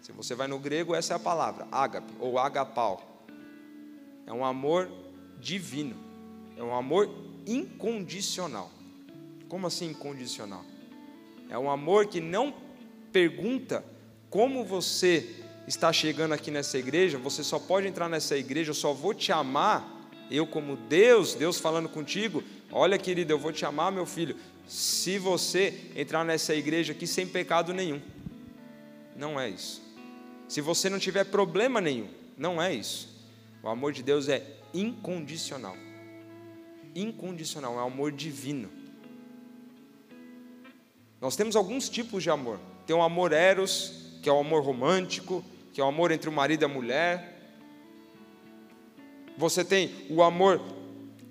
Se 0.00 0.12
você 0.12 0.34
vai 0.34 0.46
no 0.46 0.58
grego, 0.58 0.94
essa 0.94 1.12
é 1.12 1.16
a 1.16 1.20
palavra, 1.20 1.68
ágape 1.70 2.12
ou 2.18 2.38
agapau. 2.38 3.24
É 4.26 4.32
um 4.32 4.44
amor 4.44 4.90
divino. 5.38 5.96
É 6.56 6.62
um 6.62 6.74
amor 6.74 7.10
incondicional. 7.46 8.70
Como 9.48 9.66
assim 9.66 9.86
incondicional? 9.90 10.64
É 11.48 11.58
um 11.58 11.70
amor 11.70 12.06
que 12.06 12.20
não 12.20 12.54
pergunta 13.12 13.84
como 14.28 14.64
você 14.64 15.36
está 15.66 15.92
chegando 15.92 16.32
aqui 16.32 16.50
nessa 16.50 16.78
igreja, 16.78 17.18
você 17.18 17.42
só 17.42 17.58
pode 17.58 17.86
entrar 17.86 18.08
nessa 18.08 18.36
igreja, 18.36 18.70
eu 18.70 18.74
só 18.74 18.92
vou 18.92 19.14
te 19.14 19.32
amar, 19.32 20.08
eu 20.30 20.46
como 20.46 20.76
Deus, 20.76 21.34
Deus 21.34 21.58
falando 21.58 21.88
contigo, 21.88 22.42
olha 22.70 22.98
querido, 22.98 23.32
eu 23.32 23.38
vou 23.38 23.52
te 23.52 23.64
amar, 23.64 23.90
meu 23.90 24.06
filho, 24.06 24.36
se 24.66 25.18
você 25.18 25.90
entrar 25.96 26.24
nessa 26.24 26.54
igreja 26.54 26.92
aqui 26.92 27.06
sem 27.06 27.26
pecado 27.26 27.72
nenhum. 27.72 28.00
Não 29.16 29.40
é 29.40 29.48
isso. 29.48 29.82
Se 30.46 30.60
você 30.60 30.88
não 30.88 30.98
tiver 30.98 31.24
problema 31.24 31.80
nenhum, 31.80 32.08
não 32.36 32.60
é 32.60 32.72
isso. 32.72 33.08
O 33.62 33.68
amor 33.68 33.92
de 33.92 34.02
Deus 34.02 34.28
é 34.28 34.42
incondicional. 34.72 35.76
Incondicional, 36.94 37.74
é 37.74 37.82
um 37.82 37.86
amor 37.86 38.12
divino. 38.12 38.77
Nós 41.20 41.36
temos 41.36 41.56
alguns 41.56 41.88
tipos 41.88 42.22
de 42.22 42.30
amor. 42.30 42.58
Tem 42.86 42.94
o 42.94 43.02
amor 43.02 43.32
eros, 43.32 43.92
que 44.22 44.28
é 44.28 44.32
o 44.32 44.38
amor 44.38 44.62
romântico, 44.62 45.44
que 45.72 45.80
é 45.80 45.84
o 45.84 45.88
amor 45.88 46.10
entre 46.10 46.28
o 46.28 46.32
marido 46.32 46.62
e 46.62 46.64
a 46.64 46.68
mulher. 46.68 47.36
Você 49.36 49.64
tem 49.64 50.06
o 50.10 50.22
amor 50.22 50.60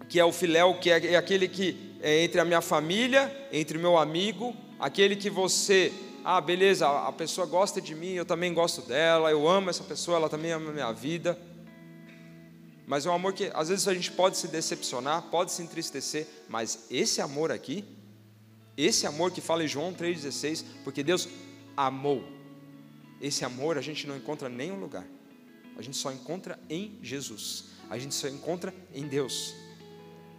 que 0.09 0.19
é 0.19 0.25
o 0.25 0.31
filéu, 0.31 0.79
que 0.79 0.89
é 0.89 1.15
aquele 1.17 1.47
que 1.47 1.97
é 2.01 2.23
entre 2.23 2.39
a 2.39 2.45
minha 2.45 2.61
família, 2.61 3.49
entre 3.51 3.77
o 3.77 3.81
meu 3.81 3.97
amigo, 3.97 4.55
aquele 4.79 5.15
que 5.15 5.29
você 5.29 5.91
ah, 6.29 6.41
beleza, 6.41 6.85
a 6.85 7.11
pessoa 7.13 7.47
gosta 7.47 7.79
de 7.79 7.95
mim, 7.95 8.11
eu 8.11 8.25
também 8.25 8.53
gosto 8.53 8.81
dela, 8.81 9.31
eu 9.31 9.47
amo 9.47 9.69
essa 9.69 9.81
pessoa, 9.81 10.17
ela 10.17 10.27
também 10.27 10.51
ama 10.51 10.71
a 10.71 10.73
minha 10.73 10.91
vida. 10.91 11.39
Mas 12.85 13.05
é 13.05 13.09
um 13.09 13.13
amor 13.13 13.31
que 13.31 13.49
às 13.53 13.69
vezes 13.69 13.87
a 13.87 13.93
gente 13.93 14.11
pode 14.11 14.35
se 14.35 14.49
decepcionar, 14.49 15.21
pode 15.31 15.53
se 15.53 15.63
entristecer, 15.63 16.27
mas 16.49 16.85
esse 16.91 17.21
amor 17.21 17.49
aqui, 17.49 17.85
esse 18.77 19.07
amor 19.07 19.31
que 19.31 19.41
fala 19.41 19.63
em 19.63 19.67
João 19.67 19.93
3,16, 19.93 20.63
porque 20.83 21.03
Deus 21.03 21.27
amou, 21.75 22.23
esse 23.19 23.43
amor 23.43 23.77
a 23.77 23.81
gente 23.81 24.05
não 24.05 24.15
encontra 24.15 24.49
em 24.49 24.53
nenhum 24.53 24.79
lugar, 24.79 25.05
a 25.75 25.81
gente 25.81 25.97
só 25.97 26.11
encontra 26.11 26.59
em 26.69 26.97
Jesus, 27.01 27.65
a 27.89 27.97
gente 27.97 28.13
só 28.13 28.27
encontra 28.27 28.73
em 28.93 29.07
Deus. 29.07 29.53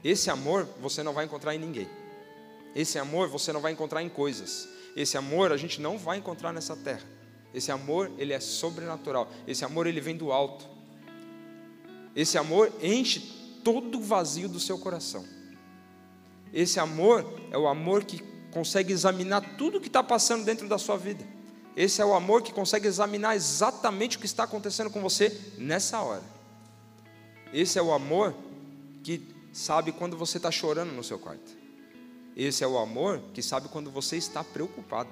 Esse 0.04 0.30
amor 0.30 0.68
você 0.80 1.02
não 1.02 1.12
vai 1.12 1.24
encontrar 1.24 1.54
em 1.54 1.58
ninguém, 1.58 1.88
esse 2.74 2.98
amor 2.98 3.28
você 3.28 3.52
não 3.52 3.60
vai 3.60 3.72
encontrar 3.72 4.02
em 4.02 4.08
coisas, 4.08 4.68
esse 4.94 5.16
amor 5.16 5.52
a 5.52 5.56
gente 5.56 5.80
não 5.80 5.98
vai 5.98 6.18
encontrar 6.18 6.52
nessa 6.52 6.76
terra. 6.76 7.18
Esse 7.52 7.72
amor, 7.72 8.10
ele 8.18 8.32
é 8.32 8.40
sobrenatural. 8.40 9.30
Esse 9.46 9.64
amor, 9.64 9.86
ele 9.86 10.00
vem 10.00 10.16
do 10.16 10.32
alto. 10.32 10.68
Esse 12.14 12.36
amor 12.36 12.72
enche 12.82 13.20
todo 13.64 13.98
o 13.98 14.02
vazio 14.02 14.48
do 14.48 14.60
seu 14.60 14.78
coração. 14.78 15.24
Esse 16.52 16.80
amor 16.80 17.24
é 17.50 17.58
o 17.58 17.66
amor 17.66 18.04
que 18.04 18.22
consegue 18.50 18.92
examinar 18.92 19.56
tudo 19.56 19.78
o 19.78 19.80
que 19.80 19.88
está 19.88 20.02
passando 20.02 20.44
dentro 20.44 20.68
da 20.68 20.78
sua 20.78 20.96
vida. 20.96 21.24
Esse 21.76 22.02
é 22.02 22.04
o 22.04 22.14
amor 22.14 22.42
que 22.42 22.52
consegue 22.52 22.88
examinar 22.88 23.36
exatamente 23.36 24.16
o 24.16 24.20
que 24.20 24.26
está 24.26 24.44
acontecendo 24.44 24.90
com 24.90 25.00
você 25.00 25.36
nessa 25.56 26.00
hora. 26.00 26.24
Esse 27.52 27.78
é 27.78 27.82
o 27.82 27.92
amor 27.92 28.34
que 29.02 29.22
sabe 29.52 29.92
quando 29.92 30.16
você 30.16 30.38
está 30.38 30.50
chorando 30.50 30.92
no 30.92 31.04
seu 31.04 31.18
quarto. 31.18 31.56
Esse 32.36 32.64
é 32.64 32.66
o 32.66 32.78
amor 32.78 33.20
que 33.32 33.42
sabe 33.42 33.68
quando 33.68 33.90
você 33.90 34.16
está 34.16 34.42
preocupado. 34.42 35.10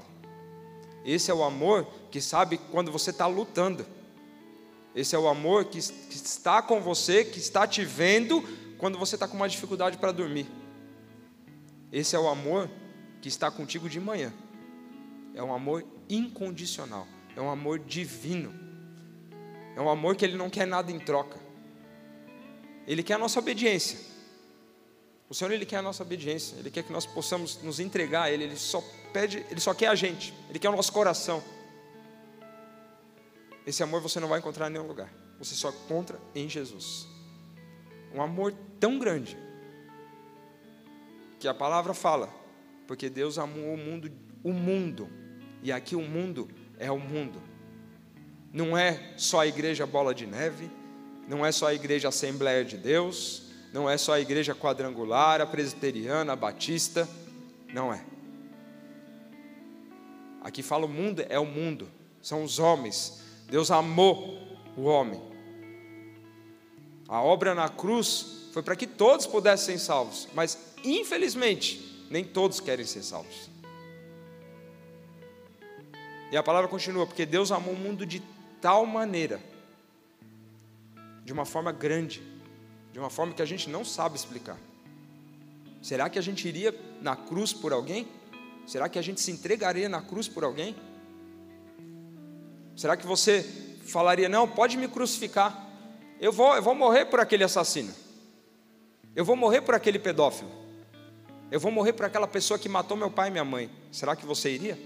Esse 1.04 1.30
é 1.30 1.34
o 1.34 1.44
amor 1.44 1.86
que 2.10 2.20
sabe 2.20 2.58
quando 2.70 2.90
você 2.90 3.10
está 3.10 3.26
lutando. 3.26 3.86
Esse 4.94 5.14
é 5.14 5.18
o 5.18 5.28
amor 5.28 5.66
que, 5.66 5.80
que 5.80 6.16
está 6.16 6.60
com 6.62 6.80
você, 6.80 7.24
que 7.24 7.38
está 7.38 7.66
te 7.66 7.84
vendo 7.84 8.42
quando 8.78 8.98
você 8.98 9.14
está 9.14 9.28
com 9.28 9.36
uma 9.36 9.48
dificuldade 9.48 9.98
para 9.98 10.10
dormir. 10.10 10.46
Esse 11.92 12.16
é 12.16 12.18
o 12.18 12.28
amor 12.28 12.70
que 13.20 13.28
está 13.28 13.50
contigo 13.50 13.88
de 13.88 14.00
manhã. 14.00 14.32
É 15.34 15.42
um 15.42 15.52
amor 15.52 15.84
incondicional. 16.08 17.06
É 17.36 17.40
um 17.40 17.50
amor 17.50 17.78
divino. 17.78 18.52
É 19.76 19.80
um 19.80 19.88
amor 19.88 20.16
que 20.16 20.24
ele 20.24 20.36
não 20.36 20.48
quer 20.48 20.66
nada 20.66 20.90
em 20.90 20.98
troca. 20.98 21.38
Ele 22.86 23.02
quer 23.02 23.14
a 23.14 23.18
nossa 23.18 23.38
obediência. 23.38 23.98
O 25.28 25.34
Senhor 25.34 25.50
ele 25.50 25.66
quer 25.66 25.76
a 25.78 25.82
nossa 25.82 26.02
obediência. 26.02 26.56
Ele 26.56 26.70
quer 26.70 26.82
que 26.82 26.92
nós 26.92 27.04
possamos 27.04 27.62
nos 27.62 27.80
entregar 27.80 28.22
a 28.22 28.30
Ele. 28.30 28.44
Ele 28.44 28.56
só 28.56 28.82
pede, 29.12 29.44
Ele 29.50 29.60
só 29.60 29.74
quer 29.74 29.88
a 29.88 29.94
gente. 29.94 30.32
Ele 30.48 30.58
quer 30.58 30.68
o 30.68 30.76
nosso 30.76 30.92
coração. 30.92 31.42
Esse 33.66 33.82
amor 33.82 34.00
você 34.00 34.20
não 34.20 34.28
vai 34.28 34.38
encontrar 34.38 34.68
em 34.68 34.72
nenhum 34.74 34.86
lugar. 34.86 35.12
Você 35.38 35.54
só 35.54 35.70
encontra 35.70 36.18
em 36.34 36.48
Jesus. 36.48 37.06
Um 38.14 38.22
amor 38.22 38.54
tão 38.78 38.98
grande 38.98 39.36
que 41.38 41.48
a 41.48 41.54
palavra 41.54 41.92
fala, 41.94 42.28
porque 42.86 43.08
Deus 43.10 43.38
amou 43.38 43.74
o 43.74 43.76
mundo, 43.76 44.10
o 44.42 44.52
mundo. 44.52 45.08
E 45.62 45.72
aqui 45.72 45.96
o 45.96 46.02
mundo 46.02 46.48
é 46.78 46.90
o 46.90 46.98
mundo. 46.98 47.42
Não 48.52 48.76
é 48.76 49.12
só 49.16 49.40
a 49.40 49.46
igreja 49.46 49.86
Bola 49.86 50.14
de 50.14 50.26
Neve, 50.26 50.70
não 51.28 51.44
é 51.44 51.52
só 51.52 51.66
a 51.66 51.74
igreja 51.74 52.08
Assembleia 52.08 52.64
de 52.64 52.76
Deus, 52.76 53.50
não 53.72 53.90
é 53.90 53.98
só 53.98 54.14
a 54.14 54.20
igreja 54.20 54.54
quadrangular, 54.54 55.40
a 55.40 55.46
presbiteriana, 55.46 56.32
a 56.32 56.36
batista, 56.36 57.08
não 57.72 57.92
é. 57.92 58.04
Aqui 60.42 60.62
fala 60.62 60.86
o 60.86 60.88
mundo, 60.88 61.24
é 61.28 61.38
o 61.38 61.44
mundo, 61.44 61.88
são 62.22 62.44
os 62.44 62.58
homens, 62.58 63.20
Deus 63.50 63.70
amou 63.70 64.40
o 64.76 64.84
homem. 64.84 65.20
A 67.08 67.20
obra 67.20 67.54
na 67.54 67.68
cruz 67.68 68.48
foi 68.52 68.62
para 68.62 68.76
que 68.76 68.86
todos 68.86 69.26
pudessem 69.26 69.76
ser 69.76 69.84
salvos, 69.84 70.28
mas 70.34 70.56
infelizmente 70.92 72.06
nem 72.10 72.24
todos 72.24 72.60
querem 72.60 72.84
ser 72.84 73.02
salvos. 73.02 73.50
E 76.30 76.36
a 76.36 76.42
palavra 76.42 76.68
continua, 76.68 77.06
porque 77.06 77.24
Deus 77.24 77.52
amou 77.52 77.74
o 77.74 77.78
mundo 77.78 78.04
de 78.04 78.22
tal 78.60 78.84
maneira, 78.84 79.40
de 81.24 81.32
uma 81.32 81.44
forma 81.44 81.72
grande, 81.72 82.22
de 82.92 82.98
uma 82.98 83.10
forma 83.10 83.32
que 83.32 83.42
a 83.42 83.46
gente 83.46 83.68
não 83.70 83.84
sabe 83.84 84.16
explicar. 84.16 84.58
Será 85.82 86.08
que 86.10 86.18
a 86.18 86.22
gente 86.22 86.48
iria 86.48 86.74
na 87.00 87.14
cruz 87.14 87.52
por 87.52 87.72
alguém? 87.72 88.08
Será 88.66 88.88
que 88.88 88.98
a 88.98 89.02
gente 89.02 89.20
se 89.20 89.30
entregaria 89.30 89.88
na 89.88 90.02
cruz 90.02 90.26
por 90.26 90.42
alguém? 90.42 90.74
Será 92.76 92.96
que 92.96 93.06
você 93.06 93.42
falaria, 93.84 94.28
não, 94.28 94.48
pode 94.48 94.76
me 94.76 94.88
crucificar? 94.88 95.64
Eu 96.20 96.32
vou, 96.32 96.56
eu 96.56 96.62
vou 96.62 96.74
morrer 96.74 97.04
por 97.04 97.20
aquele 97.20 97.44
assassino. 97.44 97.94
Eu 99.14 99.24
vou 99.24 99.36
morrer 99.36 99.60
por 99.60 99.74
aquele 99.74 99.98
pedófilo. 99.98 100.65
Eu 101.50 101.60
vou 101.60 101.70
morrer 101.70 101.92
por 101.92 102.04
aquela 102.04 102.26
pessoa 102.26 102.58
que 102.58 102.68
matou 102.68 102.96
meu 102.96 103.10
pai 103.10 103.28
e 103.28 103.30
minha 103.30 103.44
mãe. 103.44 103.70
Será 103.92 104.16
que 104.16 104.26
você 104.26 104.50
iria? 104.50 104.78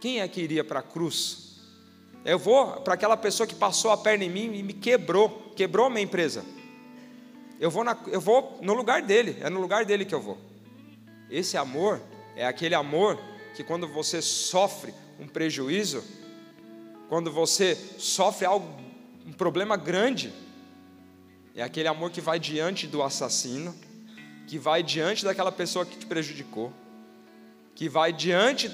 Quem 0.00 0.20
é 0.20 0.28
que 0.28 0.40
iria 0.40 0.64
para 0.64 0.80
a 0.80 0.82
cruz? 0.82 1.60
Eu 2.24 2.38
vou 2.38 2.80
para 2.80 2.94
aquela 2.94 3.16
pessoa 3.16 3.46
que 3.46 3.54
passou 3.54 3.90
a 3.90 3.96
perna 3.96 4.24
em 4.24 4.30
mim 4.30 4.54
e 4.54 4.62
me 4.62 4.72
quebrou, 4.72 5.52
quebrou 5.54 5.86
a 5.86 5.90
minha 5.90 6.02
empresa. 6.02 6.44
Eu 7.60 7.70
vou, 7.70 7.84
na, 7.84 7.96
eu 8.08 8.20
vou 8.20 8.58
no 8.62 8.74
lugar 8.74 9.02
dele, 9.02 9.36
é 9.40 9.48
no 9.48 9.60
lugar 9.60 9.84
dele 9.84 10.04
que 10.04 10.14
eu 10.14 10.20
vou. 10.20 10.38
Esse 11.30 11.56
amor 11.56 12.00
é 12.34 12.46
aquele 12.46 12.74
amor 12.74 13.18
que 13.54 13.64
quando 13.64 13.88
você 13.88 14.20
sofre 14.20 14.92
um 15.18 15.26
prejuízo, 15.26 16.04
quando 17.08 17.30
você 17.30 17.74
sofre 17.98 18.44
algo, 18.44 18.68
um 19.26 19.32
problema 19.32 19.76
grande, 19.76 20.32
é 21.54 21.62
aquele 21.62 21.88
amor 21.88 22.10
que 22.10 22.20
vai 22.20 22.38
diante 22.38 22.86
do 22.86 23.02
assassino, 23.02 23.74
que 24.46 24.58
vai 24.58 24.82
diante 24.82 25.24
daquela 25.24 25.50
pessoa 25.50 25.84
que 25.84 25.96
te 25.98 26.06
prejudicou, 26.06 26.72
que 27.74 27.88
vai 27.88 28.12
diante 28.12 28.70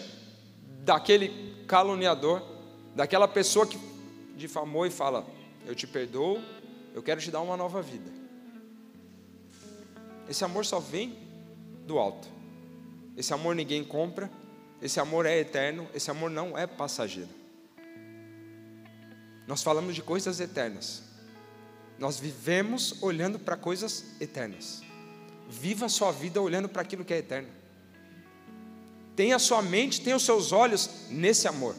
daquele 0.85 1.65
caluniador, 1.67 2.43
daquela 2.95 3.27
pessoa 3.27 3.67
que 3.67 3.79
difamou 4.37 4.87
e 4.87 4.91
fala: 4.91 5.27
Eu 5.67 5.75
te 5.75 5.87
perdoo, 5.87 6.41
eu 6.95 7.03
quero 7.03 7.21
te 7.21 7.31
dar 7.31 7.41
uma 7.41 7.57
nova 7.57 7.81
vida. 7.81 8.11
Esse 10.29 10.45
amor 10.45 10.65
só 10.65 10.79
vem 10.79 11.19
do 11.87 11.99
alto. 11.99 12.29
Esse 13.17 13.35
amor 13.35 13.55
ninguém 13.55 13.85
compra, 13.85 14.31
esse 14.81 14.99
amor 14.99 15.27
é 15.27 15.39
eterno, 15.39 15.89
esse 15.95 16.11
amor 16.11 16.31
não 16.31 16.57
é 16.57 16.67
passageiro. 16.67 17.29
Nós 19.47 19.63
falamos 19.63 19.95
de 19.95 20.03
coisas 20.03 20.41
eternas. 20.41 21.03
Nós 21.99 22.19
vivemos 22.19 23.03
olhando 23.03 23.39
para 23.39 23.57
coisas 23.57 24.21
eternas. 24.21 24.82
Viva 25.53 25.85
a 25.85 25.89
sua 25.89 26.11
vida 26.11 26.41
olhando 26.41 26.67
para 26.67 26.81
aquilo 26.81 27.05
que 27.05 27.13
é 27.13 27.19
eterno. 27.19 27.49
Tenha 29.15 29.39
sua 29.39 29.61
mente, 29.61 30.01
tenha 30.01 30.17
os 30.17 30.25
seus 30.25 30.51
olhos 30.51 30.89
nesse 31.11 31.47
amor. 31.47 31.77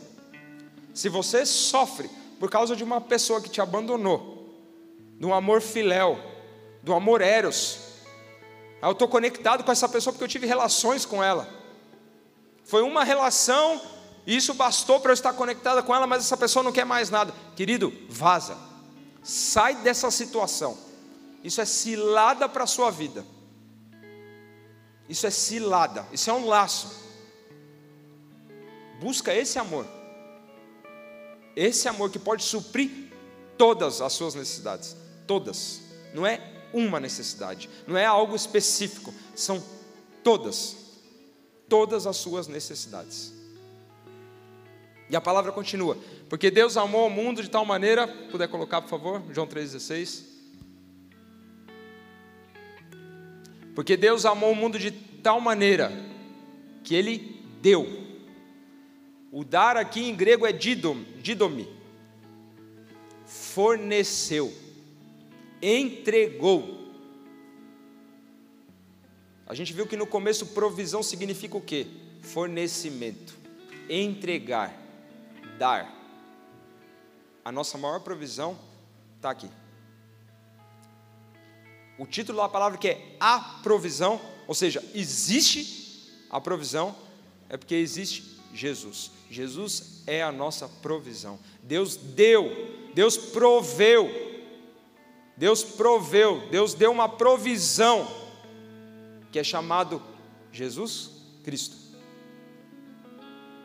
Se 0.93 1.09
você 1.09 1.43
sofre 1.43 2.07
por 2.39 2.51
causa 2.51 2.75
de 2.75 2.83
uma 2.83 3.01
pessoa 3.01 3.41
que 3.41 3.49
te 3.49 3.59
abandonou, 3.59 4.47
do 5.19 5.33
amor 5.33 5.59
filéu, 5.59 6.19
do 6.83 6.93
amor 6.93 7.19
eros, 7.21 7.79
eu 8.79 8.91
estou 8.91 9.07
conectado 9.07 9.63
com 9.63 9.71
essa 9.71 9.89
pessoa 9.89 10.13
porque 10.13 10.23
eu 10.23 10.29
tive 10.29 10.45
relações 10.45 11.03
com 11.03 11.23
ela. 11.23 11.49
Foi 12.63 12.83
uma 12.83 13.03
relação, 13.03 13.81
e 14.25 14.35
isso 14.35 14.53
bastou 14.53 14.99
para 14.99 15.11
eu 15.11 15.15
estar 15.15 15.33
conectada 15.33 15.81
com 15.81 15.95
ela, 15.95 16.05
mas 16.05 16.23
essa 16.23 16.37
pessoa 16.37 16.61
não 16.61 16.71
quer 16.71 16.85
mais 16.85 17.09
nada. 17.09 17.33
Querido, 17.55 17.91
vaza. 18.07 18.55
Sai 19.23 19.75
dessa 19.75 20.11
situação. 20.11 20.77
Isso 21.43 21.59
é 21.59 21.65
cilada 21.65 22.47
para 22.47 22.65
a 22.65 22.67
sua 22.67 22.91
vida. 22.91 23.25
Isso 25.13 25.27
é 25.27 25.29
cilada, 25.29 26.07
isso 26.11 26.27
é 26.27 26.33
um 26.33 26.47
laço. 26.47 26.91
Busca 28.99 29.31
esse 29.31 29.59
amor. 29.59 29.85
Esse 31.55 31.87
amor 31.87 32.09
que 32.09 32.17
pode 32.17 32.41
suprir 32.41 32.89
todas 33.55 34.01
as 34.01 34.11
suas 34.13 34.33
necessidades. 34.33 34.97
Todas. 35.27 35.81
Não 36.15 36.25
é 36.25 36.41
uma 36.73 36.99
necessidade, 36.99 37.69
não 37.85 37.95
é 37.95 38.03
algo 38.03 38.35
específico, 38.35 39.13
são 39.35 39.63
todas 40.23 40.77
todas 41.69 42.07
as 42.07 42.17
suas 42.17 42.47
necessidades. 42.47 43.31
E 45.11 45.15
a 45.15 45.21
palavra 45.21 45.51
continua, 45.51 45.95
porque 46.27 46.49
Deus 46.49 46.75
amou 46.75 47.05
o 47.05 47.11
mundo 47.11 47.43
de 47.43 47.51
tal 47.51 47.63
maneira, 47.65 48.07
puder 48.07 48.47
colocar 48.47 48.81
por 48.81 48.89
favor, 48.89 49.21
João 49.31 49.45
3,16. 49.45 50.32
Porque 53.75 53.97
Deus 53.97 54.25
amou 54.25 54.51
o 54.51 54.55
mundo 54.55 54.77
de 54.77 54.91
tal 54.91 55.39
maneira 55.41 55.91
que 56.83 56.95
Ele 56.95 57.41
deu. 57.61 57.87
O 59.31 59.43
dar 59.43 59.77
aqui 59.77 60.07
em 60.07 60.15
grego 60.15 60.45
é 60.45 60.51
didom, 60.51 61.03
didomi. 61.21 61.67
Forneceu, 63.25 64.53
entregou 65.61 66.83
a 69.45 69.55
gente 69.55 69.73
viu 69.73 69.85
que 69.85 69.97
no 69.97 70.07
começo 70.07 70.47
provisão 70.47 71.03
significa 71.03 71.57
o 71.57 71.61
quê? 71.61 71.85
fornecimento, 72.21 73.37
entregar, 73.89 74.73
dar. 75.59 75.93
A 77.43 77.51
nossa 77.51 77.77
maior 77.77 77.99
provisão 77.99 78.57
está 79.17 79.29
aqui. 79.29 79.49
O 81.97 82.05
título 82.05 82.39
da 82.39 82.49
palavra 82.49 82.77
que 82.77 82.87
é 82.87 83.15
a 83.19 83.39
provisão, 83.61 84.19
ou 84.47 84.55
seja, 84.55 84.83
existe 84.93 86.11
a 86.29 86.41
provisão, 86.41 86.95
é 87.49 87.57
porque 87.57 87.75
existe 87.75 88.23
Jesus. 88.53 89.11
Jesus 89.29 90.03
é 90.07 90.23
a 90.23 90.31
nossa 90.31 90.67
provisão. 90.67 91.39
Deus 91.61 91.95
deu, 91.95 92.49
Deus 92.93 93.17
proveu, 93.17 94.09
Deus 95.37 95.63
proveu, 95.63 96.47
Deus 96.49 96.73
deu 96.73 96.91
uma 96.91 97.09
provisão 97.09 98.07
que 99.31 99.39
é 99.39 99.43
chamado 99.43 100.01
Jesus 100.51 101.11
Cristo. 101.43 101.75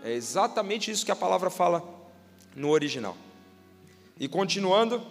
É 0.02 0.12
exatamente 0.12 0.90
isso 0.90 1.04
que 1.04 1.12
a 1.12 1.16
palavra 1.16 1.50
fala 1.50 1.82
no 2.54 2.70
original. 2.70 3.16
E 4.18 4.26
continuando, 4.26 5.02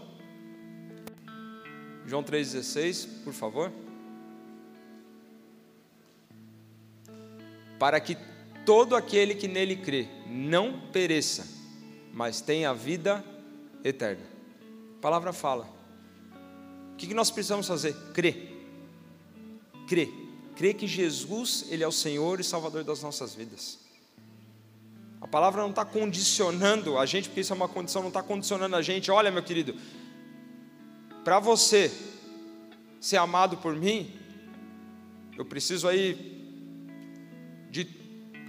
João 2.07 2.23
3,16, 2.23 3.23
por 3.25 3.33
favor. 3.33 3.69
Para 7.77 7.99
que 7.99 8.17
todo 8.65 8.95
aquele 8.95 9.35
que 9.35 9.47
nele 9.47 9.75
crê 9.75 10.07
não 10.25 10.79
pereça, 10.91 11.45
mas 12.13 12.39
tenha 12.39 12.73
vida 12.73 13.23
eterna. 13.83 14.23
A 14.97 15.01
palavra 15.01 15.33
fala. 15.33 15.67
O 16.93 16.95
que 16.95 17.13
nós 17.13 17.29
precisamos 17.29 17.67
fazer? 17.67 17.93
Crer. 18.13 18.55
Crer. 19.85 20.09
Crer 20.55 20.75
que 20.75 20.87
Jesus, 20.87 21.65
Ele 21.69 21.83
é 21.83 21.87
o 21.87 21.91
Senhor 21.91 22.39
e 22.39 22.43
Salvador 22.43 22.85
das 22.85 23.03
nossas 23.03 23.35
vidas. 23.35 23.79
A 25.19 25.27
palavra 25.27 25.61
não 25.61 25.71
está 25.71 25.83
condicionando 25.83 26.97
a 26.97 27.05
gente, 27.05 27.27
porque 27.27 27.41
isso 27.41 27.51
é 27.51 27.55
uma 27.55 27.67
condição, 27.67 28.01
não 28.01 28.09
está 28.09 28.23
condicionando 28.23 28.75
a 28.75 28.81
gente. 28.81 29.11
Olha, 29.11 29.29
meu 29.29 29.43
querido, 29.43 29.75
para 31.28 31.39
você 31.39 31.91
ser 33.01 33.17
amado 33.17 33.57
por 33.57 33.75
mim, 33.75 34.17
eu 35.36 35.43
preciso 35.43 35.86
aí 35.86 36.13
de 37.69 37.84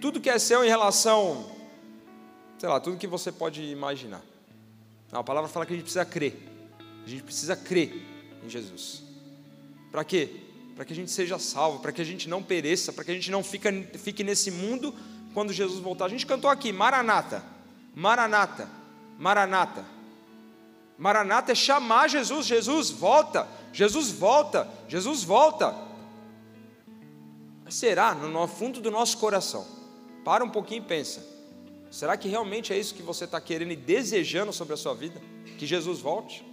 tudo 0.01 0.21
que 0.21 0.31
é 0.31 0.39
seu 0.39 0.65
em 0.65 0.69
relação, 0.69 1.51
sei 2.57 2.69
lá, 2.69 2.79
tudo 2.79 2.97
que 2.97 3.09
você 3.09 3.33
pode 3.33 3.65
imaginar. 3.65 4.23
Não, 5.11 5.19
a 5.19 5.25
palavra 5.25 5.51
fala 5.51 5.67
que 5.67 5.73
a 5.73 5.75
gente 5.75 5.87
precisa 5.87 6.05
crer. 6.05 6.39
A 7.05 7.09
gente 7.09 7.25
precisa 7.25 7.57
crer 7.57 8.01
em 8.45 8.49
Jesus. 8.49 9.03
Para 9.91 10.05
quê? 10.05 10.37
Para 10.77 10.85
que 10.85 10.93
a 10.93 10.97
gente 10.97 11.11
seja 11.11 11.37
salvo, 11.37 11.81
para 11.81 11.91
que 11.91 12.01
a 12.01 12.05
gente 12.05 12.29
não 12.29 12.45
pereça, 12.45 12.93
para 12.93 13.03
que 13.03 13.11
a 13.11 13.15
gente 13.15 13.33
não 13.33 13.43
fique, 13.43 13.69
fique 13.99 14.23
nesse 14.23 14.53
mundo 14.53 14.95
quando 15.35 15.53
Jesus 15.53 15.81
voltar. 15.81 16.05
A 16.05 16.11
gente 16.11 16.25
cantou 16.25 16.49
aqui, 16.49 16.73
Maranata, 16.73 17.43
Maranata, 17.93 18.71
Maranata. 19.19 19.98
Maranata 20.99 21.53
é 21.53 21.55
chamar 21.55 22.09
Jesus, 22.09 22.45
Jesus 22.45 22.91
volta, 22.91 23.47
Jesus 23.73 24.11
volta, 24.11 24.69
Jesus 24.89 25.23
volta. 25.23 25.73
Mas 27.65 27.77
será 27.77 28.15
no 28.15 28.49
fundo 28.49 28.81
do 28.81 28.91
nosso 28.91 29.17
coração? 29.19 29.65
Para 30.25 30.45
um 30.45 30.51
pouquinho 30.51 30.83
e 30.83 30.85
pensa. 30.85 31.25
Será 31.89 32.17
que 32.17 32.29
realmente 32.29 32.73
é 32.73 32.79
isso 32.79 32.95
que 32.95 33.03
você 33.03 33.25
está 33.25 33.41
querendo 33.41 33.71
e 33.71 33.77
desejando 33.77 34.53
sobre 34.53 34.75
a 34.75 34.77
sua 34.77 34.93
vida? 34.93 35.23
Que 35.57 35.67
Jesus 35.67 36.01
volte? 36.01 36.45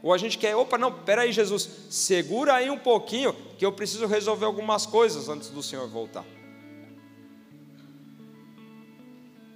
Ou 0.00 0.14
a 0.14 0.18
gente 0.18 0.38
quer, 0.38 0.54
opa, 0.54 0.78
não, 0.78 0.92
peraí, 0.92 1.32
Jesus, 1.32 1.68
segura 1.90 2.54
aí 2.54 2.70
um 2.70 2.78
pouquinho, 2.78 3.34
que 3.58 3.66
eu 3.66 3.72
preciso 3.72 4.06
resolver 4.06 4.44
algumas 4.44 4.86
coisas 4.86 5.28
antes 5.28 5.48
do 5.48 5.62
Senhor 5.62 5.88
voltar. 5.88 6.24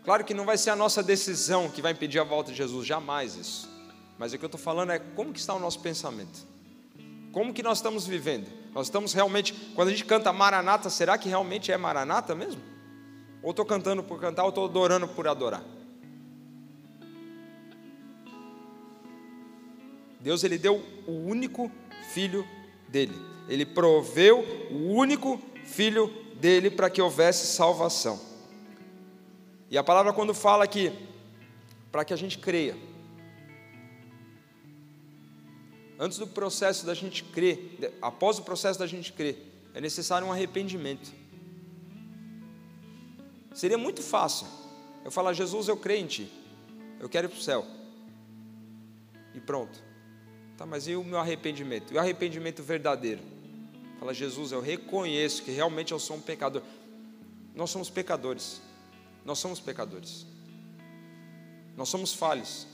Claro 0.04 0.24
que 0.24 0.32
não 0.32 0.44
vai 0.44 0.56
ser 0.56 0.70
a 0.70 0.76
nossa 0.76 1.02
decisão 1.02 1.68
que 1.68 1.82
vai 1.82 1.92
impedir 1.92 2.18
a 2.18 2.24
volta 2.24 2.50
de 2.50 2.56
Jesus, 2.56 2.86
jamais 2.86 3.34
isso. 3.36 3.68
Mas 4.18 4.32
o 4.32 4.38
que 4.38 4.44
eu 4.44 4.48
estou 4.48 4.60
falando 4.60 4.90
é 4.92 4.98
como 4.98 5.32
que 5.32 5.38
está 5.38 5.54
o 5.54 5.58
nosso 5.58 5.80
pensamento. 5.80 6.46
Como 7.32 7.52
que 7.52 7.62
nós 7.62 7.78
estamos 7.78 8.06
vivendo? 8.06 8.46
Nós 8.74 8.86
estamos 8.86 9.12
realmente, 9.12 9.52
quando 9.74 9.88
a 9.88 9.90
gente 9.90 10.04
canta 10.04 10.32
Maranata, 10.32 10.90
será 10.90 11.18
que 11.18 11.28
realmente 11.28 11.70
é 11.72 11.76
Maranata 11.76 12.34
mesmo? 12.34 12.60
Ou 13.42 13.50
estou 13.50 13.64
cantando 13.64 14.02
por 14.02 14.20
cantar, 14.20 14.42
ou 14.44 14.50
estou 14.50 14.64
adorando 14.66 15.08
por 15.08 15.26
adorar? 15.26 15.62
Deus 20.20 20.44
ele 20.44 20.58
deu 20.58 20.82
o 21.06 21.12
único 21.12 21.70
filho 22.12 22.46
dele. 22.88 23.14
Ele 23.48 23.64
proveu 23.64 24.44
o 24.70 24.92
único 24.92 25.40
filho 25.64 26.08
dele 26.34 26.70
para 26.70 26.90
que 26.90 27.00
houvesse 27.00 27.46
salvação. 27.46 28.29
E 29.70 29.78
a 29.78 29.84
palavra, 29.84 30.12
quando 30.12 30.34
fala 30.34 30.66
que, 30.66 30.92
para 31.92 32.04
que 32.04 32.12
a 32.12 32.16
gente 32.16 32.38
creia, 32.38 32.76
antes 35.96 36.18
do 36.18 36.26
processo 36.26 36.84
da 36.84 36.92
gente 36.92 37.22
crer, 37.22 37.96
após 38.02 38.40
o 38.40 38.42
processo 38.42 38.78
da 38.78 38.86
gente 38.86 39.12
crer, 39.12 39.46
é 39.72 39.80
necessário 39.80 40.26
um 40.26 40.32
arrependimento. 40.32 41.12
Seria 43.54 43.78
muito 43.78 44.02
fácil 44.02 44.48
eu 45.04 45.10
falar, 45.10 45.32
Jesus, 45.34 45.68
eu 45.68 45.76
creio 45.76 46.02
em 46.02 46.06
Ti, 46.06 46.32
eu 46.98 47.08
quero 47.08 47.28
ir 47.28 47.30
para 47.30 47.38
o 47.38 47.42
céu. 47.42 47.64
E 49.32 49.40
pronto. 49.40 49.78
Tá, 50.56 50.66
mas 50.66 50.88
e 50.88 50.96
o 50.96 51.04
meu 51.04 51.18
arrependimento? 51.18 51.92
E 51.92 51.96
o 51.96 52.00
arrependimento 52.00 52.62
verdadeiro? 52.62 53.22
Fala, 54.00 54.12
Jesus, 54.12 54.50
eu 54.50 54.60
reconheço 54.60 55.42
que 55.44 55.52
realmente 55.52 55.92
eu 55.92 55.98
sou 55.98 56.16
um 56.16 56.20
pecador. 56.20 56.62
Nós 57.54 57.70
somos 57.70 57.88
pecadores. 57.88 58.60
Nós 59.24 59.38
somos 59.38 59.60
pecadores. 59.60 60.26
Nós 61.76 61.88
somos 61.88 62.12
falhos. 62.12 62.66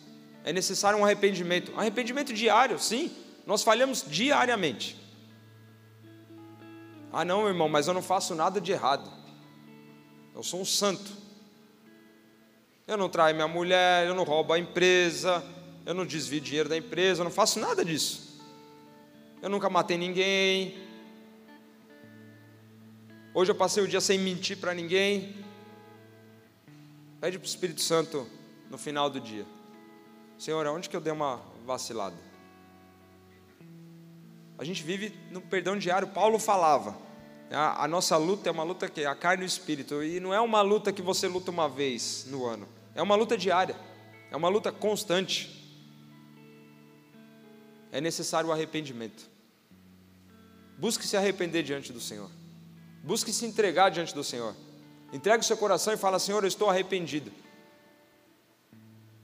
É 0.44 0.52
necessário 0.52 0.98
um 0.98 1.04
arrependimento. 1.04 1.72
Arrependimento 1.76 2.32
diário, 2.32 2.78
sim. 2.78 3.14
Nós 3.46 3.62
falhamos 3.62 4.04
diariamente. 4.06 4.96
Ah, 7.12 7.24
não, 7.24 7.48
irmão, 7.48 7.68
mas 7.68 7.88
eu 7.88 7.94
não 7.94 8.02
faço 8.02 8.34
nada 8.34 8.60
de 8.60 8.72
errado. 8.72 9.10
Eu 10.34 10.42
sou 10.42 10.60
um 10.60 10.64
santo. 10.64 11.10
Eu 12.86 12.96
não 12.96 13.08
traio 13.08 13.34
minha 13.34 13.48
mulher, 13.48 14.06
eu 14.06 14.14
não 14.14 14.22
roubo 14.22 14.52
a 14.52 14.58
empresa, 14.58 15.42
eu 15.84 15.94
não 15.94 16.06
desvio 16.06 16.40
dinheiro 16.40 16.68
da 16.68 16.76
empresa, 16.76 17.20
eu 17.20 17.24
não 17.24 17.30
faço 17.30 17.58
nada 17.58 17.84
disso. 17.84 18.38
Eu 19.40 19.48
nunca 19.48 19.70
matei 19.70 19.96
ninguém. 19.96 20.76
Hoje 23.32 23.50
eu 23.50 23.54
passei 23.54 23.82
o 23.82 23.88
dia 23.88 24.00
sem 24.00 24.18
mentir 24.18 24.58
para 24.58 24.74
ninguém. 24.74 25.45
Pede 27.26 27.40
para 27.40 27.46
o 27.46 27.48
Espírito 27.48 27.80
Santo 27.80 28.24
no 28.70 28.78
final 28.78 29.10
do 29.10 29.18
dia: 29.18 29.44
Senhor, 30.38 30.64
aonde 30.64 30.88
que 30.88 30.94
eu 30.94 31.00
dei 31.00 31.12
uma 31.12 31.42
vacilada? 31.64 32.14
A 34.56 34.62
gente 34.62 34.84
vive 34.84 35.12
no 35.32 35.40
perdão 35.40 35.76
diário. 35.76 36.06
Paulo 36.06 36.38
falava: 36.38 36.96
a, 37.50 37.82
a 37.82 37.88
nossa 37.88 38.16
luta 38.16 38.48
é 38.48 38.52
uma 38.52 38.62
luta 38.62 38.88
que 38.88 39.00
é 39.00 39.06
a 39.06 39.14
carne 39.16 39.42
e 39.42 39.44
o 39.44 39.48
espírito, 39.48 40.04
e 40.04 40.20
não 40.20 40.32
é 40.32 40.40
uma 40.40 40.62
luta 40.62 40.92
que 40.92 41.02
você 41.02 41.26
luta 41.26 41.50
uma 41.50 41.68
vez 41.68 42.26
no 42.28 42.46
ano, 42.46 42.68
é 42.94 43.02
uma 43.02 43.16
luta 43.16 43.36
diária, 43.36 43.74
é 44.30 44.36
uma 44.36 44.48
luta 44.48 44.70
constante. 44.70 45.52
É 47.90 48.00
necessário 48.00 48.50
o 48.50 48.52
arrependimento. 48.52 49.28
Busque 50.78 51.04
se 51.04 51.16
arrepender 51.16 51.64
diante 51.64 51.92
do 51.92 52.00
Senhor. 52.00 52.30
Busque 53.02 53.32
se 53.32 53.44
entregar 53.46 53.90
diante 53.90 54.14
do 54.14 54.22
Senhor. 54.22 54.54
Entrega 55.12 55.40
o 55.40 55.44
seu 55.44 55.56
coração 55.56 55.92
e 55.92 55.96
fala: 55.96 56.18
Senhor, 56.18 56.42
eu 56.42 56.48
estou 56.48 56.68
arrependido. 56.68 57.32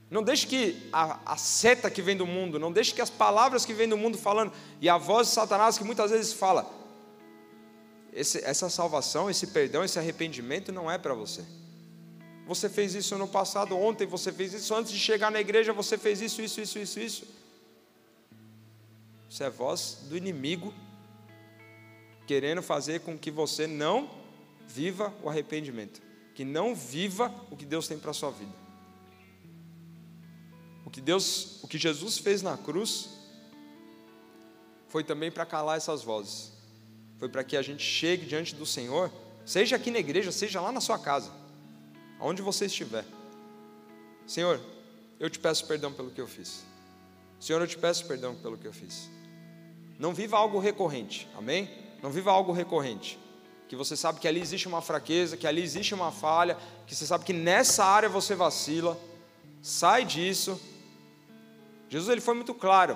Não 0.09 0.21
deixe 0.21 0.45
que 0.45 0.89
a, 0.93 1.33
a, 1.33 1.37
seta 1.37 1.89
que 1.89 1.99
vem 1.99 2.15
do 2.15 2.27
mundo, 2.27 2.59
não 2.59 2.71
deixe 2.71 2.93
que 2.93 3.01
as 3.01 3.09
palavras 3.09 3.65
que 3.65 3.73
vêm 3.73 3.89
do 3.89 3.97
mundo 3.97 4.15
falando, 4.15 4.53
e 4.79 4.87
a 4.87 4.95
voz 4.95 5.27
de 5.27 5.33
Satanás 5.33 5.75
que 5.75 5.83
muitas 5.83 6.11
vezes 6.11 6.31
fala, 6.31 6.71
esse, 8.13 8.37
essa 8.45 8.69
salvação, 8.69 9.27
esse 9.27 9.47
perdão, 9.47 9.83
esse 9.83 9.97
arrependimento 9.97 10.71
não 10.71 10.89
é 10.89 10.99
para 10.99 11.15
você. 11.15 11.43
Você 12.45 12.69
fez 12.69 12.93
isso 12.93 13.17
no 13.17 13.27
passado, 13.27 13.75
ontem 13.75 14.05
você 14.05 14.31
fez 14.31 14.53
isso, 14.53 14.75
antes 14.75 14.91
de 14.91 14.99
chegar 14.99 15.31
na 15.31 15.41
igreja 15.41 15.73
você 15.73 15.97
fez 15.97 16.21
isso, 16.21 16.43
isso, 16.43 16.61
isso, 16.61 16.77
isso, 16.77 16.99
isso. 16.99 17.27
Isso 19.27 19.43
é 19.43 19.49
voz 19.49 19.97
do 20.03 20.15
inimigo 20.15 20.71
querendo 22.27 22.61
fazer 22.61 22.99
com 22.99 23.17
que 23.17 23.31
você 23.31 23.65
não 23.65 24.09
viva 24.67 25.13
o 25.21 25.29
arrependimento, 25.29 26.01
que 26.33 26.43
não 26.43 26.75
viva 26.75 27.33
o 27.51 27.55
que 27.55 27.65
Deus 27.65 27.87
tem 27.87 27.97
para 27.97 28.11
a 28.11 28.13
sua 28.13 28.31
vida. 28.31 28.53
O 30.85 30.89
que 30.89 31.01
Deus, 31.01 31.63
o 31.63 31.67
que 31.67 31.77
Jesus 31.77 32.17
fez 32.17 32.41
na 32.41 32.57
cruz 32.57 33.09
foi 34.87 35.03
também 35.03 35.31
para 35.31 35.45
calar 35.45 35.77
essas 35.77 36.03
vozes. 36.03 36.51
Foi 37.17 37.29
para 37.29 37.43
que 37.43 37.55
a 37.57 37.61
gente 37.61 37.83
chegue 37.83 38.25
diante 38.25 38.53
do 38.55 38.65
Senhor, 38.65 39.11
seja 39.45 39.75
aqui 39.75 39.89
na 39.89 39.99
igreja, 39.99 40.31
seja 40.31 40.59
lá 40.61 40.71
na 40.71 40.81
sua 40.81 40.99
casa, 40.99 41.31
aonde 42.19 42.41
você 42.41 42.65
estiver. 42.65 43.05
Senhor, 44.27 44.59
eu 45.19 45.29
te 45.29 45.39
peço 45.39 45.65
perdão 45.67 45.93
pelo 45.93 46.11
que 46.11 46.21
eu 46.21 46.27
fiz. 46.27 46.65
Senhor, 47.39 47.61
eu 47.61 47.67
te 47.67 47.77
peço 47.77 48.05
perdão 48.05 48.35
pelo 48.35 48.57
que 48.57 48.67
eu 48.67 48.73
fiz. 48.73 49.09
Não 49.97 50.13
viva 50.13 50.37
algo 50.37 50.59
recorrente, 50.59 51.27
amém? 51.35 51.69
Não 52.01 52.09
viva 52.09 52.31
algo 52.31 52.51
recorrente 52.51 53.19
que 53.73 53.77
você 53.77 53.97
sabe 53.97 54.19
que 54.19 54.27
ali 54.27 54.39
existe 54.39 54.67
uma 54.67 54.83
fraqueza, 54.83 55.35
que 55.35 55.47
ali 55.47 55.63
existe 55.63 55.95
uma 55.95 56.11
falha, 56.11 56.55
que 56.85 56.95
você 56.95 57.07
sabe 57.07 57.25
que 57.25 57.33
nessa 57.33 57.83
área 57.83 58.07
você 58.07 58.35
vacila, 58.35 58.95
sai 59.63 60.05
disso. 60.05 60.61
Jesus 61.89 62.11
ele 62.11 62.21
foi 62.21 62.35
muito 62.35 62.53
claro. 62.53 62.95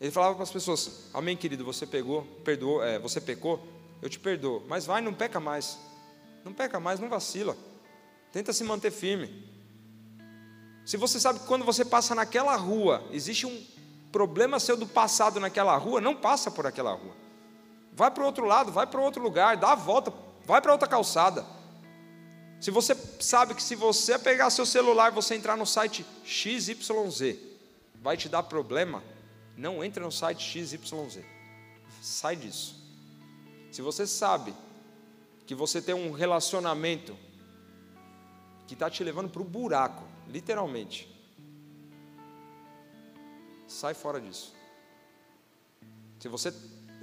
Ele 0.00 0.12
falava 0.12 0.36
para 0.36 0.44
as 0.44 0.52
pessoas: 0.52 1.10
Amém, 1.12 1.36
querido, 1.36 1.64
você 1.64 1.84
pegou, 1.84 2.22
perdoou, 2.44 2.80
é, 2.80 2.96
você 3.00 3.20
pecou, 3.20 3.66
eu 4.00 4.08
te 4.08 4.20
perdoo, 4.20 4.62
mas 4.68 4.86
vai, 4.86 5.00
não 5.00 5.12
peca 5.12 5.40
mais, 5.40 5.76
não 6.44 6.52
peca 6.52 6.78
mais, 6.78 7.00
não 7.00 7.08
vacila, 7.08 7.56
tenta 8.30 8.52
se 8.52 8.62
manter 8.62 8.92
firme. 8.92 9.50
Se 10.86 10.96
você 10.96 11.18
sabe 11.18 11.40
que 11.40 11.46
quando 11.46 11.64
você 11.64 11.84
passa 11.84 12.14
naquela 12.14 12.54
rua, 12.54 13.04
existe 13.10 13.46
um 13.46 13.66
problema 14.12 14.60
seu 14.60 14.76
do 14.76 14.86
passado 14.86 15.40
naquela 15.40 15.76
rua, 15.76 16.00
não 16.00 16.14
passa 16.14 16.52
por 16.52 16.68
aquela 16.68 16.92
rua. 16.92 17.27
Vai 17.98 18.12
para 18.12 18.22
o 18.22 18.26
outro 18.26 18.44
lado, 18.44 18.70
vai 18.70 18.86
para 18.86 19.00
outro 19.00 19.20
lugar, 19.20 19.56
dá 19.56 19.72
a 19.72 19.74
volta, 19.74 20.12
vai 20.44 20.62
para 20.62 20.70
outra 20.70 20.86
calçada. 20.86 21.44
Se 22.60 22.70
você 22.70 22.94
sabe 23.18 23.56
que 23.56 23.62
se 23.62 23.74
você 23.74 24.16
pegar 24.16 24.50
seu 24.50 24.64
celular, 24.64 25.10
você 25.10 25.34
entrar 25.34 25.56
no 25.56 25.66
site 25.66 26.06
XYZ, 26.24 27.36
vai 27.96 28.16
te 28.16 28.28
dar 28.28 28.44
problema, 28.44 29.02
não 29.56 29.82
entre 29.82 30.00
no 30.00 30.12
site 30.12 30.44
XYZ. 30.44 31.24
Sai 32.00 32.36
disso. 32.36 32.80
Se 33.72 33.82
você 33.82 34.06
sabe 34.06 34.54
que 35.44 35.52
você 35.52 35.82
tem 35.82 35.96
um 35.96 36.12
relacionamento 36.12 37.18
que 38.68 38.74
está 38.74 38.88
te 38.88 39.02
levando 39.02 39.28
para 39.28 39.42
o 39.42 39.44
buraco, 39.44 40.04
literalmente, 40.28 41.12
sai 43.66 43.92
fora 43.92 44.20
disso. 44.20 44.54
Se 46.20 46.28
você 46.28 46.52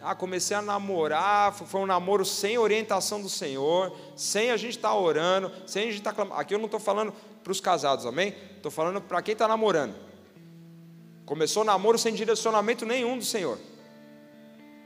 ah, 0.01 0.13
comecei 0.13 0.55
a 0.55 0.61
namorar, 0.61 1.53
foi 1.53 1.81
um 1.81 1.85
namoro 1.85 2.23
sem 2.23 2.57
orientação 2.57 3.21
do 3.21 3.29
Senhor, 3.29 3.95
sem 4.15 4.51
a 4.51 4.57
gente 4.57 4.77
estar 4.77 4.89
tá 4.89 4.95
orando, 4.95 5.51
sem 5.65 5.83
a 5.83 5.85
gente 5.87 5.97
estar 5.97 6.11
tá 6.11 6.15
clamando. 6.15 6.39
Aqui 6.39 6.53
eu 6.53 6.59
não 6.59 6.65
estou 6.65 6.79
falando 6.79 7.13
para 7.43 7.51
os 7.51 7.59
casados, 7.59 8.05
amém? 8.05 8.35
Estou 8.55 8.71
falando 8.71 9.01
para 9.01 9.21
quem 9.21 9.33
está 9.33 9.47
namorando. 9.47 9.95
Começou 11.25 11.63
o 11.63 11.65
namoro 11.65 11.97
sem 11.97 12.13
direcionamento 12.13 12.85
nenhum 12.85 13.17
do 13.17 13.25
Senhor. 13.25 13.57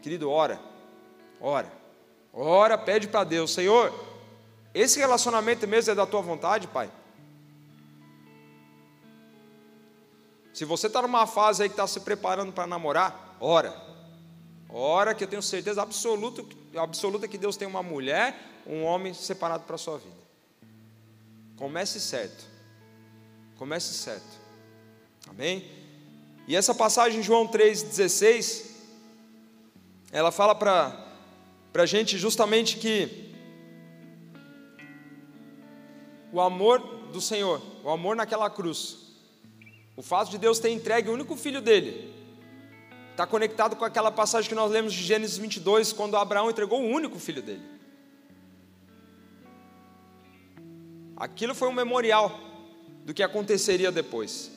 Querido, 0.01 0.29
ora, 0.29 0.59
ora, 1.41 1.71
ora, 2.31 2.77
pede 2.77 3.07
para 3.07 3.25
Deus, 3.25 3.51
Senhor, 3.51 3.93
esse 4.73 4.99
relacionamento 4.99 5.67
mesmo 5.67 5.91
é 5.91 5.95
da 5.95 6.05
tua 6.05 6.21
vontade, 6.21 6.67
Pai? 6.67 6.89
Se 10.53 10.63
você 10.65 10.87
está 10.87 11.01
numa 11.01 11.25
fase 11.27 11.63
aí 11.63 11.69
que 11.69 11.73
está 11.73 11.87
se 11.87 11.99
preparando 12.01 12.53
para 12.53 12.67
namorar, 12.67 13.37
ora. 13.39 13.88
Ora 14.71 15.15
que 15.15 15.23
eu 15.23 15.27
tenho 15.27 15.41
certeza 15.41 15.81
absoluta, 15.81 16.45
absoluta 16.75 17.27
que 17.27 17.39
Deus 17.39 17.57
tem 17.57 17.67
uma 17.67 17.81
mulher, 17.81 18.61
um 18.67 18.83
homem 18.83 19.15
separado 19.15 19.63
para 19.63 19.75
a 19.75 19.79
sua 19.79 19.97
vida. 19.97 20.15
Comece 21.57 21.99
certo. 21.99 22.45
Comece 23.57 23.93
certo. 23.95 24.39
Amém? 25.27 25.67
E 26.47 26.55
essa 26.55 26.73
passagem, 26.73 27.23
João 27.23 27.47
3,16, 27.47 28.67
ela 30.11 30.31
fala 30.31 30.53
para 30.53 31.03
a 31.73 31.85
gente 31.85 32.17
justamente 32.17 32.77
que 32.77 33.33
o 36.31 36.39
amor 36.39 36.79
do 37.11 37.19
Senhor, 37.19 37.59
o 37.83 37.89
amor 37.89 38.15
naquela 38.15 38.49
cruz, 38.51 38.97
o 39.95 40.03
fato 40.03 40.29
de 40.29 40.37
Deus 40.37 40.59
ter 40.59 40.69
entregue 40.69 41.09
o 41.09 41.13
único 41.13 41.35
filho 41.35 41.59
dele 41.59 42.18
está 43.19 43.27
conectado 43.27 43.75
com 43.75 43.83
aquela 43.83 44.09
passagem 44.09 44.47
que 44.47 44.55
nós 44.55 44.71
lemos 44.71 44.93
de 44.93 45.03
Gênesis 45.03 45.37
22, 45.37 45.91
quando 45.91 46.15
Abraão 46.15 46.49
entregou 46.49 46.81
o 46.81 46.87
único 46.87 47.19
filho 47.19 47.41
dele. 47.41 47.61
Aquilo 51.17 51.53
foi 51.53 51.67
um 51.67 51.73
memorial 51.73 52.39
do 53.03 53.13
que 53.13 53.21
aconteceria 53.21 53.91
depois. 53.91 54.49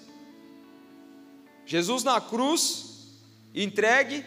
Jesus 1.66 2.04
na 2.04 2.20
cruz, 2.20 3.18
entregue, 3.52 4.24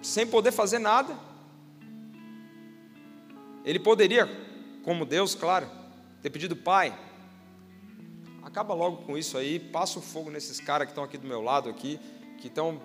sem 0.00 0.24
poder 0.24 0.52
fazer 0.52 0.78
nada. 0.78 1.18
Ele 3.64 3.80
poderia, 3.80 4.28
como 4.84 5.04
Deus, 5.04 5.34
claro, 5.34 5.68
ter 6.22 6.30
pedido, 6.30 6.54
Pai, 6.54 6.96
acaba 8.40 8.72
logo 8.72 8.98
com 8.98 9.18
isso 9.18 9.36
aí, 9.36 9.58
passa 9.58 9.98
o 9.98 10.02
fogo 10.02 10.30
nesses 10.30 10.60
caras 10.60 10.86
que 10.86 10.92
estão 10.92 11.02
aqui 11.02 11.18
do 11.18 11.26
meu 11.26 11.42
lado 11.42 11.68
aqui, 11.68 11.98
que 12.40 12.48
estão 12.48 12.80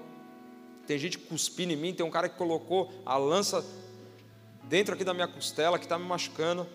tem 0.85 0.99
gente 0.99 1.17
cuspindo 1.17 1.73
em 1.73 1.75
mim, 1.75 1.93
tem 1.93 2.05
um 2.05 2.11
cara 2.11 2.29
que 2.29 2.37
colocou 2.37 2.91
a 3.05 3.17
lança 3.17 3.65
dentro 4.63 4.93
aqui 4.93 5.03
da 5.03 5.13
minha 5.13 5.27
costela, 5.27 5.79
que 5.79 5.85
está 5.85 5.97
me 5.97 6.05
machucando. 6.05 6.67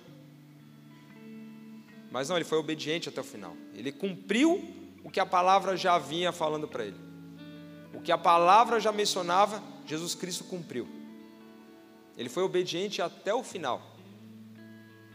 Mas 2.11 2.29
não, 2.29 2.37
ele 2.37 2.45
foi 2.45 2.59
obediente 2.59 3.09
até 3.09 3.21
o 3.21 3.25
final. 3.25 3.57
Ele 3.73 3.93
cumpriu 3.93 4.65
o 5.05 5.11
que 5.11 5.21
a 5.21 5.27
palavra 5.27 5.77
já 5.77 5.97
vinha 5.97 6.33
falando 6.33 6.67
para 6.67 6.85
ele. 6.85 6.97
O 7.95 8.01
que 8.01 8.11
a 8.11 8.19
palavra 8.19 8.81
já 8.81 8.91
mencionava, 8.91 9.63
Jesus 9.87 10.15
Cristo 10.17 10.45
cumpriu. 10.45 10.89
Ele 12.17 12.29
foi 12.29 12.43
obediente 12.43 13.01
até 13.01 13.33
o 13.33 13.45
final. 13.45 13.97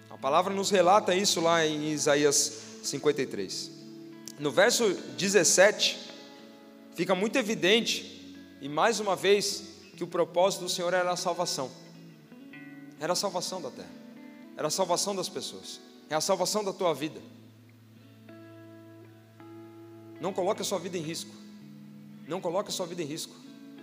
A 0.10 0.18
palavra 0.18 0.54
nos 0.54 0.70
relata 0.70 1.14
isso 1.14 1.42
lá 1.42 1.66
em 1.66 1.92
Isaías 1.92 2.80
53. 2.82 3.72
No 4.40 4.52
verso 4.52 4.94
17, 5.18 6.05
fica 6.96 7.14
muito 7.14 7.38
evidente, 7.38 8.36
e 8.62 8.68
mais 8.68 9.00
uma 9.00 9.16
vez, 9.16 9.76
que 9.96 10.04
o 10.04 10.08
propósito 10.08 10.62
do 10.62 10.70
Senhor 10.70 10.94
era 10.94 11.12
a 11.12 11.16
salvação. 11.16 11.70
Era 13.00 13.14
a 13.14 13.16
salvação 13.16 13.62
da 13.62 13.70
terra, 13.70 13.92
era 14.58 14.68
a 14.68 14.72
salvação 14.72 15.16
das 15.16 15.30
pessoas, 15.30 15.80
é 16.10 16.16
a 16.16 16.22
salvação 16.22 16.64
da 16.64 16.74
tua 16.74 16.94
vida. 16.94 17.22
Não 20.20 20.34
coloque 20.34 20.62
a 20.62 20.66
sua 20.66 20.80
vida 20.80 20.98
em 20.98 21.02
risco. 21.02 21.32
Não 22.28 22.42
coloque 22.42 22.70
a 22.70 22.72
sua 22.72 22.86
vida 22.86 23.04
em 23.04 23.06
risco. 23.06 23.36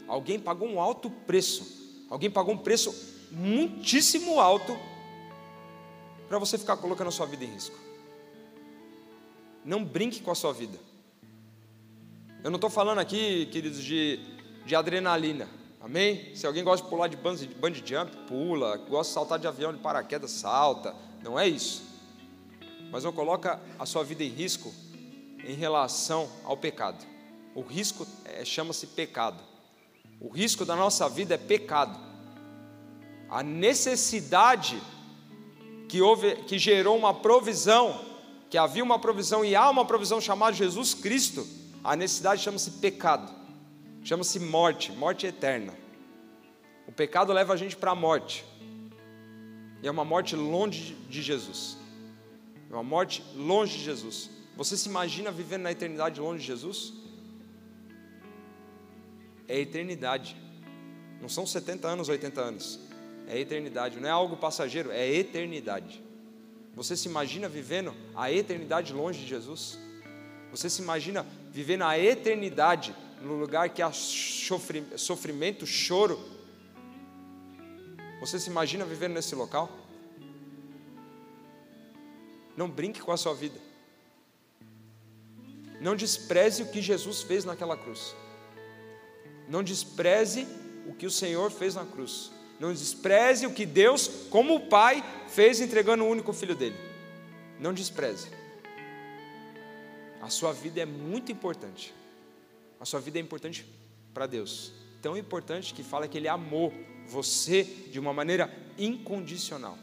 Alguém 0.08 0.40
pagou 0.40 0.68
um 0.68 0.80
alto 0.80 1.10
preço. 1.10 2.06
Alguém 2.10 2.30
pagou 2.30 2.54
um 2.54 2.58
preço 2.58 2.92
muitíssimo 3.30 4.40
alto 4.40 4.76
para 6.28 6.38
você 6.38 6.58
ficar 6.58 6.76
colocando 6.78 7.08
a 7.08 7.10
sua 7.12 7.26
vida 7.26 7.44
em 7.44 7.48
risco. 7.52 7.76
Não 9.64 9.84
brinque 9.84 10.20
com 10.20 10.30
a 10.30 10.34
sua 10.34 10.52
vida. 10.52 10.78
Eu 12.45 12.51
não 12.51 12.57
estou 12.57 12.68
falando 12.68 12.99
aqui, 12.99 13.47
queridos, 13.47 13.84
de, 13.84 14.18
de 14.66 14.74
adrenalina. 14.74 15.49
Amém? 15.80 16.34
Se 16.34 16.45
alguém 16.45 16.64
gosta 16.64 16.84
de 16.84 16.90
pular 16.90 17.07
de 17.07 17.16
bungee 17.16 17.84
jump, 17.86 18.16
pula. 18.26 18.78
Gosta 18.78 19.11
de 19.11 19.14
saltar 19.14 19.38
de 19.38 19.47
avião 19.47 19.72
de 19.72 19.78
paraquedas, 19.78 20.32
salta. 20.32 20.93
Não 21.22 21.38
é 21.38 21.47
isso. 21.47 21.84
Mas 22.90 23.05
não 23.05 23.12
coloca 23.12 23.61
a 23.78 23.86
sua 23.86 24.03
vida 24.03 24.24
em 24.24 24.28
risco 24.28 24.74
em 25.45 25.55
relação 25.55 26.28
ao 26.43 26.57
pecado. 26.57 27.07
O 27.55 27.62
risco 27.62 28.05
é, 28.24 28.45
chama-se 28.45 28.88
pecado. 28.88 29.40
O 30.20 30.28
risco 30.28 30.64
da 30.64 30.74
nossa 30.74 31.09
vida 31.09 31.34
é 31.34 31.38
pecado. 31.38 31.97
A 33.30 33.40
necessidade 33.45 34.82
que 35.88 36.03
houve, 36.03 36.34
que 36.43 36.59
gerou 36.59 36.99
uma 36.99 37.14
provisão 37.14 38.11
que 38.51 38.59
havia 38.59 38.82
uma 38.82 38.99
provisão 38.99 39.45
e 39.45 39.55
há 39.55 39.70
uma 39.70 39.84
provisão 39.84 40.20
chamada 40.20 40.55
Jesus 40.55 40.93
Cristo, 40.93 41.47
a 41.84 41.96
necessidade 41.96 42.42
chama-se 42.42 42.70
pecado, 42.72 43.32
chama-se 44.04 44.38
morte, 44.38 44.92
morte 44.92 45.26
eterna. 45.26 45.74
O 46.86 46.92
pecado 46.92 47.32
leva 47.32 47.52
a 47.54 47.56
gente 47.56 47.76
para 47.76 47.90
a 47.90 47.94
morte, 47.94 48.44
e 49.82 49.88
é 49.88 49.90
uma 49.90 50.04
morte 50.04 50.36
longe 50.36 50.94
de 51.08 51.20
Jesus, 51.22 51.76
é 52.70 52.72
uma 52.72 52.82
morte 52.82 53.24
longe 53.34 53.78
de 53.78 53.84
Jesus. 53.84 54.30
Você 54.56 54.76
se 54.76 54.88
imagina 54.88 55.30
vivendo 55.30 55.62
na 55.62 55.72
eternidade 55.72 56.20
longe 56.20 56.40
de 56.40 56.46
Jesus? 56.46 56.92
É 59.48 59.58
eternidade, 59.58 60.36
não 61.20 61.28
são 61.28 61.46
70 61.46 61.88
anos, 61.88 62.08
80 62.08 62.40
anos, 62.40 62.80
é 63.26 63.38
eternidade, 63.38 63.98
não 63.98 64.08
é 64.08 64.12
algo 64.12 64.36
passageiro, 64.36 64.90
é 64.92 65.08
eternidade. 65.08 66.02
Você 66.74 66.96
se 66.96 67.08
imagina 67.08 67.48
vivendo 67.48 67.94
a 68.14 68.30
eternidade 68.30 68.92
longe 68.92 69.20
de 69.20 69.26
Jesus? 69.26 69.78
Você 70.50 70.70
se 70.70 70.80
imagina 70.80 71.26
vivendo 71.53 71.82
a 71.82 71.98
eternidade 71.98 72.96
no 73.20 73.34
lugar 73.34 73.68
que 73.68 73.82
há 73.82 73.92
sofrimento, 73.92 75.66
choro? 75.66 76.18
Você 78.20 78.40
se 78.40 78.48
imagina 78.48 78.86
vivendo 78.86 79.12
nesse 79.12 79.34
local? 79.34 79.70
Não 82.57 82.70
brinque 82.70 83.03
com 83.03 83.12
a 83.12 83.16
sua 83.18 83.34
vida. 83.34 83.61
Não 85.78 85.94
despreze 85.94 86.62
o 86.62 86.68
que 86.70 86.80
Jesus 86.80 87.22
fez 87.22 87.44
naquela 87.44 87.76
cruz. 87.76 88.14
Não 89.46 89.62
despreze 89.62 90.46
o 90.86 90.94
que 90.94 91.05
o 91.05 91.11
Senhor 91.11 91.50
fez 91.50 91.74
na 91.74 91.84
cruz. 91.84 92.30
Não 92.59 92.72
despreze 92.72 93.46
o 93.46 93.53
que 93.53 93.66
Deus, 93.66 94.09
como 94.30 94.68
Pai, 94.68 95.05
fez 95.28 95.61
entregando 95.61 96.05
o 96.05 96.09
único 96.09 96.32
filho 96.32 96.55
dele. 96.55 96.76
Não 97.59 97.74
despreze. 97.74 98.28
A 100.22 100.30
sua 100.30 100.52
vida 100.52 100.80
é 100.80 100.86
muito 100.86 101.32
importante. 101.32 101.92
A 102.78 102.84
sua 102.84 103.00
vida 103.00 103.18
é 103.18 103.20
importante 103.20 103.66
para 104.14 104.24
Deus. 104.24 104.72
Tão 105.02 105.16
importante 105.16 105.74
que 105.74 105.82
fala 105.82 106.06
que 106.06 106.16
Ele 106.16 106.28
amou 106.28 106.72
você 107.08 107.64
de 107.64 107.98
uma 107.98 108.12
maneira 108.12 108.48
incondicional. 108.78 109.76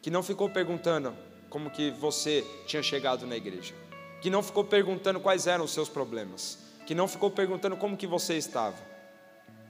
Que 0.00 0.10
não 0.10 0.22
ficou 0.22 0.48
perguntando 0.48 1.14
como 1.50 1.70
que 1.70 1.90
você 1.90 2.42
tinha 2.66 2.82
chegado 2.82 3.26
na 3.26 3.36
igreja. 3.36 3.74
Que 4.22 4.30
não 4.30 4.42
ficou 4.42 4.64
perguntando 4.64 5.20
quais 5.20 5.46
eram 5.46 5.66
os 5.66 5.72
seus 5.72 5.90
problemas. 5.90 6.58
Que 6.86 6.94
não 6.94 7.06
ficou 7.06 7.30
perguntando 7.30 7.76
como 7.76 7.94
que 7.94 8.06
você 8.06 8.38
estava. 8.38 8.82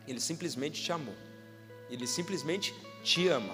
Ele 0.07 0.21
simplesmente 0.21 0.81
te 0.81 0.93
amou. 0.93 1.15
Ele 1.91 2.07
simplesmente 2.07 2.73
te 3.03 3.27
ama. 3.27 3.53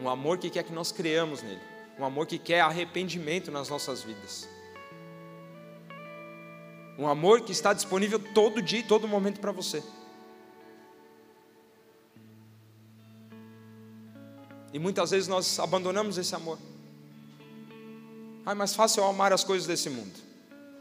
Um 0.00 0.08
amor 0.08 0.38
que 0.38 0.50
quer 0.50 0.64
que 0.64 0.72
nós 0.72 0.90
criamos 0.90 1.40
nele. 1.40 1.75
Um 1.98 2.04
amor 2.04 2.26
que 2.26 2.38
quer 2.38 2.60
arrependimento 2.60 3.50
nas 3.50 3.68
nossas 3.68 4.02
vidas. 4.02 4.48
Um 6.98 7.06
amor 7.06 7.42
que 7.42 7.52
está 7.52 7.72
disponível 7.72 8.18
todo 8.18 8.62
dia 8.62 8.80
e 8.80 8.82
todo 8.82 9.06
momento 9.06 9.40
para 9.40 9.52
você. 9.52 9.82
E 14.72 14.78
muitas 14.78 15.10
vezes 15.10 15.28
nós 15.28 15.58
abandonamos 15.58 16.18
esse 16.18 16.34
amor. 16.34 16.58
Ah, 18.44 18.52
é 18.52 18.54
mais 18.54 18.74
fácil 18.74 19.02
eu 19.02 19.08
amar 19.08 19.32
as 19.32 19.42
coisas 19.42 19.66
desse 19.66 19.88
mundo. 19.88 20.25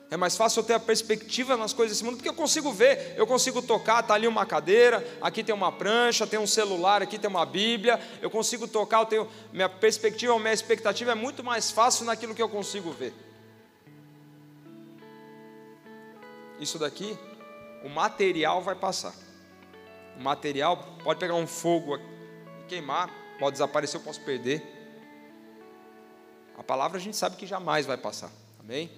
É 0.10 0.16
mais 0.16 0.38
fácil 0.38 0.60
eu 0.60 0.64
ter 0.64 0.74
a 0.74 0.80
perspectiva 0.80 1.58
nas 1.58 1.74
coisas 1.74 1.98
desse 1.98 2.06
mundo, 2.06 2.18
porque 2.18 2.30
eu 2.30 2.34
consigo 2.34 2.72
ver, 2.72 3.16
eu 3.18 3.26
consigo 3.26 3.62
tocar, 3.62 4.02
está 4.02 4.14
ali 4.14 4.28
uma 4.28 4.46
cadeira, 4.46 5.06
aqui 5.20 5.44
tem 5.44 5.54
uma 5.54 5.72
prancha, 5.72 6.28
tem 6.28 6.40
um 6.40 6.46
celular, 6.46 7.02
aqui 7.02 7.18
tem 7.18 7.30
uma 7.30 7.46
Bíblia, 7.46 8.00
eu 8.22 8.30
consigo 8.30 8.68
tocar, 8.68 9.00
eu 9.00 9.06
tenho, 9.08 9.28
minha 9.52 9.68
perspectiva, 9.68 10.38
minha 10.38 10.54
expectativa 10.54 11.12
é 11.12 11.16
muito 11.16 11.44
mais 11.44 11.72
fácil 11.72 12.06
naquilo 12.06 12.36
que 12.36 12.42
eu 12.42 12.50
consigo 12.50 12.92
ver. 12.92 13.14
Isso 16.60 16.78
daqui, 16.78 17.18
o 17.84 17.90
material 17.90 18.62
vai 18.62 18.76
passar. 18.76 19.14
O 20.18 20.22
material 20.22 20.78
pode 21.04 21.20
pegar 21.20 21.34
um 21.34 21.48
fogo 21.48 21.98
e 21.98 22.68
queimar, 22.68 23.10
pode 23.40 23.54
desaparecer, 23.54 24.00
eu 24.00 24.04
posso 24.04 24.22
perder. 24.22 24.64
A 26.58 26.64
palavra 26.64 26.98
a 26.98 27.02
gente 27.02 27.18
sabe 27.18 27.36
que 27.36 27.46
jamais 27.46 27.86
vai 27.86 27.98
passar. 27.98 28.32
Amém? 28.60 28.90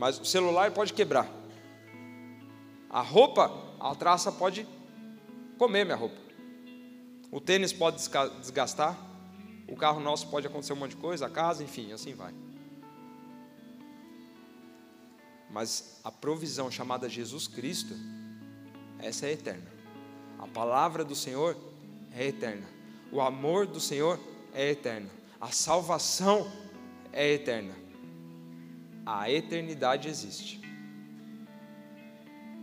Mas 0.00 0.18
o 0.18 0.24
celular 0.24 0.70
pode 0.70 0.94
quebrar. 0.94 1.30
A 2.88 3.02
roupa, 3.02 3.52
a 3.78 3.94
traça 3.94 4.32
pode 4.32 4.66
comer 5.58 5.84
minha 5.84 5.94
roupa. 5.94 6.16
O 7.30 7.38
tênis 7.38 7.70
pode 7.70 7.98
desgastar. 8.38 8.98
O 9.68 9.76
carro 9.76 10.00
nosso 10.00 10.26
pode 10.28 10.46
acontecer 10.46 10.72
um 10.72 10.76
monte 10.76 10.92
de 10.92 10.96
coisa, 10.96 11.26
a 11.26 11.30
casa, 11.30 11.62
enfim, 11.62 11.92
assim 11.92 12.14
vai. 12.14 12.34
Mas 15.50 16.00
a 16.02 16.10
provisão 16.10 16.70
chamada 16.70 17.06
Jesus 17.06 17.46
Cristo, 17.46 17.94
essa 19.00 19.26
é 19.26 19.32
eterna. 19.32 19.70
A 20.38 20.46
palavra 20.46 21.04
do 21.04 21.14
Senhor 21.14 21.54
é 22.12 22.28
eterna. 22.28 22.66
O 23.12 23.20
amor 23.20 23.66
do 23.66 23.78
Senhor 23.78 24.18
é 24.54 24.70
eterno. 24.70 25.10
A 25.38 25.48
salvação 25.48 26.50
é 27.12 27.34
eterna 27.34 27.89
a 29.04 29.30
eternidade 29.30 30.08
existe. 30.08 30.60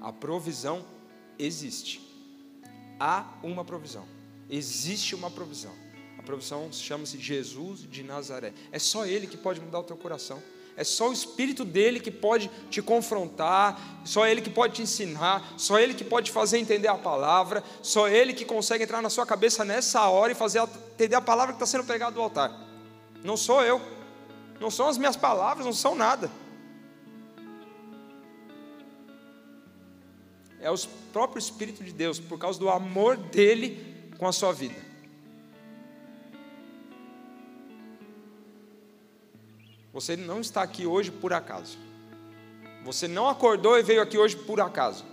A 0.01 0.13
provisão 0.13 0.85
existe. 1.37 2.01
Há 2.99 3.25
uma 3.43 3.63
provisão. 3.65 4.05
Existe 4.49 5.15
uma 5.15 5.29
provisão. 5.29 5.73
A 6.17 6.23
provisão 6.23 6.71
chama-se 6.71 7.17
Jesus 7.17 7.81
de 7.89 8.03
Nazaré. 8.03 8.53
É 8.71 8.79
só 8.79 9.05
Ele 9.05 9.27
que 9.27 9.37
pode 9.37 9.59
mudar 9.59 9.79
o 9.79 9.83
teu 9.83 9.97
coração. 9.97 10.41
É 10.75 10.83
só 10.83 11.09
o 11.09 11.13
Espírito 11.13 11.65
dele 11.65 11.99
que 11.99 12.11
pode 12.11 12.51
te 12.69 12.83
confrontar, 12.83 13.99
só 14.05 14.27
Ele 14.27 14.41
que 14.41 14.49
pode 14.49 14.75
te 14.75 14.83
ensinar, 14.83 15.55
só 15.57 15.79
Ele 15.79 15.95
que 15.95 16.03
pode 16.03 16.31
fazer 16.31 16.59
entender 16.59 16.87
a 16.87 16.95
palavra, 16.95 17.63
só 17.81 18.07
Ele 18.07 18.31
que 18.31 18.45
consegue 18.45 18.83
entrar 18.83 19.01
na 19.01 19.09
sua 19.09 19.25
cabeça 19.25 19.65
nessa 19.65 20.07
hora 20.07 20.31
e 20.31 20.35
fazer 20.35 20.61
entender 20.93 21.15
a 21.15 21.21
palavra 21.21 21.53
que 21.53 21.63
está 21.63 21.65
sendo 21.65 21.83
pregada 21.83 22.11
do 22.11 22.21
altar. 22.21 22.55
Não 23.23 23.35
sou 23.35 23.63
eu. 23.63 23.96
Não 24.59 24.71
são 24.71 24.87
as 24.87 24.97
minhas 24.97 25.15
palavras, 25.15 25.65
não 25.65 25.73
são 25.73 25.95
nada. 25.95 26.31
É 30.59 30.71
o 30.71 30.77
próprio 31.13 31.39
Espírito 31.39 31.83
de 31.83 31.93
Deus, 31.93 32.19
por 32.19 32.39
causa 32.39 32.59
do 32.59 32.69
amor 32.69 33.15
dele 33.15 34.11
com 34.17 34.27
a 34.27 34.31
sua 34.31 34.51
vida. 34.51 34.87
Você 39.93 40.15
não 40.15 40.41
está 40.41 40.61
aqui 40.61 40.85
hoje 40.85 41.11
por 41.11 41.33
acaso. 41.33 41.77
Você 42.83 43.07
não 43.07 43.27
acordou 43.27 43.77
e 43.77 43.83
veio 43.83 44.01
aqui 44.01 44.17
hoje 44.17 44.35
por 44.35 44.61
acaso. 44.61 45.03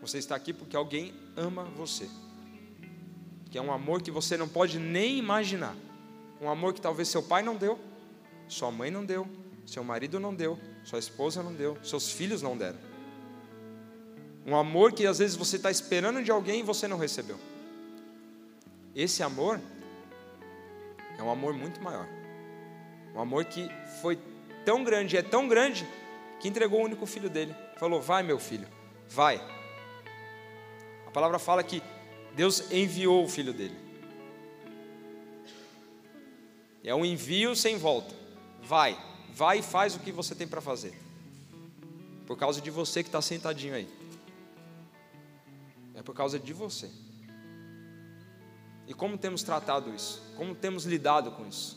Você 0.00 0.18
está 0.18 0.34
aqui 0.34 0.52
porque 0.52 0.76
alguém 0.76 1.14
ama 1.36 1.64
você. 1.64 2.08
Que 3.50 3.58
é 3.58 3.62
um 3.62 3.72
amor 3.72 4.02
que 4.02 4.10
você 4.10 4.36
não 4.36 4.48
pode 4.48 4.78
nem 4.78 5.18
imaginar. 5.18 5.74
Um 6.40 6.48
amor 6.48 6.72
que 6.72 6.80
talvez 6.80 7.08
seu 7.08 7.22
pai 7.22 7.42
não 7.42 7.56
deu, 7.56 7.78
sua 8.48 8.70
mãe 8.70 8.90
não 8.90 9.04
deu, 9.04 9.26
seu 9.66 9.82
marido 9.82 10.20
não 10.20 10.34
deu, 10.34 10.58
sua 10.84 10.98
esposa 10.98 11.42
não 11.42 11.52
deu, 11.52 11.76
seus 11.82 12.10
filhos 12.10 12.40
não 12.40 12.56
deram. 12.56 12.78
Um 14.46 14.56
amor 14.56 14.92
que 14.92 15.06
às 15.06 15.18
vezes 15.18 15.36
você 15.36 15.56
está 15.56 15.70
esperando 15.70 16.22
de 16.22 16.30
alguém 16.30 16.60
e 16.60 16.62
você 16.62 16.88
não 16.88 16.96
recebeu. 16.96 17.38
Esse 18.94 19.22
amor 19.22 19.60
é 21.18 21.22
um 21.22 21.30
amor 21.30 21.52
muito 21.52 21.82
maior. 21.82 22.08
Um 23.14 23.20
amor 23.20 23.44
que 23.44 23.68
foi 24.00 24.18
tão 24.64 24.84
grande, 24.84 25.16
é 25.16 25.22
tão 25.22 25.48
grande, 25.48 25.86
que 26.40 26.48
entregou 26.48 26.80
o 26.80 26.84
único 26.84 27.04
filho 27.04 27.28
dele. 27.28 27.54
Falou: 27.76 28.00
Vai, 28.00 28.22
meu 28.22 28.38
filho, 28.38 28.66
vai. 29.08 29.36
A 31.06 31.10
palavra 31.10 31.38
fala 31.38 31.62
que 31.62 31.82
Deus 32.34 32.70
enviou 32.70 33.24
o 33.24 33.28
filho 33.28 33.52
dele. 33.52 33.87
É 36.82 36.94
um 36.94 37.04
envio 37.04 37.54
sem 37.54 37.76
volta. 37.76 38.14
Vai, 38.62 38.98
vai 39.32 39.58
e 39.58 39.62
faz 39.62 39.94
o 39.96 40.00
que 40.00 40.12
você 40.12 40.34
tem 40.34 40.46
para 40.46 40.60
fazer. 40.60 40.98
Por 42.26 42.36
causa 42.36 42.60
de 42.60 42.70
você 42.70 43.02
que 43.02 43.08
está 43.08 43.22
sentadinho 43.22 43.74
aí. 43.74 43.88
É 45.94 46.02
por 46.02 46.14
causa 46.14 46.38
de 46.38 46.52
você. 46.52 46.90
E 48.86 48.94
como 48.94 49.18
temos 49.18 49.42
tratado 49.42 49.94
isso? 49.94 50.22
Como 50.36 50.54
temos 50.54 50.84
lidado 50.84 51.32
com 51.32 51.46
isso? 51.46 51.76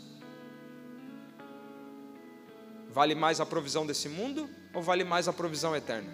Vale 2.90 3.16
mais 3.16 3.40
a 3.40 3.46
provisão 3.46 3.86
desse 3.86 4.08
mundo 4.10 4.50
ou 4.74 4.82
vale 4.82 5.04
mais 5.04 5.28
a 5.28 5.34
provisão 5.34 5.76
eterna? 5.76 6.12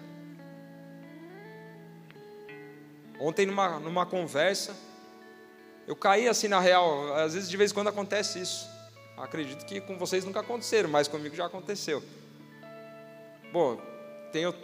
Ontem, 3.20 3.44
numa, 3.46 3.80
numa 3.80 4.06
conversa, 4.06 4.76
eu 5.86 5.96
caí 5.96 6.28
assim 6.28 6.46
na 6.46 6.60
real. 6.60 7.14
Às 7.14 7.34
vezes, 7.34 7.50
de 7.50 7.56
vez 7.56 7.72
em 7.72 7.74
quando, 7.74 7.88
acontece 7.88 8.40
isso. 8.40 8.77
Acredito 9.20 9.66
que 9.66 9.80
com 9.80 9.98
vocês 9.98 10.24
nunca 10.24 10.40
aconteceram, 10.40 10.88
mas 10.88 11.08
comigo 11.08 11.34
já 11.34 11.46
aconteceu. 11.46 12.02
Bom, 13.52 13.80
tenho, 14.32 14.54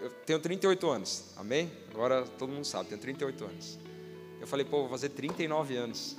eu 0.00 0.10
tenho 0.24 0.38
38 0.38 0.88
anos, 0.88 1.24
amém? 1.36 1.70
Agora 1.90 2.22
todo 2.38 2.52
mundo 2.52 2.64
sabe, 2.64 2.88
tenho 2.88 3.00
38 3.00 3.44
anos. 3.44 3.78
Eu 4.40 4.46
falei, 4.46 4.64
pô, 4.64 4.80
vou 4.80 4.88
fazer 4.88 5.08
39 5.10 5.76
anos. 5.76 6.16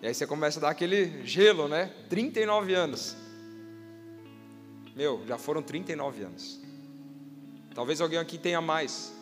E 0.00 0.06
aí 0.06 0.14
você 0.14 0.26
começa 0.26 0.58
a 0.58 0.62
dar 0.62 0.70
aquele 0.70 1.26
gelo, 1.26 1.68
né? 1.68 1.92
39 2.08 2.74
anos. 2.74 3.14
Meu, 4.94 5.22
já 5.26 5.36
foram 5.36 5.62
39 5.62 6.22
anos. 6.22 6.60
Talvez 7.74 8.00
alguém 8.00 8.18
aqui 8.18 8.38
tenha 8.38 8.60
mais. 8.60 9.12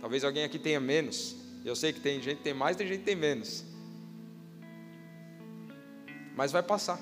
Talvez 0.00 0.24
alguém 0.24 0.44
aqui 0.44 0.58
tenha 0.58 0.80
menos. 0.80 1.36
Eu 1.64 1.76
sei 1.76 1.92
que 1.92 2.00
tem 2.00 2.22
gente 2.22 2.38
que 2.38 2.44
tem 2.44 2.54
mais, 2.54 2.76
tem 2.76 2.86
gente 2.86 3.00
que 3.00 3.04
tem 3.04 3.16
menos 3.16 3.68
mas 6.38 6.52
vai 6.52 6.62
passar. 6.62 7.00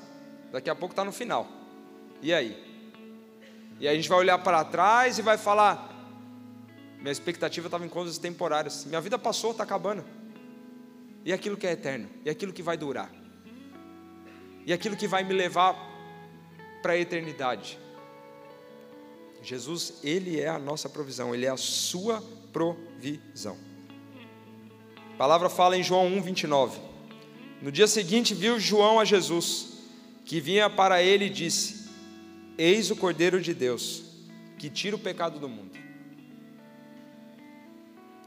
Daqui 0.51 0.71
a 0.71 0.75
pouco 0.75 0.95
está 0.95 1.05
no 1.05 1.13
final. 1.13 1.47
E 2.23 2.33
aí? 2.33 2.57
E 3.79 3.87
aí 3.87 3.93
a 3.93 3.95
gente 3.95 4.09
vai 4.09 4.17
olhar 4.17 4.39
para 4.39 4.65
trás 4.65 5.19
e 5.19 5.23
vai 5.23 5.37
falar: 5.37 5.95
minha 6.97 7.13
expectativa 7.13 7.67
estava 7.67 7.85
em 7.85 7.89
coisas 7.91 8.17
temporárias. 8.17 8.87
Minha 8.87 8.99
vida 8.99 9.19
passou, 9.19 9.51
está 9.51 9.63
acabando. 9.63 10.03
E 11.23 11.35
aquilo 11.35 11.55
que 11.55 11.67
é 11.67 11.73
eterno? 11.73 12.09
E 12.25 12.31
aquilo 12.31 12.51
que 12.51 12.63
vai 12.63 12.79
durar? 12.79 13.11
E 14.65 14.73
aquilo 14.73 14.97
que 14.97 15.07
vai 15.07 15.23
me 15.23 15.35
levar 15.35 15.77
para 16.81 16.95
a 16.95 16.97
eternidade? 16.97 17.79
Jesus, 19.43 20.01
Ele 20.03 20.41
é 20.41 20.49
a 20.49 20.59
nossa 20.59 20.89
provisão, 20.89 21.35
Ele 21.35 21.45
é 21.45 21.51
a 21.51 21.59
sua 21.59 22.25
provisão. 22.55 23.59
A 25.13 25.17
palavra 25.19 25.51
fala 25.51 25.77
em 25.77 25.83
João 25.83 26.07
1, 26.07 26.23
29. 26.23 26.96
No 27.61 27.73
dia 27.73 27.87
seguinte, 27.87 28.35
viu 28.35 28.61
João 28.61 29.01
a 29.01 29.05
Jesus, 29.05 29.79
que 30.25 30.41
vinha 30.41 30.69
para 30.69 31.03
ele 31.03 31.27
e 31.27 31.31
disse: 31.31 31.89
Eis 32.59 32.91
o 32.91 32.97
Cordeiro 32.97 33.41
de 33.41 33.55
Deus, 33.55 34.03
que 34.59 34.69
tira 34.69 34.97
o 34.97 34.99
pecado 34.99 35.39
do 35.39 35.49
mundo. 35.49 35.77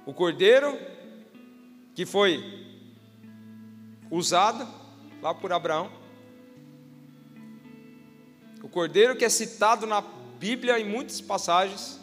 O 0.05 0.13
Cordeiro 0.13 0.79
que 1.93 2.05
foi 2.05 2.65
usado 4.09 4.67
lá 5.21 5.35
por 5.35 5.51
Abraão, 5.51 5.91
o 8.63 8.69
Cordeiro 8.69 9.15
que 9.15 9.25
é 9.25 9.29
citado 9.29 9.85
na 9.85 10.01
Bíblia 10.39 10.79
em 10.79 10.85
muitas 10.85 11.21
passagens, 11.21 11.99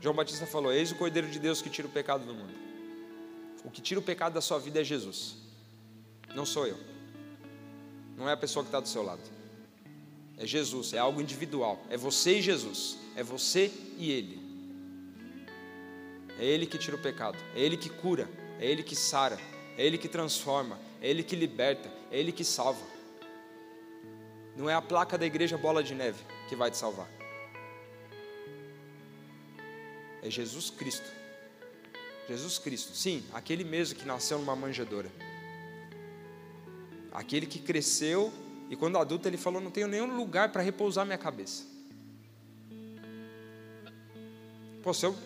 João 0.00 0.14
Batista 0.14 0.46
falou: 0.46 0.72
Eis 0.72 0.90
o 0.90 0.96
Cordeiro 0.96 1.28
de 1.28 1.38
Deus 1.38 1.62
que 1.62 1.70
tira 1.70 1.86
o 1.86 1.90
pecado 1.90 2.24
do 2.24 2.34
mundo. 2.34 2.69
O 3.64 3.70
que 3.70 3.80
tira 3.80 4.00
o 4.00 4.02
pecado 4.02 4.32
da 4.32 4.40
sua 4.40 4.58
vida 4.58 4.80
é 4.80 4.84
Jesus, 4.84 5.36
não 6.34 6.46
sou 6.46 6.66
eu, 6.66 6.78
não 8.16 8.28
é 8.28 8.32
a 8.32 8.36
pessoa 8.36 8.64
que 8.64 8.68
está 8.68 8.80
do 8.80 8.88
seu 8.88 9.02
lado, 9.02 9.22
é 10.38 10.46
Jesus, 10.46 10.94
é 10.94 10.98
algo 10.98 11.20
individual, 11.20 11.78
é 11.90 11.96
você 11.96 12.38
e 12.38 12.42
Jesus, 12.42 12.96
é 13.14 13.22
você 13.22 13.70
e 13.98 14.10
Ele. 14.10 14.50
É 16.38 16.44
Ele 16.44 16.64
que 16.64 16.78
tira 16.78 16.96
o 16.96 16.98
pecado, 16.98 17.36
é 17.54 17.60
Ele 17.60 17.76
que 17.76 17.90
cura, 17.90 18.26
é 18.58 18.64
Ele 18.64 18.82
que 18.82 18.96
sara, 18.96 19.38
é 19.76 19.84
Ele 19.84 19.98
que 19.98 20.08
transforma, 20.08 20.78
é 21.02 21.10
Ele 21.10 21.22
que 21.22 21.36
liberta, 21.36 21.92
é 22.10 22.18
Ele 22.18 22.32
que 22.32 22.42
salva. 22.42 22.80
Não 24.56 24.68
é 24.68 24.74
a 24.74 24.80
placa 24.80 25.18
da 25.18 25.26
igreja 25.26 25.58
bola 25.58 25.82
de 25.82 25.94
neve 25.94 26.24
que 26.48 26.56
vai 26.56 26.70
te 26.70 26.78
salvar. 26.78 27.08
É 30.22 30.30
Jesus 30.30 30.70
Cristo. 30.70 31.19
Jesus 32.30 32.60
Cristo, 32.60 32.94
sim, 32.94 33.24
aquele 33.32 33.64
mesmo 33.64 33.98
que 33.98 34.06
nasceu 34.06 34.38
numa 34.38 34.54
manjedoura. 34.54 35.10
Aquele 37.10 37.44
que 37.44 37.58
cresceu 37.58 38.32
e 38.70 38.76
quando 38.76 38.98
adulto 38.98 39.26
ele 39.26 39.36
falou: 39.36 39.60
Não 39.60 39.72
tenho 39.72 39.88
nenhum 39.88 40.16
lugar 40.16 40.52
para 40.52 40.62
repousar 40.62 41.04
minha 41.04 41.18
cabeça. 41.18 41.64
Pô, 44.80 44.94
se 44.94 45.04
eu 45.04 45.16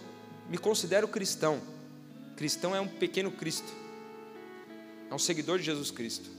me 0.49 0.57
considero 0.57 1.07
cristão, 1.07 1.61
cristão 2.37 2.75
é 2.75 2.81
um 2.81 2.89
pequeno 2.89 3.31
Cristo, 3.31 3.71
é 5.11 5.15
um 5.15 5.19
seguidor 5.19 5.59
de 5.59 5.65
Jesus 5.67 5.91
Cristo. 5.91 6.31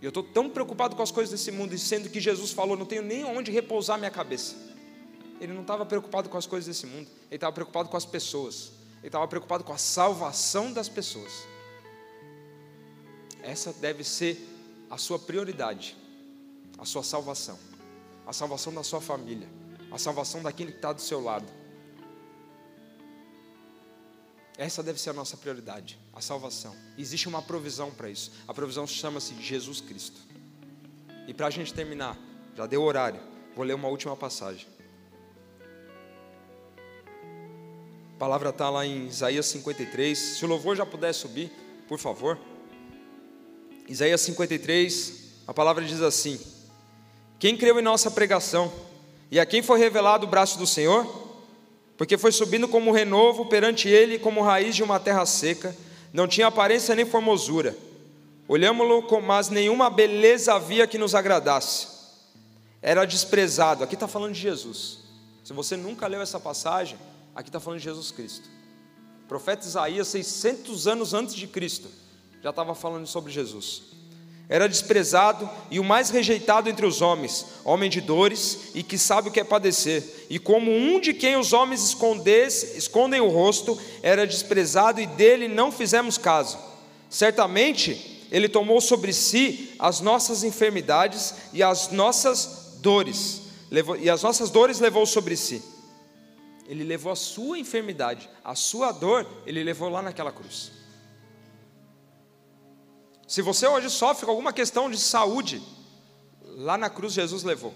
E 0.00 0.04
eu 0.06 0.08
estou 0.08 0.22
tão 0.22 0.48
preocupado 0.48 0.96
com 0.96 1.02
as 1.02 1.10
coisas 1.10 1.30
desse 1.30 1.52
mundo, 1.52 1.74
e 1.74 1.78
sendo 1.78 2.08
que 2.08 2.20
Jesus 2.20 2.52
falou: 2.52 2.74
Não 2.74 2.86
tenho 2.86 3.02
nem 3.02 3.22
onde 3.22 3.50
repousar 3.50 3.98
minha 3.98 4.10
cabeça. 4.10 4.56
Ele 5.38 5.52
não 5.52 5.60
estava 5.60 5.84
preocupado 5.84 6.30
com 6.30 6.38
as 6.38 6.46
coisas 6.46 6.66
desse 6.66 6.86
mundo, 6.86 7.06
ele 7.26 7.36
estava 7.36 7.52
preocupado 7.52 7.90
com 7.90 7.98
as 7.98 8.06
pessoas, 8.06 8.72
ele 9.06 9.10
estava 9.10 9.28
preocupado 9.28 9.62
com 9.62 9.72
a 9.72 9.78
salvação 9.78 10.72
das 10.72 10.88
pessoas. 10.88 11.46
Essa 13.40 13.72
deve 13.72 14.02
ser 14.02 14.36
a 14.90 14.98
sua 14.98 15.16
prioridade, 15.16 15.96
a 16.76 16.84
sua 16.84 17.04
salvação, 17.04 17.56
a 18.26 18.32
salvação 18.32 18.74
da 18.74 18.82
sua 18.82 19.00
família, 19.00 19.48
a 19.92 19.96
salvação 19.96 20.42
daquele 20.42 20.72
que 20.72 20.78
está 20.78 20.92
do 20.92 21.00
seu 21.00 21.20
lado. 21.20 21.46
Essa 24.58 24.82
deve 24.82 25.00
ser 25.00 25.10
a 25.10 25.12
nossa 25.12 25.36
prioridade, 25.36 25.96
a 26.12 26.20
salvação. 26.20 26.74
Existe 26.98 27.28
uma 27.28 27.40
provisão 27.40 27.92
para 27.92 28.10
isso. 28.10 28.32
A 28.48 28.52
provisão 28.52 28.88
chama-se 28.88 29.40
Jesus 29.40 29.80
Cristo. 29.80 30.20
E 31.28 31.32
para 31.32 31.46
a 31.46 31.50
gente 31.50 31.72
terminar, 31.72 32.18
já 32.56 32.66
deu 32.66 32.82
horário, 32.82 33.20
vou 33.54 33.64
ler 33.64 33.74
uma 33.74 33.86
última 33.86 34.16
passagem. 34.16 34.66
A 38.16 38.18
palavra 38.18 38.48
está 38.48 38.70
lá 38.70 38.86
em 38.86 39.08
Isaías 39.08 39.44
53. 39.44 40.18
Se 40.18 40.42
o 40.42 40.48
louvor 40.48 40.74
já 40.74 40.86
puder 40.86 41.12
subir, 41.12 41.52
por 41.86 41.98
favor. 41.98 42.38
Isaías 43.86 44.22
53, 44.22 45.12
a 45.46 45.52
palavra 45.52 45.84
diz 45.84 46.00
assim: 46.00 46.40
Quem 47.38 47.58
creu 47.58 47.78
em 47.78 47.82
nossa 47.82 48.10
pregação 48.10 48.72
e 49.30 49.38
a 49.38 49.44
quem 49.44 49.60
foi 49.60 49.78
revelado 49.78 50.26
o 50.26 50.30
braço 50.30 50.58
do 50.58 50.66
Senhor? 50.66 51.06
Porque 51.98 52.16
foi 52.16 52.32
subindo 52.32 52.66
como 52.66 52.90
renovo 52.90 53.44
perante 53.50 53.86
ele, 53.86 54.18
como 54.18 54.40
raiz 54.40 54.74
de 54.74 54.82
uma 54.82 54.98
terra 54.98 55.26
seca, 55.26 55.76
não 56.10 56.26
tinha 56.26 56.46
aparência 56.46 56.94
nem 56.94 57.04
formosura. 57.04 57.76
Olhámo-lo, 58.48 59.04
mas 59.20 59.50
nenhuma 59.50 59.90
beleza 59.90 60.54
havia 60.54 60.86
que 60.86 60.96
nos 60.96 61.14
agradasse. 61.14 61.88
Era 62.80 63.04
desprezado. 63.04 63.84
Aqui 63.84 63.92
está 63.92 64.08
falando 64.08 64.32
de 64.32 64.40
Jesus. 64.40 65.00
Se 65.44 65.52
você 65.52 65.76
nunca 65.76 66.06
leu 66.06 66.22
essa 66.22 66.40
passagem, 66.40 66.96
Aqui 67.36 67.50
está 67.50 67.60
falando 67.60 67.80
de 67.80 67.84
Jesus 67.84 68.10
Cristo. 68.10 68.48
O 69.22 69.28
profeta 69.28 69.66
Isaías, 69.66 70.08
600 70.08 70.86
anos 70.86 71.12
antes 71.12 71.34
de 71.34 71.46
Cristo, 71.46 71.86
já 72.42 72.48
estava 72.48 72.74
falando 72.74 73.06
sobre 73.06 73.30
Jesus. 73.30 73.82
Era 74.48 74.66
desprezado 74.66 75.46
e 75.70 75.78
o 75.78 75.84
mais 75.84 76.08
rejeitado 76.08 76.70
entre 76.70 76.86
os 76.86 77.02
homens, 77.02 77.44
homem 77.62 77.90
de 77.90 78.00
dores 78.00 78.70
e 78.74 78.82
que 78.82 78.96
sabe 78.96 79.28
o 79.28 79.32
que 79.32 79.40
é 79.40 79.44
padecer. 79.44 80.26
E 80.30 80.38
como 80.38 80.72
um 80.72 80.98
de 80.98 81.12
quem 81.12 81.36
os 81.36 81.52
homens 81.52 81.82
escondem 82.74 83.20
o 83.20 83.28
rosto, 83.28 83.78
era 84.02 84.26
desprezado 84.26 84.98
e 84.98 85.06
dele 85.06 85.46
não 85.46 85.70
fizemos 85.70 86.16
caso. 86.16 86.56
Certamente 87.10 88.26
ele 88.32 88.48
tomou 88.48 88.80
sobre 88.80 89.12
si 89.12 89.74
as 89.78 90.00
nossas 90.00 90.42
enfermidades 90.42 91.34
e 91.52 91.62
as 91.62 91.90
nossas 91.90 92.78
dores, 92.78 93.42
e 94.00 94.08
as 94.08 94.22
nossas 94.22 94.48
dores 94.48 94.80
levou 94.80 95.04
sobre 95.04 95.36
si. 95.36 95.75
Ele 96.66 96.84
levou 96.84 97.12
a 97.12 97.16
sua 97.16 97.58
enfermidade, 97.58 98.28
a 98.42 98.54
sua 98.54 98.92
dor, 98.92 99.26
ele 99.46 99.62
levou 99.62 99.88
lá 99.88 100.02
naquela 100.02 100.32
cruz. 100.32 100.72
Se 103.26 103.42
você 103.42 103.66
hoje 103.66 103.90
sofre 103.90 104.24
com 104.24 104.30
alguma 104.30 104.52
questão 104.52 104.90
de 104.90 104.98
saúde, 104.98 105.62
lá 106.42 106.78
na 106.78 106.88
cruz 106.88 107.12
Jesus 107.12 107.42
levou. 107.42 107.74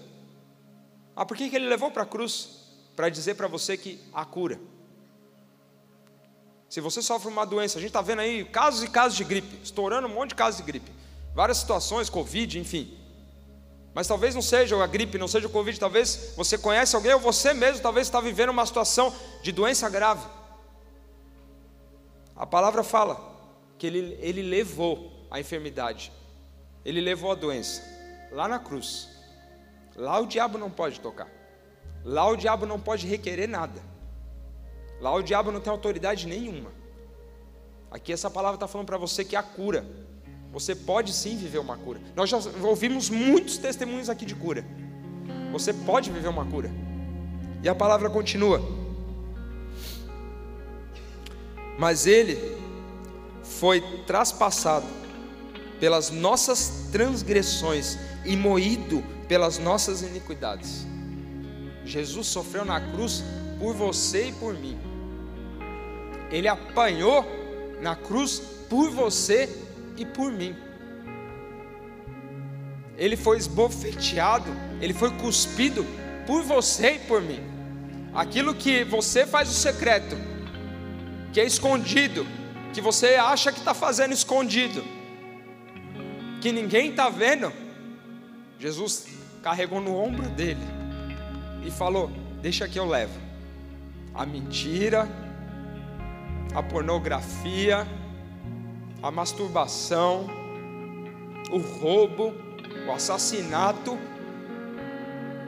Ah, 1.15 1.25
por 1.25 1.35
que, 1.35 1.49
que 1.49 1.55
ele 1.55 1.67
levou 1.67 1.91
para 1.91 2.03
a 2.03 2.05
cruz? 2.05 2.61
Para 2.95 3.09
dizer 3.09 3.35
para 3.35 3.47
você 3.47 3.77
que 3.77 3.99
a 4.13 4.25
cura. 4.25 4.59
Se 6.69 6.79
você 6.79 7.01
sofre 7.01 7.29
uma 7.29 7.45
doença, 7.45 7.77
a 7.77 7.81
gente 7.81 7.89
está 7.89 8.01
vendo 8.01 8.19
aí 8.19 8.45
casos 8.45 8.83
e 8.83 8.87
casos 8.87 9.17
de 9.17 9.25
gripe, 9.25 9.59
estourando 9.61 10.07
um 10.07 10.13
monte 10.13 10.29
de 10.29 10.35
casos 10.35 10.57
de 10.57 10.63
gripe, 10.65 10.89
várias 11.33 11.57
situações, 11.57 12.09
Covid, 12.09 12.57
enfim. 12.57 12.97
Mas 13.93 14.07
talvez 14.07 14.33
não 14.33 14.41
seja 14.41 14.81
a 14.81 14.87
gripe, 14.87 15.17
não 15.17 15.27
seja 15.27 15.47
o 15.47 15.49
Covid, 15.49 15.77
talvez 15.79 16.33
você 16.37 16.57
conhece 16.57 16.95
alguém 16.95 17.13
ou 17.13 17.19
você 17.19 17.53
mesmo 17.53 17.81
talvez 17.81 18.07
está 18.07 18.21
vivendo 18.21 18.49
uma 18.49 18.65
situação 18.65 19.13
de 19.43 19.51
doença 19.51 19.89
grave. 19.89 20.25
A 22.35 22.45
palavra 22.45 22.83
fala 22.83 23.19
que 23.77 23.85
ele, 23.85 24.17
ele 24.21 24.41
levou 24.41 25.11
a 25.29 25.39
enfermidade, 25.39 26.11
ele 26.85 27.01
levou 27.01 27.31
a 27.31 27.35
doença 27.35 27.83
lá 28.31 28.47
na 28.47 28.59
cruz. 28.59 29.09
Lá 29.95 30.19
o 30.19 30.25
diabo 30.25 30.57
não 30.57 30.71
pode 30.71 31.01
tocar, 31.01 31.27
lá 32.05 32.25
o 32.29 32.37
diabo 32.37 32.65
não 32.65 32.79
pode 32.79 33.05
requerer 33.05 33.47
nada, 33.47 33.81
lá 35.01 35.13
o 35.13 35.21
diabo 35.21 35.51
não 35.51 35.59
tem 35.59 35.69
autoridade 35.69 36.27
nenhuma. 36.27 36.71
Aqui 37.91 38.13
essa 38.13 38.29
palavra 38.29 38.55
está 38.55 38.69
falando 38.69 38.87
para 38.87 38.97
você 38.97 39.25
que 39.25 39.35
a 39.35 39.43
cura 39.43 39.85
você 40.51 40.75
pode 40.75 41.13
sim 41.13 41.37
viver 41.37 41.59
uma 41.59 41.77
cura. 41.77 41.99
Nós 42.15 42.29
já 42.29 42.37
ouvimos 42.61 43.09
muitos 43.09 43.57
testemunhos 43.57 44.09
aqui 44.09 44.25
de 44.25 44.35
cura. 44.35 44.65
Você 45.51 45.73
pode 45.73 46.11
viver 46.11 46.27
uma 46.27 46.45
cura. 46.45 46.69
E 47.63 47.69
a 47.69 47.75
palavra 47.75 48.09
continua. 48.09 48.61
Mas 51.79 52.05
ele 52.05 52.37
foi 53.43 53.81
traspassado 54.05 54.85
pelas 55.79 56.11
nossas 56.11 56.89
transgressões 56.91 57.97
e 58.25 58.35
moído 58.35 59.03
pelas 59.27 59.57
nossas 59.57 60.01
iniquidades. 60.01 60.85
Jesus 61.85 62.27
sofreu 62.27 62.65
na 62.65 62.79
cruz 62.91 63.23
por 63.57 63.73
você 63.73 64.27
e 64.27 64.31
por 64.33 64.53
mim. 64.53 64.77
Ele 66.29 66.47
apanhou 66.47 67.25
na 67.81 67.95
cruz 67.95 68.41
por 68.69 68.89
você 68.89 69.49
e 69.97 70.05
por 70.05 70.31
mim. 70.31 70.55
Ele 72.97 73.15
foi 73.15 73.37
esbofeteado, 73.37 74.51
ele 74.79 74.93
foi 74.93 75.09
cuspido 75.11 75.85
por 76.25 76.43
você 76.43 76.95
e 76.95 76.99
por 76.99 77.21
mim. 77.21 77.39
Aquilo 78.13 78.53
que 78.53 78.83
você 78.83 79.25
faz 79.25 79.49
o 79.49 79.53
secreto, 79.53 80.15
que 81.33 81.39
é 81.39 81.45
escondido, 81.45 82.25
que 82.73 82.81
você 82.81 83.15
acha 83.15 83.51
que 83.51 83.59
está 83.59 83.73
fazendo 83.73 84.13
escondido, 84.13 84.83
que 86.41 86.51
ninguém 86.51 86.89
está 86.89 87.09
vendo, 87.09 87.51
Jesus 88.59 89.07
carregou 89.41 89.81
no 89.81 89.95
ombro 89.95 90.29
dele 90.29 90.61
e 91.65 91.71
falou: 91.71 92.11
Deixa 92.41 92.67
que 92.67 92.77
eu 92.77 92.85
levo. 92.85 93.19
A 94.13 94.25
mentira, 94.25 95.07
a 96.53 96.61
pornografia, 96.61 97.87
a 99.01 99.09
masturbação, 99.09 100.27
o 101.51 101.57
roubo, 101.57 102.33
o 102.87 102.91
assassinato, 102.91 103.97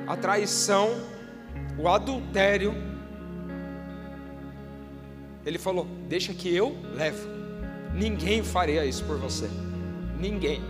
a 0.08 0.18
traição, 0.18 0.90
o 1.78 1.88
adultério. 1.88 2.74
Ele 5.46 5.58
falou: 5.58 5.86
Deixa 6.08 6.34
que 6.34 6.54
eu 6.54 6.76
levo. 6.96 7.28
Ninguém 7.94 8.44
faria 8.44 8.86
isso 8.86 9.04
por 9.06 9.18
você. 9.18 9.50
Ninguém. 10.20 10.62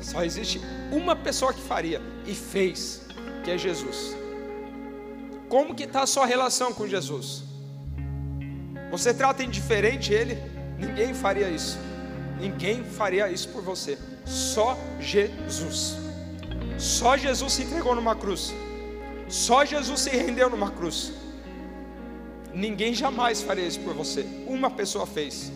Só 0.00 0.22
existe 0.22 0.60
uma 0.92 1.16
pessoa 1.16 1.52
que 1.52 1.60
faria 1.60 2.00
e 2.24 2.34
fez, 2.34 3.06
que 3.44 3.50
é 3.50 3.58
Jesus. 3.58 4.16
Como 5.48 5.74
que 5.74 5.84
está 5.84 6.02
a 6.02 6.06
sua 6.06 6.26
relação 6.26 6.72
com 6.72 6.86
Jesus? 6.86 7.42
Você 8.92 9.12
trata 9.12 9.42
indiferente 9.42 10.12
ele? 10.12 10.38
Ninguém 10.78 11.12
faria 11.12 11.50
isso. 11.50 11.87
Ninguém 12.40 12.84
faria 12.84 13.30
isso 13.30 13.48
por 13.48 13.62
você. 13.62 13.98
Só 14.24 14.78
Jesus. 15.00 15.96
Só 16.76 17.16
Jesus 17.16 17.52
se 17.52 17.62
entregou 17.62 17.94
numa 17.94 18.14
cruz. 18.14 18.54
Só 19.28 19.64
Jesus 19.64 20.00
se 20.00 20.10
rendeu 20.10 20.48
numa 20.48 20.70
cruz. 20.70 21.12
Ninguém 22.54 22.94
jamais 22.94 23.42
faria 23.42 23.66
isso 23.66 23.80
por 23.80 23.94
você. 23.94 24.26
Uma 24.46 24.70
pessoa 24.70 25.06
fez. 25.06 25.52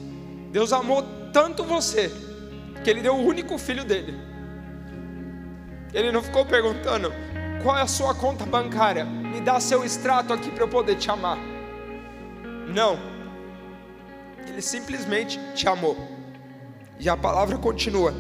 Deus 0.51 0.73
amou 0.73 1.03
tanto 1.33 1.65
você 1.65 2.11
que 2.85 2.91
Ele 2.91 3.01
deu 3.01 3.15
o 3.15 3.25
único 3.25 3.57
filho 3.57 3.85
dele. 3.85 4.15
Ele 5.95 6.11
não 6.11 6.23
ficou 6.23 6.45
perguntando 6.45 7.13
qual 7.63 7.79
é 7.79 7.83
a 7.83 7.87
sua 7.87 8.15
conta 8.15 8.45
bancária, 8.45 9.05
me 9.05 9.41
dá 9.41 9.61
seu 9.61 9.85
extrato 9.85 10.33
aqui 10.33 10.51
para 10.51 10.65
eu 10.65 10.69
poder 10.69 10.97
te 10.97 11.11
amar. 11.11 11.39
Não, 12.67 12.99
Ele 14.47 14.61
simplesmente 14.61 15.39
te 15.55 15.69
amou. 15.69 15.97
E 17.03 17.09
a 17.09 17.17
palavra 17.17 17.59
continua. 17.59 18.15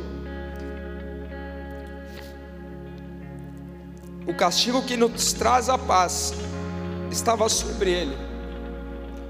O 4.26 4.34
castigo 4.34 4.82
que 4.82 4.96
nos 4.96 5.32
traz 5.32 5.68
a 5.68 5.78
paz 5.78 6.34
estava 7.08 7.48
sobre 7.48 7.92
ele. 7.92 8.16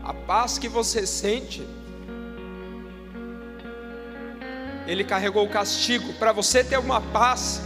A 0.02 0.14
paz 0.14 0.56
que 0.56 0.70
você 0.70 1.06
sente, 1.06 1.68
ele 4.86 5.04
carregou 5.04 5.44
o 5.44 5.50
castigo. 5.50 6.14
Para 6.14 6.32
você 6.32 6.64
ter 6.64 6.78
uma 6.78 7.02
paz, 7.02 7.60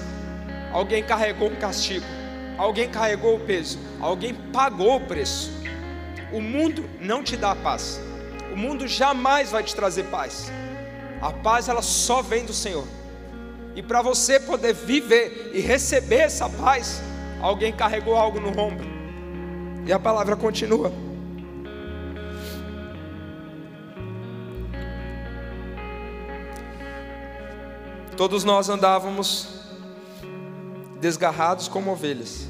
alguém 0.73 1.05
carregou 1.05 1.51
um 1.53 1.57
castigo, 1.57 2.05
alguém 2.59 2.91
carregou 2.91 3.37
o 3.37 3.41
peso, 3.41 3.79
alguém 4.01 4.35
pagou 4.35 4.97
o 4.97 5.07
preço. 5.07 5.53
O 6.33 6.41
mundo 6.41 6.85
não 7.01 7.23
te 7.23 7.37
dá 7.37 7.55
paz, 7.55 8.01
o 8.53 8.57
mundo 8.57 8.89
jamais 8.89 9.53
vai 9.53 9.63
te 9.63 9.73
trazer 9.73 10.07
paz. 10.07 10.51
A 11.21 11.33
paz 11.33 11.69
ela 11.69 11.83
só 11.83 12.23
vem 12.23 12.45
do 12.45 12.53
Senhor. 12.53 12.87
E 13.75 13.83
para 13.83 14.01
você 14.01 14.41
poder 14.41 14.73
viver 14.73 15.51
e 15.55 15.61
receber 15.61 16.21
essa 16.21 16.49
paz, 16.49 17.03
alguém 17.41 17.73
carregou 17.73 18.17
algo 18.17 18.41
no 18.41 18.49
ombro. 18.59 18.87
E 19.87 19.93
a 19.93 19.99
palavra 19.99 20.35
continua. 20.35 20.93
Todos 28.17 28.45
nós 28.45 28.71
andávamos 28.71 29.49
desgarrados 30.99 31.69
como 31.69 31.93
ovelhas. 31.93 32.49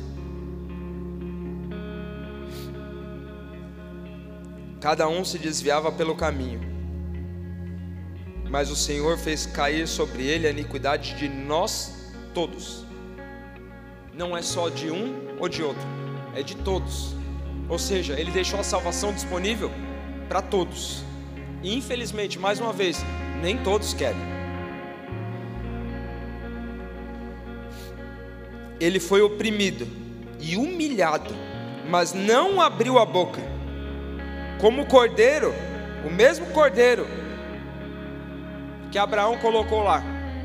Cada 4.81 5.09
um 5.09 5.25
se 5.25 5.39
desviava 5.39 5.91
pelo 5.91 6.15
caminho. 6.15 6.76
Mas 8.49 8.71
o 8.71 8.77
Senhor 8.77 9.19
fez 9.19 9.47
cair 9.47 9.87
sobre 9.87 10.25
ele 10.25 10.47
a 10.47 10.51
iniquidade 10.51 11.15
de 11.15 11.29
nós 11.29 12.13
todos. 12.33 12.85
Não 14.15 14.37
é 14.37 14.43
só 14.43 14.69
de 14.69 14.91
um 14.91 15.37
ou 15.39 15.49
de 15.49 15.63
outro, 15.63 15.87
é 16.35 16.43
de 16.43 16.57
todos. 16.57 17.15
Ou 17.69 17.79
seja, 17.79 18.19
ele 18.19 18.31
deixou 18.31 18.61
a 18.61 18.65
salvação 18.65 19.13
disponível 19.13 19.71
para 20.29 20.41
todos. 20.41 21.03
E 21.63 21.75
infelizmente, 21.75 22.39
mais 22.39 22.61
uma 22.61 22.73
vez, 22.73 23.05
nem 23.43 23.59
todos 23.59 23.93
querem. 23.93 24.37
ele 28.81 29.01
foi 29.01 29.23
oprimido 29.23 29.87
e 30.41 30.57
humilhado, 30.57 31.35
mas 31.89 32.13
não 32.13 32.61
abriu 32.61 32.99
a 32.99 33.07
boca. 33.07 33.41
Como 34.61 34.83
o 34.83 34.87
cordeiro, 34.87 35.53
o 36.05 36.11
mesmo 36.11 36.47
cordeiro 36.47 37.07
que 38.97 39.01
Abraão 39.01 39.37
colocou 39.37 39.83
lá 39.83 40.03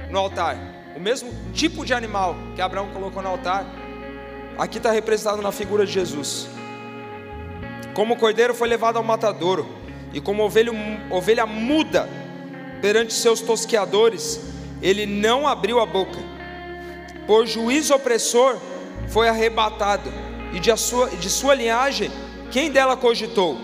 no 0.09 0.19
altar, 0.19 0.57
o 0.93 0.99
mesmo 0.99 1.31
tipo 1.53 1.85
de 1.85 1.93
animal 1.93 2.35
que 2.53 2.61
Abraão 2.61 2.89
colocou 2.89 3.23
no 3.23 3.29
altar, 3.29 3.65
aqui 4.57 4.75
está 4.75 4.91
representado 4.91 5.41
na 5.41 5.53
figura 5.53 5.85
de 5.85 5.93
Jesus. 5.93 6.49
Como 7.93 8.13
o 8.13 8.17
cordeiro 8.17 8.53
foi 8.53 8.67
levado 8.67 8.97
ao 8.97 9.03
matadouro, 9.03 9.65
e 10.11 10.19
como 10.19 10.43
ovelha, 10.43 10.73
ovelha 11.09 11.45
muda 11.45 12.09
perante 12.81 13.13
seus 13.13 13.39
tosqueadores, 13.39 14.41
ele 14.81 15.05
não 15.05 15.47
abriu 15.47 15.79
a 15.79 15.85
boca 15.85 16.19
por 17.25 17.47
juízo 17.47 17.93
opressor, 17.93 18.57
foi 19.07 19.29
arrebatado, 19.29 20.11
e 20.51 20.59
de 20.59 20.75
sua, 20.75 21.07
de 21.07 21.29
sua 21.29 21.55
linhagem, 21.55 22.11
quem 22.51 22.69
dela 22.69 22.97
cogitou? 22.97 23.57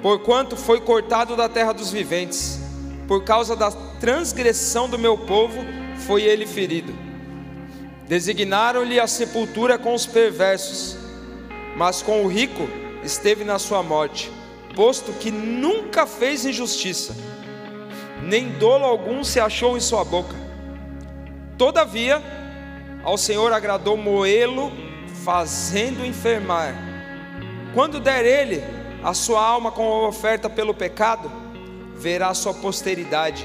Porquanto 0.00 0.56
foi 0.56 0.80
cortado 0.80 1.34
da 1.34 1.48
terra 1.48 1.72
dos 1.72 1.90
viventes, 1.90 2.62
por 3.06 3.24
causa 3.24 3.54
da 3.54 3.70
transgressão 3.70 4.88
do 4.88 4.98
meu 4.98 5.16
povo, 5.16 5.64
foi 6.06 6.22
ele 6.22 6.46
ferido. 6.46 6.94
Designaram-lhe 8.08 9.00
a 9.00 9.06
sepultura 9.06 9.78
com 9.78 9.94
os 9.94 10.06
perversos, 10.06 10.96
mas 11.76 12.02
com 12.02 12.24
o 12.24 12.28
rico 12.28 12.68
esteve 13.02 13.44
na 13.44 13.58
sua 13.58 13.82
morte, 13.82 14.30
posto 14.74 15.12
que 15.12 15.30
nunca 15.30 16.06
fez 16.06 16.44
injustiça, 16.44 17.16
nem 18.22 18.48
dolo 18.50 18.84
algum 18.84 19.24
se 19.24 19.40
achou 19.40 19.76
em 19.76 19.80
sua 19.80 20.04
boca. 20.04 20.34
Todavia, 21.56 22.22
ao 23.02 23.16
Senhor 23.16 23.52
agradou 23.52 23.96
moê-lo, 23.96 24.72
fazendo 25.24 26.04
enfermar. 26.04 26.74
Quando 27.72 28.00
der 28.00 28.24
ele 28.24 28.62
a 29.02 29.14
sua 29.14 29.44
alma 29.44 29.70
com 29.70 29.82
a 29.82 30.08
oferta 30.08 30.48
pelo 30.48 30.74
pecado, 30.74 31.30
verá 31.96 32.34
sua 32.34 32.54
posteridade 32.54 33.44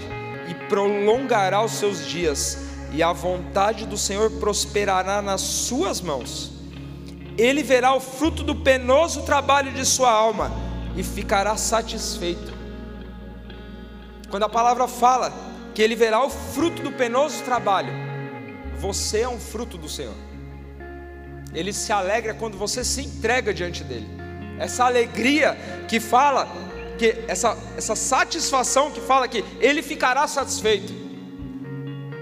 e 0.49 0.53
prolongará 0.67 1.63
os 1.63 1.73
seus 1.73 2.05
dias, 2.05 2.57
e 2.91 3.03
a 3.03 3.13
vontade 3.13 3.85
do 3.85 3.97
Senhor 3.97 4.31
prosperará 4.31 5.21
nas 5.21 5.41
suas 5.41 6.01
mãos. 6.01 6.51
Ele 7.37 7.63
verá 7.63 7.93
o 7.93 7.99
fruto 7.99 8.43
do 8.43 8.55
penoso 8.55 9.21
trabalho 9.21 9.71
de 9.71 9.85
sua 9.85 10.11
alma 10.11 10.51
e 10.95 11.03
ficará 11.03 11.55
satisfeito. 11.55 12.53
Quando 14.29 14.43
a 14.43 14.49
palavra 14.49 14.87
fala 14.87 15.31
que 15.73 15.81
ele 15.81 15.95
verá 15.95 16.23
o 16.23 16.29
fruto 16.29 16.81
do 16.81 16.91
penoso 16.91 17.43
trabalho, 17.43 17.93
você 18.77 19.21
é 19.21 19.29
um 19.29 19.39
fruto 19.39 19.77
do 19.77 19.87
Senhor. 19.87 20.15
Ele 21.53 21.73
se 21.73 21.91
alegra 21.91 22.33
quando 22.33 22.57
você 22.57 22.83
se 22.83 23.01
entrega 23.01 23.53
diante 23.53 23.83
dele. 23.83 24.07
Essa 24.59 24.85
alegria 24.85 25.57
que 25.87 25.99
fala, 25.99 26.47
que 26.99 27.15
essa, 27.27 27.57
essa 27.77 27.95
satisfação 27.95 28.91
que 28.91 29.01
fala 29.01 29.27
que 29.27 29.43
ele 29.59 29.81
ficará 29.81 30.27
satisfeito, 30.27 30.93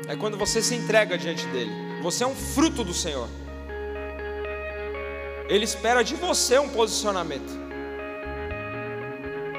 é 0.07 0.15
quando 0.15 0.38
você 0.38 0.61
se 0.61 0.75
entrega 0.75 1.17
diante 1.17 1.45
dele. 1.47 1.71
Você 2.01 2.23
é 2.23 2.28
um 2.28 2.36
fruto 2.36 2.84
do 2.84 2.93
Senhor. 2.93 3.28
Ele 5.49 5.65
espera 5.65 6.03
de 6.03 6.15
você 6.15 6.57
um 6.59 6.69
posicionamento. 6.69 7.51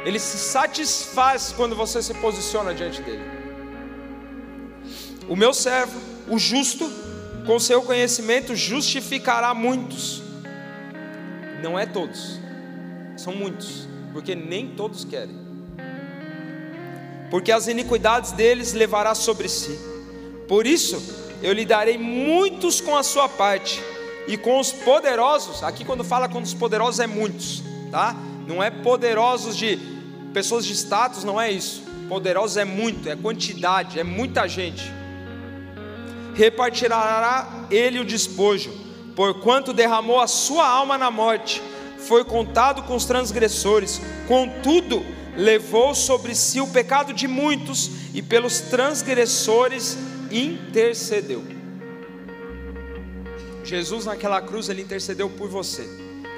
Ele 0.06 0.18
se 0.18 0.38
satisfaz 0.38 1.52
quando 1.54 1.76
você 1.76 2.00
se 2.00 2.14
posiciona 2.14 2.72
diante 2.72 3.02
dele. 3.02 3.24
O 5.28 5.36
meu 5.36 5.52
servo 5.52 6.08
o 6.28 6.38
justo, 6.38 6.90
com 7.46 7.58
seu 7.58 7.82
conhecimento, 7.82 8.54
justificará 8.54 9.54
muitos. 9.54 10.22
Não 11.62 11.78
é 11.78 11.86
todos, 11.86 12.38
são 13.16 13.34
muitos, 13.34 13.88
porque 14.18 14.34
nem 14.34 14.66
todos 14.66 15.04
querem. 15.04 15.36
Porque 17.30 17.52
as 17.52 17.68
iniquidades 17.68 18.32
deles 18.32 18.72
levará 18.72 19.14
sobre 19.14 19.48
si. 19.48 19.78
Por 20.48 20.66
isso, 20.66 21.00
eu 21.40 21.52
lhe 21.52 21.64
darei 21.64 21.96
muitos 21.96 22.80
com 22.80 22.96
a 22.96 23.04
sua 23.04 23.28
parte, 23.28 23.80
e 24.26 24.36
com 24.36 24.58
os 24.58 24.72
poderosos, 24.72 25.62
aqui 25.62 25.84
quando 25.84 26.02
fala 26.02 26.28
com 26.28 26.42
os 26.42 26.52
poderosos 26.52 26.98
é 26.98 27.06
muitos, 27.06 27.62
tá? 27.92 28.16
Não 28.44 28.60
é 28.60 28.72
poderosos 28.72 29.56
de 29.56 29.78
pessoas 30.34 30.66
de 30.66 30.72
status, 30.72 31.22
não 31.22 31.40
é 31.40 31.52
isso. 31.52 31.84
Poderosos 32.08 32.56
é 32.56 32.64
muito, 32.64 33.08
é 33.08 33.14
quantidade, 33.14 34.00
é 34.00 34.04
muita 34.04 34.48
gente 34.48 34.82
repartirá 36.34 37.66
ele 37.70 38.00
o 38.00 38.04
despojo, 38.04 38.72
porquanto 39.14 39.72
derramou 39.72 40.20
a 40.20 40.26
sua 40.26 40.68
alma 40.68 40.96
na 40.96 41.10
morte, 41.10 41.60
foi 42.08 42.24
contado 42.24 42.84
com 42.84 42.96
os 42.96 43.04
transgressores, 43.04 44.00
contudo, 44.26 45.04
levou 45.36 45.94
sobre 45.94 46.34
si 46.34 46.58
o 46.58 46.66
pecado 46.66 47.12
de 47.12 47.28
muitos 47.28 47.90
e 48.14 48.22
pelos 48.22 48.60
transgressores 48.62 49.98
intercedeu. 50.30 51.44
Jesus 53.62 54.06
naquela 54.06 54.40
cruz, 54.40 54.70
ele 54.70 54.80
intercedeu 54.80 55.28
por 55.28 55.50
você. 55.50 55.86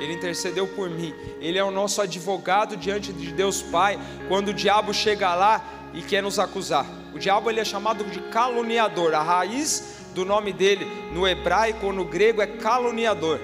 Ele 0.00 0.14
intercedeu 0.14 0.66
por 0.66 0.90
mim. 0.90 1.14
Ele 1.40 1.56
é 1.56 1.62
o 1.62 1.70
nosso 1.70 2.02
advogado 2.02 2.76
diante 2.76 3.12
de 3.12 3.32
Deus 3.32 3.62
Pai. 3.62 3.96
Quando 4.26 4.48
o 4.48 4.54
diabo 4.54 4.92
chega 4.92 5.32
lá 5.36 5.64
e 5.94 6.02
quer 6.02 6.20
nos 6.20 6.40
acusar, 6.40 6.84
o 7.14 7.18
diabo 7.18 7.48
ele 7.48 7.60
é 7.60 7.64
chamado 7.64 8.02
de 8.04 8.18
caluniador. 8.30 9.14
A 9.14 9.22
raiz 9.22 9.98
do 10.14 10.24
nome 10.24 10.52
dele 10.52 10.84
no 11.12 11.28
hebraico 11.28 11.86
ou 11.86 11.92
no 11.92 12.04
grego 12.04 12.42
é 12.42 12.46
caluniador. 12.46 13.38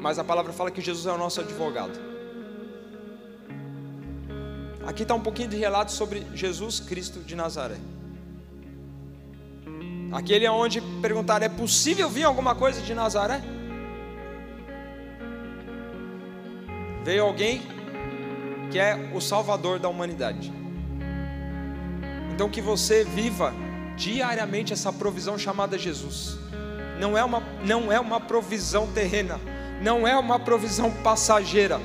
Mas 0.00 0.18
a 0.18 0.24
palavra 0.24 0.52
fala 0.52 0.70
que 0.70 0.80
Jesus 0.80 1.06
é 1.06 1.12
o 1.12 1.18
nosso 1.18 1.40
advogado. 1.40 1.98
Aqui 4.86 5.02
está 5.02 5.14
um 5.14 5.20
pouquinho 5.20 5.48
de 5.48 5.56
relato 5.56 5.90
sobre 5.90 6.24
Jesus 6.34 6.78
Cristo 6.78 7.20
de 7.20 7.34
Nazaré. 7.34 7.76
Aquele 10.12 10.46
é 10.46 10.50
onde 10.50 10.80
perguntaram: 11.02 11.44
é 11.44 11.48
possível 11.48 12.08
vir 12.08 12.24
alguma 12.24 12.54
coisa 12.54 12.80
de 12.80 12.94
Nazaré? 12.94 13.42
Veio 17.04 17.24
alguém 17.24 17.62
que 18.70 18.78
é 18.78 19.10
o 19.14 19.20
Salvador 19.20 19.78
da 19.78 19.88
humanidade. 19.88 20.52
Então 22.32 22.48
que 22.48 22.60
você 22.60 23.04
viva 23.04 23.52
diariamente 23.96 24.72
essa 24.72 24.92
provisão 24.92 25.38
chamada 25.38 25.78
Jesus. 25.78 26.38
Não 27.00 27.16
é 27.16 27.24
uma, 27.24 27.42
não 27.64 27.90
é 27.92 27.98
uma 27.98 28.20
provisão 28.20 28.90
terrena, 28.92 29.40
não 29.80 30.06
é 30.06 30.16
uma 30.16 30.38
provisão 30.38 30.90
passageira, 30.90 31.80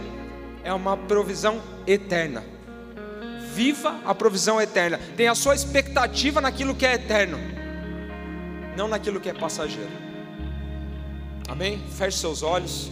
é 0.64 0.74
uma 0.74 0.96
provisão 0.96 1.62
eterna. 1.86 2.44
Viva 3.54 4.00
a 4.06 4.16
provisão 4.16 4.62
eterna. 4.62 5.00
Tenha 5.18 5.32
a 5.32 5.36
sua 5.36 5.54
expectativa 5.54 6.40
naquilo 6.40 6.74
que 6.74 6.86
é 6.86 6.94
eterno, 6.94 7.38
não 8.78 8.88
naquilo 8.88 9.20
que 9.20 9.30
é 9.30 9.34
passageiro. 9.34 9.92
Amém? 11.48 11.84
Feche 11.98 12.18
seus 12.18 12.44
olhos. 12.44 12.90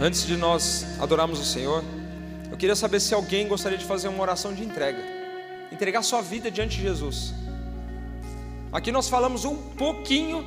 Antes 0.00 0.24
de 0.24 0.36
nós 0.36 0.86
adorarmos 1.00 1.40
o 1.40 1.44
Senhor, 1.44 1.82
eu 2.58 2.60
queria 2.60 2.74
saber 2.74 2.98
se 2.98 3.14
alguém 3.14 3.46
gostaria 3.46 3.78
de 3.78 3.84
fazer 3.84 4.08
uma 4.08 4.20
oração 4.20 4.52
de 4.52 4.64
entrega, 4.64 4.98
entregar 5.70 6.02
sua 6.02 6.20
vida 6.20 6.50
diante 6.50 6.76
de 6.76 6.82
Jesus. 6.82 7.32
Aqui 8.72 8.90
nós 8.90 9.08
falamos 9.08 9.44
um 9.44 9.56
pouquinho 9.74 10.44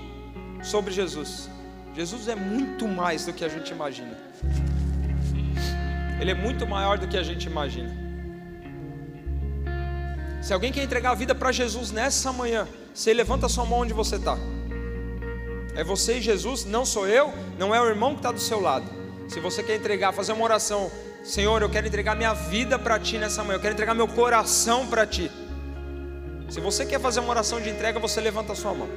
sobre 0.61 0.91
Jesus. 0.91 1.49
Jesus 1.95 2.27
é 2.27 2.35
muito 2.35 2.85
mais 2.85 3.25
do 3.25 3.31
que 3.31 3.45
a 3.45 3.47
gente 3.47 3.71
imagina. 3.71 4.17
Ele 6.19 6.31
é 6.31 6.33
muito 6.33 6.67
maior 6.67 6.97
do 6.97 7.07
que 7.07 7.15
a 7.15 7.23
gente 7.23 7.45
imagina. 7.45 7.89
Se 10.41 10.53
alguém 10.53 10.69
quer 10.69 10.83
entregar 10.83 11.11
a 11.11 11.15
vida 11.15 11.33
para 11.33 11.53
Jesus 11.53 11.91
nessa 11.91 12.33
manhã, 12.33 12.67
você 12.93 13.13
levanta 13.13 13.47
sua 13.47 13.63
mão 13.63 13.79
onde 13.79 13.93
você 13.93 14.17
está. 14.17 14.37
É 15.77 15.81
você 15.81 16.17
e 16.17 16.21
Jesus, 16.21 16.65
não 16.65 16.83
sou 16.83 17.07
eu, 17.07 17.33
não 17.57 17.73
é 17.73 17.79
o 17.79 17.85
irmão 17.87 18.15
que 18.15 18.19
está 18.19 18.33
do 18.33 18.39
seu 18.41 18.59
lado. 18.59 18.85
Se 19.29 19.39
você 19.39 19.63
quer 19.63 19.77
entregar, 19.77 20.11
fazer 20.11 20.33
uma 20.33 20.43
oração, 20.43 20.91
Senhor, 21.23 21.61
eu 21.61 21.69
quero 21.69 21.87
entregar 21.87 22.15
minha 22.15 22.33
vida 22.33 22.79
para 22.79 22.99
Ti 22.99 23.17
nessa 23.17 23.43
manhã, 23.43 23.57
eu 23.57 23.61
quero 23.61 23.73
entregar 23.73 23.93
meu 23.93 24.07
coração 24.07 24.87
para 24.87 25.05
Ti. 25.05 25.31
Se 26.49 26.59
você 26.59 26.85
quer 26.85 26.99
fazer 26.99 27.19
uma 27.19 27.29
oração 27.29 27.61
de 27.61 27.69
entrega, 27.69 27.99
você 27.99 28.19
levanta 28.19 28.53
a 28.53 28.55
sua 28.55 28.73
mão. 28.73 28.89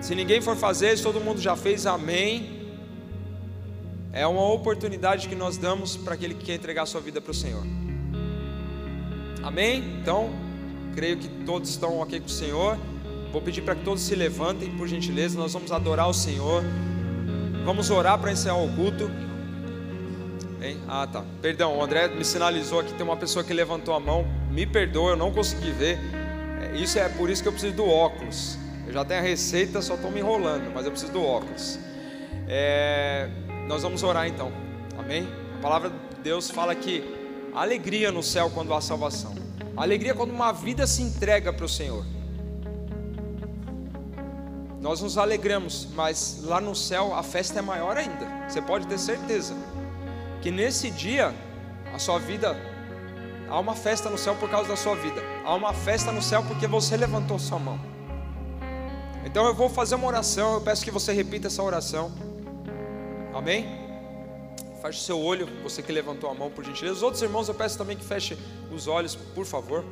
Se 0.00 0.14
ninguém 0.14 0.40
for 0.40 0.56
fazer, 0.56 0.96
se 0.96 1.02
todo 1.02 1.20
mundo 1.20 1.40
já 1.40 1.56
fez, 1.56 1.86
amém. 1.86 2.54
É 4.12 4.26
uma 4.26 4.46
oportunidade 4.52 5.28
que 5.28 5.34
nós 5.34 5.56
damos 5.56 5.96
para 5.96 6.14
aquele 6.14 6.34
que 6.34 6.44
quer 6.44 6.54
entregar 6.54 6.82
a 6.82 6.86
sua 6.86 7.00
vida 7.00 7.20
para 7.20 7.32
o 7.32 7.34
Senhor. 7.34 7.64
Amém? 9.42 9.98
Então, 10.00 10.30
creio 10.94 11.16
que 11.16 11.28
todos 11.44 11.70
estão 11.70 11.98
ok 11.98 12.20
com 12.20 12.26
o 12.26 12.30
Senhor. 12.30 12.78
Vou 13.32 13.42
pedir 13.42 13.62
para 13.62 13.74
que 13.74 13.84
todos 13.84 14.02
se 14.02 14.14
levantem, 14.14 14.70
por 14.76 14.86
gentileza. 14.86 15.38
Nós 15.38 15.52
vamos 15.52 15.72
adorar 15.72 16.08
o 16.08 16.14
Senhor. 16.14 16.62
Vamos 17.64 17.90
orar 17.90 18.18
para 18.18 18.30
encerrar 18.30 18.62
o 18.62 18.72
culto. 18.74 19.10
Hein? 20.66 20.80
Ah, 20.88 21.06
tá. 21.06 21.24
Perdão, 21.40 21.78
o 21.78 21.82
André 21.82 22.08
me 22.08 22.24
sinalizou 22.24 22.80
aqui. 22.80 22.92
Tem 22.94 23.04
uma 23.04 23.16
pessoa 23.16 23.44
que 23.44 23.52
levantou 23.52 23.94
a 23.94 24.00
mão. 24.00 24.26
Me 24.50 24.66
perdoa, 24.66 25.12
eu 25.12 25.16
não 25.16 25.32
consegui 25.32 25.70
ver. 25.70 25.98
É, 26.60 26.76
isso 26.76 26.98
é 26.98 27.08
por 27.08 27.30
isso 27.30 27.40
que 27.42 27.48
eu 27.48 27.52
preciso 27.52 27.74
do 27.74 27.86
óculos. 27.86 28.58
Eu 28.86 28.92
já 28.92 29.04
tenho 29.04 29.20
a 29.20 29.22
receita, 29.22 29.80
só 29.80 29.94
estou 29.94 30.10
me 30.10 30.20
enrolando, 30.20 30.72
mas 30.74 30.84
eu 30.84 30.90
preciso 30.90 31.12
do 31.12 31.22
óculos. 31.22 31.78
É, 32.48 33.28
nós 33.68 33.82
vamos 33.82 34.02
orar 34.02 34.26
então. 34.26 34.52
Amém? 34.98 35.28
A 35.58 35.62
palavra 35.62 35.90
de 35.90 36.20
Deus 36.22 36.50
fala 36.50 36.74
que 36.74 37.02
alegria 37.54 38.10
no 38.10 38.22
céu 38.22 38.50
quando 38.50 38.74
há 38.74 38.80
salvação. 38.80 39.34
alegria 39.76 40.14
quando 40.14 40.30
uma 40.30 40.52
vida 40.52 40.86
se 40.86 41.02
entrega 41.02 41.52
para 41.52 41.64
o 41.64 41.68
Senhor. 41.68 42.04
Nós 44.80 45.00
nos 45.00 45.18
alegramos, 45.18 45.88
mas 45.94 46.42
lá 46.44 46.60
no 46.60 46.74
céu 46.74 47.14
a 47.14 47.22
festa 47.22 47.58
é 47.58 47.62
maior 47.62 47.96
ainda. 47.96 48.26
Você 48.48 48.62
pode 48.62 48.86
ter 48.86 48.98
certeza 48.98 49.54
que 50.46 50.50
nesse 50.52 50.92
dia 50.92 51.34
a 51.92 51.98
sua 51.98 52.20
vida 52.20 52.56
há 53.48 53.58
uma 53.58 53.74
festa 53.74 54.08
no 54.08 54.16
céu 54.16 54.36
por 54.36 54.48
causa 54.48 54.68
da 54.68 54.76
sua 54.76 54.94
vida. 54.94 55.20
Há 55.44 55.52
uma 55.52 55.74
festa 55.74 56.12
no 56.12 56.22
céu 56.22 56.40
porque 56.44 56.68
você 56.68 56.96
levantou 56.96 57.36
sua 57.36 57.58
mão. 57.58 57.80
Então 59.24 59.44
eu 59.44 59.52
vou 59.52 59.68
fazer 59.68 59.96
uma 59.96 60.06
oração, 60.06 60.54
eu 60.54 60.60
peço 60.60 60.84
que 60.84 60.90
você 60.92 61.12
repita 61.12 61.48
essa 61.48 61.60
oração. 61.60 62.12
Amém? 63.34 63.66
Feche 64.80 65.00
seu 65.00 65.18
olho, 65.18 65.48
você 65.64 65.82
que 65.82 65.90
levantou 65.90 66.30
a 66.30 66.34
mão 66.34 66.48
por 66.48 66.64
gentileza. 66.64 66.94
Os 66.94 67.02
outros 67.02 67.20
irmãos 67.24 67.48
eu 67.48 67.54
peço 67.54 67.76
também 67.76 67.96
que 67.96 68.04
feche 68.04 68.38
os 68.70 68.86
olhos, 68.86 69.16
por 69.16 69.44
favor. 69.44 69.84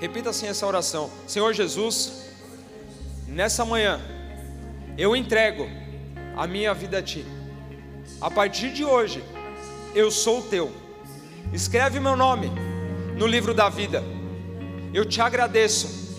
Repita 0.00 0.30
assim 0.30 0.48
essa 0.48 0.66
oração. 0.66 1.08
Senhor 1.24 1.52
Jesus, 1.52 2.32
nessa 3.28 3.64
manhã, 3.64 4.00
eu 4.98 5.14
entrego 5.14 5.68
a 6.36 6.48
minha 6.48 6.74
vida 6.74 6.98
a 6.98 7.02
Ti. 7.02 7.24
A 8.20 8.30
partir 8.30 8.72
de 8.72 8.84
hoje, 8.84 9.22
eu 9.94 10.10
sou 10.10 10.42
teu. 10.42 10.72
Escreve 11.52 12.00
meu 12.00 12.16
nome 12.16 12.50
no 13.16 13.26
livro 13.26 13.54
da 13.54 13.68
vida. 13.68 14.02
Eu 14.92 15.04
te 15.04 15.20
agradeço, 15.20 16.16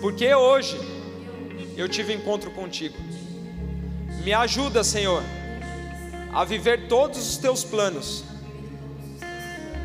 porque 0.00 0.34
hoje 0.34 0.76
eu 1.76 1.88
tive 1.88 2.12
encontro 2.12 2.50
contigo. 2.50 2.96
Me 4.24 4.32
ajuda, 4.32 4.84
Senhor, 4.84 5.22
a 6.32 6.44
viver 6.44 6.86
todos 6.88 7.28
os 7.28 7.36
teus 7.38 7.64
planos, 7.64 8.24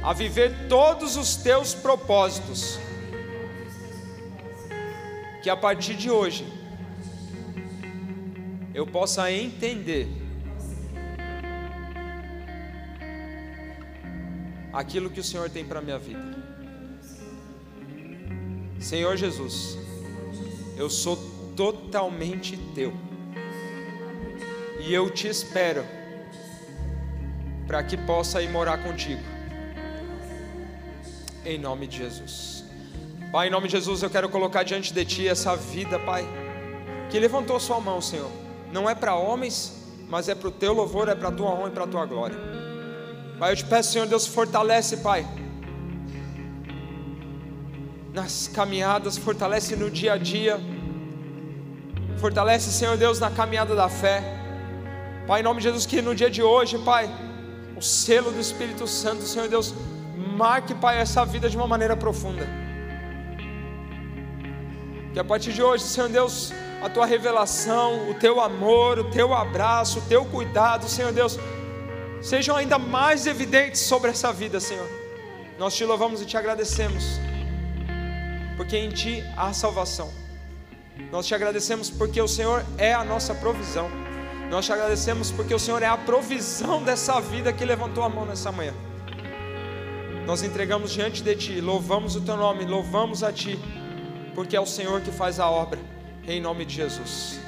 a 0.03 0.13
viver 0.13 0.67
todos 0.67 1.15
os 1.15 1.36
teus 1.36 1.73
propósitos 1.73 2.80
que 5.41 5.49
a 5.49 5.55
partir 5.55 5.95
de 5.95 6.11
hoje 6.11 6.45
eu 8.73 8.86
possa 8.86 9.32
entender 9.32 10.26
aquilo 14.78 15.09
que 15.09 15.19
o 15.19 15.23
Senhor 15.23 15.49
tem 15.49 15.65
para 15.65 15.80
a 15.80 15.82
minha 15.82 15.97
vida. 15.97 16.21
Senhor 18.80 19.17
Jesus, 19.17 19.75
eu 20.78 20.88
sou 20.88 21.17
totalmente 21.55 22.55
teu. 22.75 22.93
E 24.80 24.93
eu 24.93 25.09
te 25.09 25.28
espero 25.28 25.84
para 27.65 27.82
que 27.82 27.97
possa 27.97 28.39
ir 28.39 28.51
morar 28.51 28.84
contigo. 28.84 29.22
Em 31.43 31.57
nome 31.57 31.88
de 31.88 31.97
Jesus. 31.97 32.64
Pai, 33.31 33.47
em 33.47 33.52
nome 33.52 33.68
de 33.68 33.72
Jesus, 33.72 34.03
eu 34.03 34.11
quero 34.11 34.30
colocar 34.30 34.61
diante 34.61 34.93
de 34.93 35.03
Ti 35.03 35.27
essa 35.27 35.56
vida, 35.56 35.97
Pai, 35.97 36.23
que 37.10 37.19
levantou 37.19 37.60
Sua 37.60 37.81
mão, 37.81 37.99
Senhor. 37.99 38.30
Não 38.72 38.88
é 38.88 38.93
para 38.93 39.15
homens, 39.15 39.73
mas 40.07 40.30
é 40.30 40.35
para 40.35 40.49
o 40.49 40.52
Teu 40.52 40.72
louvor, 40.72 41.10
é 41.10 41.15
para 41.15 41.30
a 41.30 41.31
Tua 41.31 41.49
honra 41.49 41.69
e 41.69 41.72
para 41.72 41.84
a 41.85 41.88
Tua 41.88 42.06
glória. 42.06 42.56
Pai, 43.39 43.51
eu 43.51 43.55
te 43.55 43.65
peço, 43.65 43.91
Senhor 43.91 44.07
Deus, 44.07 44.26
fortalece, 44.26 44.97
Pai, 44.97 45.26
nas 48.11 48.47
caminhadas, 48.47 49.15
fortalece 49.15 49.76
no 49.76 49.91
dia 49.91 50.14
a 50.14 50.18
dia, 50.18 50.59
fortalece, 52.18 52.72
Senhor 52.72 52.97
Deus, 52.97 53.19
na 53.19 53.30
caminhada 53.30 53.76
da 53.76 53.88
fé. 53.88 54.23
Pai, 55.27 55.41
em 55.41 55.43
nome 55.43 55.59
de 55.59 55.65
Jesus, 55.65 55.85
que 55.85 56.01
no 56.01 56.15
dia 56.15 56.31
de 56.31 56.41
hoje, 56.41 56.80
Pai, 56.80 57.07
o 57.76 57.81
selo 57.81 58.31
do 58.31 58.39
Espírito 58.39 58.88
Santo, 58.88 59.22
Senhor 59.22 59.47
Deus, 59.47 59.72
marque, 60.35 60.73
Pai, 60.73 60.97
essa 60.97 61.23
vida 61.23 61.47
de 61.47 61.55
uma 61.55 61.68
maneira 61.68 61.95
profunda. 61.95 62.47
Que 65.14 65.19
a 65.19 65.23
partir 65.23 65.53
de 65.53 65.61
hoje, 65.61 65.84
Senhor 65.84 66.09
Deus, 66.09 66.51
a 66.81 66.89
tua 66.89 67.05
revelação, 67.05 68.09
o 68.09 68.15
teu 68.15 68.41
amor, 68.41 68.97
o 68.97 69.11
teu 69.11 69.31
abraço, 69.31 69.99
o 69.99 70.01
teu 70.03 70.26
cuidado, 70.26 70.89
Senhor 70.89 71.11
Deus, 71.11 71.39
sejam 72.28 72.58
ainda 72.58 72.78
mais 72.78 73.26
evidentes 73.26 73.80
sobre 73.82 74.12
essa 74.12 74.34
vida, 74.34 74.60
Senhor. 74.60 74.88
Nós 75.58 75.74
te 75.76 75.86
louvamos 75.86 76.22
e 76.22 76.26
te 76.26 76.36
agradecemos, 76.36 77.22
porque 78.58 78.78
em 78.78 78.90
ti 78.90 79.24
há 79.38 79.54
salvação. 79.54 80.12
Nós 81.10 81.26
te 81.26 81.34
agradecemos 81.34 81.90
porque 81.90 82.22
o 82.22 82.28
Senhor 82.28 82.66
é 82.78 82.94
a 82.94 83.06
nossa 83.06 83.34
provisão. 83.34 83.90
Nós 84.49 84.66
te 84.66 84.74
agradecemos 84.74 85.32
porque 85.32 85.54
o 85.54 85.60
Senhor 85.60 85.82
é 85.82 85.86
a 85.86 85.95
provisão 85.98 86.84
dessa 86.84 87.20
vida 87.22 87.54
que 87.54 87.64
levantou 87.64 88.04
a 88.04 88.10
mão 88.10 88.26
nessa 88.26 88.52
manhã. 88.52 88.74
Nós 90.26 90.44
entregamos 90.44 90.91
diante 90.91 91.24
de 91.24 91.34
ti, 91.34 91.62
louvamos 91.62 92.18
o 92.18 92.22
teu 92.22 92.36
nome, 92.36 92.66
louvamos 92.66 93.24
a 93.24 93.32
ti 93.32 93.58
porque 94.36 94.58
é 94.58 94.60
o 94.60 94.66
Senhor 94.66 94.99
que 94.99 95.12
faz 95.12 95.40
a 95.40 95.49
obra, 95.49 95.80
em 96.28 96.41
nome 96.41 96.66
de 96.66 96.76
Jesus. 96.76 97.47